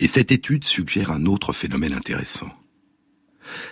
Et 0.00 0.06
cette 0.06 0.30
étude 0.30 0.64
suggère 0.64 1.10
un 1.10 1.26
autre 1.26 1.52
phénomène 1.52 1.92
intéressant. 1.92 2.50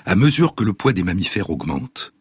À 0.05 0.17
mesure 0.17 0.55
que 0.55 0.65
le 0.65 0.73
poids 0.73 0.93
des 0.93 1.03
mammifères 1.03 1.51
augmente, 1.51 2.13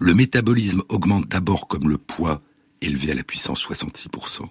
le 0.00 0.14
métabolisme 0.14 0.82
augmente 0.88 1.28
d'abord 1.28 1.68
comme 1.68 1.88
le 1.88 1.98
poids 1.98 2.40
élevé 2.80 3.12
à 3.12 3.14
la 3.14 3.22
puissance 3.22 3.64
66%, 3.64 4.42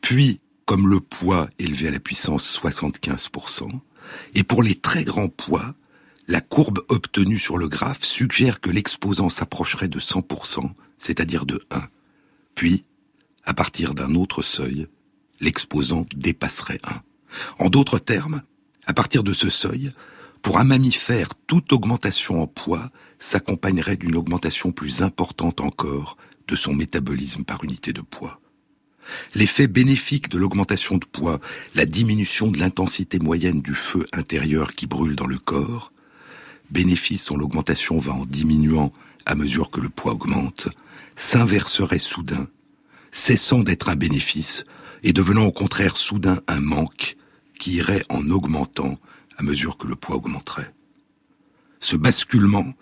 puis 0.00 0.40
comme 0.66 0.88
le 0.88 1.00
poids 1.00 1.48
élevé 1.58 1.88
à 1.88 1.90
la 1.90 2.00
puissance 2.00 2.60
75%, 2.62 3.68
et 4.34 4.44
pour 4.44 4.62
les 4.62 4.74
très 4.74 5.04
grands 5.04 5.28
poids, 5.28 5.74
la 6.28 6.40
courbe 6.40 6.80
obtenue 6.88 7.38
sur 7.38 7.58
le 7.58 7.68
graphe 7.68 8.04
suggère 8.04 8.60
que 8.60 8.70
l'exposant 8.70 9.28
s'approcherait 9.28 9.88
de 9.88 10.00
100%, 10.00 10.70
c'est-à-dire 10.98 11.46
de 11.46 11.60
1. 11.70 11.82
Puis, 12.54 12.84
à 13.44 13.54
partir 13.54 13.94
d'un 13.94 14.14
autre 14.14 14.42
seuil, 14.42 14.86
l'exposant 15.40 16.06
dépasserait 16.14 16.78
1. 16.84 17.64
En 17.64 17.68
d'autres 17.68 17.98
termes, 17.98 18.42
à 18.86 18.94
partir 18.94 19.22
de 19.22 19.32
ce 19.32 19.50
seuil, 19.50 19.92
Pour 20.42 20.58
un 20.58 20.64
mammifère, 20.64 21.28
toute 21.46 21.72
augmentation 21.72 22.42
en 22.42 22.48
poids 22.48 22.90
s'accompagnerait 23.20 23.96
d'une 23.96 24.16
augmentation 24.16 24.72
plus 24.72 25.00
importante 25.00 25.60
encore 25.60 26.16
de 26.48 26.56
son 26.56 26.74
métabolisme 26.74 27.44
par 27.44 27.62
unité 27.62 27.92
de 27.92 28.00
poids. 28.00 28.40
L'effet 29.34 29.68
bénéfique 29.68 30.28
de 30.28 30.38
l'augmentation 30.38 30.98
de 30.98 31.04
poids, 31.04 31.40
la 31.76 31.86
diminution 31.86 32.50
de 32.50 32.58
l'intensité 32.58 33.20
moyenne 33.20 33.62
du 33.62 33.74
feu 33.74 34.06
intérieur 34.12 34.74
qui 34.74 34.88
brûle 34.88 35.14
dans 35.14 35.26
le 35.26 35.38
corps, 35.38 35.91
bénéfice 36.72 37.26
dont 37.26 37.36
l'augmentation 37.36 37.98
va 37.98 38.12
en 38.12 38.24
diminuant 38.24 38.92
à 39.26 39.34
mesure 39.34 39.70
que 39.70 39.80
le 39.80 39.88
poids 39.88 40.12
augmente, 40.12 40.68
s'inverserait 41.14 41.98
soudain, 41.98 42.48
cessant 43.10 43.60
d'être 43.60 43.88
un 43.88 43.96
bénéfice 43.96 44.64
et 45.02 45.12
devenant 45.12 45.44
au 45.44 45.52
contraire 45.52 45.96
soudain 45.96 46.40
un 46.48 46.60
manque 46.60 47.16
qui 47.58 47.74
irait 47.74 48.04
en 48.08 48.28
augmentant 48.30 48.96
à 49.36 49.42
mesure 49.42 49.76
que 49.76 49.86
le 49.86 49.96
poids 49.96 50.16
augmenterait. 50.16 50.72
Ce 51.80 51.96
basculement, 51.96 52.72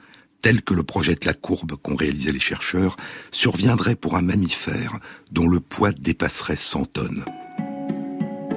tel 0.42 0.62
que 0.62 0.74
le 0.74 0.82
projette 0.82 1.24
la 1.24 1.34
courbe 1.34 1.76
qu'ont 1.76 1.96
réalisé 1.96 2.32
les 2.32 2.40
chercheurs, 2.40 2.96
surviendrait 3.32 3.96
pour 3.96 4.16
un 4.16 4.22
mammifère 4.22 4.98
dont 5.32 5.48
le 5.48 5.60
poids 5.60 5.92
dépasserait 5.92 6.56
100 6.56 6.86
tonnes. 6.86 7.24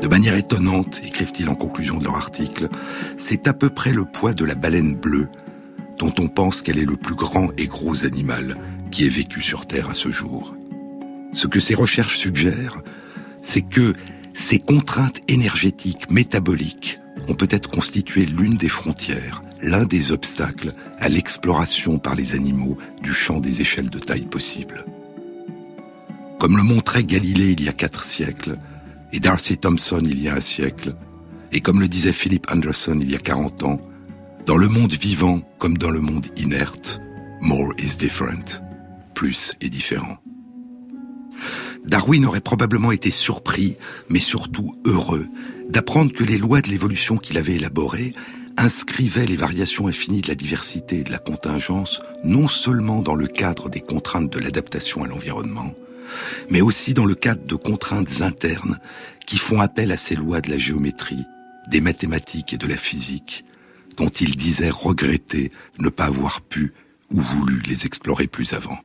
De 0.01 0.07
manière 0.07 0.35
étonnante, 0.35 1.01
écrivent-ils 1.05 1.49
en 1.49 1.55
conclusion 1.55 1.97
de 1.97 2.03
leur 2.03 2.15
article, 2.15 2.69
c'est 3.17 3.47
à 3.47 3.53
peu 3.53 3.69
près 3.69 3.93
le 3.93 4.05
poids 4.05 4.33
de 4.33 4.45
la 4.45 4.55
baleine 4.55 4.95
bleue, 4.95 5.29
dont 5.97 6.13
on 6.19 6.27
pense 6.27 6.61
qu'elle 6.61 6.79
est 6.79 6.85
le 6.85 6.97
plus 6.97 7.15
grand 7.15 7.49
et 7.57 7.67
gros 7.67 8.05
animal 8.05 8.57
qui 8.91 9.05
ait 9.05 9.09
vécu 9.09 9.41
sur 9.41 9.65
Terre 9.65 9.89
à 9.89 9.93
ce 9.93 10.11
jour. 10.11 10.55
Ce 11.31 11.47
que 11.47 11.59
ces 11.59 11.75
recherches 11.75 12.17
suggèrent, 12.17 12.81
c'est 13.41 13.61
que 13.61 13.93
ces 14.33 14.59
contraintes 14.59 15.21
énergétiques, 15.27 16.09
métaboliques, 16.09 16.99
ont 17.27 17.35
peut-être 17.35 17.69
constitué 17.69 18.25
l'une 18.25 18.55
des 18.55 18.69
frontières, 18.69 19.43
l'un 19.61 19.85
des 19.85 20.11
obstacles 20.11 20.73
à 20.99 21.09
l'exploration 21.09 21.99
par 21.99 22.15
les 22.15 22.35
animaux 22.35 22.77
du 23.01 23.13
champ 23.13 23.39
des 23.39 23.61
échelles 23.61 23.89
de 23.89 23.99
taille 23.99 24.25
possible. 24.25 24.85
Comme 26.39 26.57
le 26.57 26.63
montrait 26.63 27.03
Galilée 27.03 27.51
il 27.51 27.63
y 27.63 27.69
a 27.69 27.73
quatre 27.73 28.03
siècles, 28.03 28.57
et 29.13 29.19
Darcy 29.19 29.57
Thompson 29.57 30.01
il 30.03 30.21
y 30.21 30.27
a 30.27 30.35
un 30.35 30.41
siècle, 30.41 30.93
et 31.51 31.61
comme 31.61 31.79
le 31.79 31.87
disait 31.87 32.11
Philip 32.11 32.47
Anderson 32.51 32.97
il 32.99 33.11
y 33.11 33.15
a 33.15 33.19
40 33.19 33.63
ans, 33.63 33.79
dans 34.45 34.57
le 34.57 34.67
monde 34.67 34.91
vivant 34.91 35.41
comme 35.59 35.77
dans 35.77 35.91
le 35.91 36.01
monde 36.01 36.25
inerte, 36.35 36.99
more 37.39 37.71
is 37.77 37.95
different. 37.97 38.61
Plus 39.13 39.53
est 39.61 39.69
différent. 39.69 40.17
Darwin 41.85 42.25
aurait 42.25 42.41
probablement 42.41 42.91
été 42.91 43.11
surpris, 43.11 43.77
mais 44.09 44.19
surtout 44.19 44.71
heureux, 44.85 45.27
d'apprendre 45.69 46.11
que 46.11 46.23
les 46.23 46.37
lois 46.37 46.61
de 46.61 46.69
l'évolution 46.69 47.17
qu'il 47.17 47.37
avait 47.37 47.55
élaborées 47.55 48.13
inscrivaient 48.57 49.25
les 49.25 49.35
variations 49.35 49.87
infinies 49.87 50.21
de 50.21 50.27
la 50.27 50.35
diversité 50.35 50.99
et 50.99 51.03
de 51.03 51.11
la 51.11 51.17
contingence 51.17 52.01
non 52.23 52.47
seulement 52.47 53.01
dans 53.01 53.15
le 53.15 53.27
cadre 53.27 53.69
des 53.69 53.81
contraintes 53.81 54.31
de 54.31 54.39
l'adaptation 54.39 55.03
à 55.03 55.07
l'environnement, 55.07 55.73
mais 56.49 56.61
aussi 56.61 56.93
dans 56.93 57.05
le 57.05 57.15
cadre 57.15 57.45
de 57.45 57.55
contraintes 57.55 58.21
internes 58.21 58.79
qui 59.25 59.37
font 59.37 59.61
appel 59.61 59.91
à 59.91 59.97
ces 59.97 60.15
lois 60.15 60.41
de 60.41 60.49
la 60.49 60.57
géométrie, 60.57 61.25
des 61.67 61.81
mathématiques 61.81 62.53
et 62.53 62.57
de 62.57 62.67
la 62.67 62.77
physique, 62.77 63.45
dont 63.97 64.09
il 64.09 64.35
disait 64.35 64.69
regretter 64.69 65.51
ne 65.79 65.89
pas 65.89 66.05
avoir 66.05 66.41
pu 66.41 66.73
ou 67.11 67.19
voulu 67.19 67.61
les 67.67 67.85
explorer 67.85 68.27
plus 68.27 68.53
avant. 68.53 68.77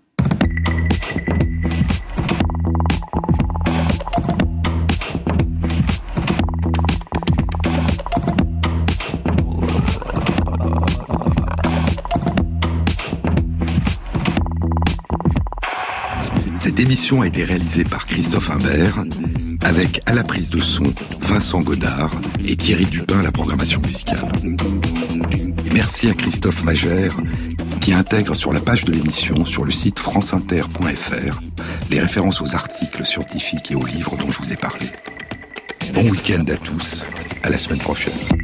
Cette 16.79 16.87
émission 16.87 17.23
a 17.23 17.27
été 17.27 17.43
réalisée 17.43 17.83
par 17.83 18.07
Christophe 18.07 18.51
Imbert, 18.51 19.03
avec 19.63 20.01
à 20.07 20.15
la 20.15 20.23
prise 20.23 20.49
de 20.49 20.61
son 20.61 20.85
Vincent 21.23 21.61
Godard 21.61 22.13
et 22.47 22.55
Thierry 22.55 22.85
Dupin 22.85 23.19
à 23.19 23.23
la 23.25 23.33
programmation 23.33 23.81
musicale. 23.81 24.31
Merci 25.75 26.09
à 26.09 26.15
Christophe 26.15 26.63
Magère 26.63 27.17
qui 27.81 27.93
intègre 27.93 28.37
sur 28.37 28.53
la 28.53 28.61
page 28.61 28.85
de 28.85 28.93
l'émission 28.93 29.45
sur 29.45 29.65
le 29.65 29.73
site 29.73 29.99
franceinter.fr 29.99 31.41
les 31.91 31.99
références 31.99 32.41
aux 32.41 32.55
articles 32.55 33.05
scientifiques 33.05 33.73
et 33.73 33.75
aux 33.75 33.85
livres 33.85 34.17
dont 34.17 34.31
je 34.31 34.39
vous 34.39 34.53
ai 34.53 34.57
parlé. 34.57 34.87
Bon 35.95 36.09
week-end 36.09 36.45
à 36.47 36.57
tous, 36.59 37.05
à 37.43 37.51
la 37.51 37.59
semaine 37.59 37.81
prochaine. 37.81 38.39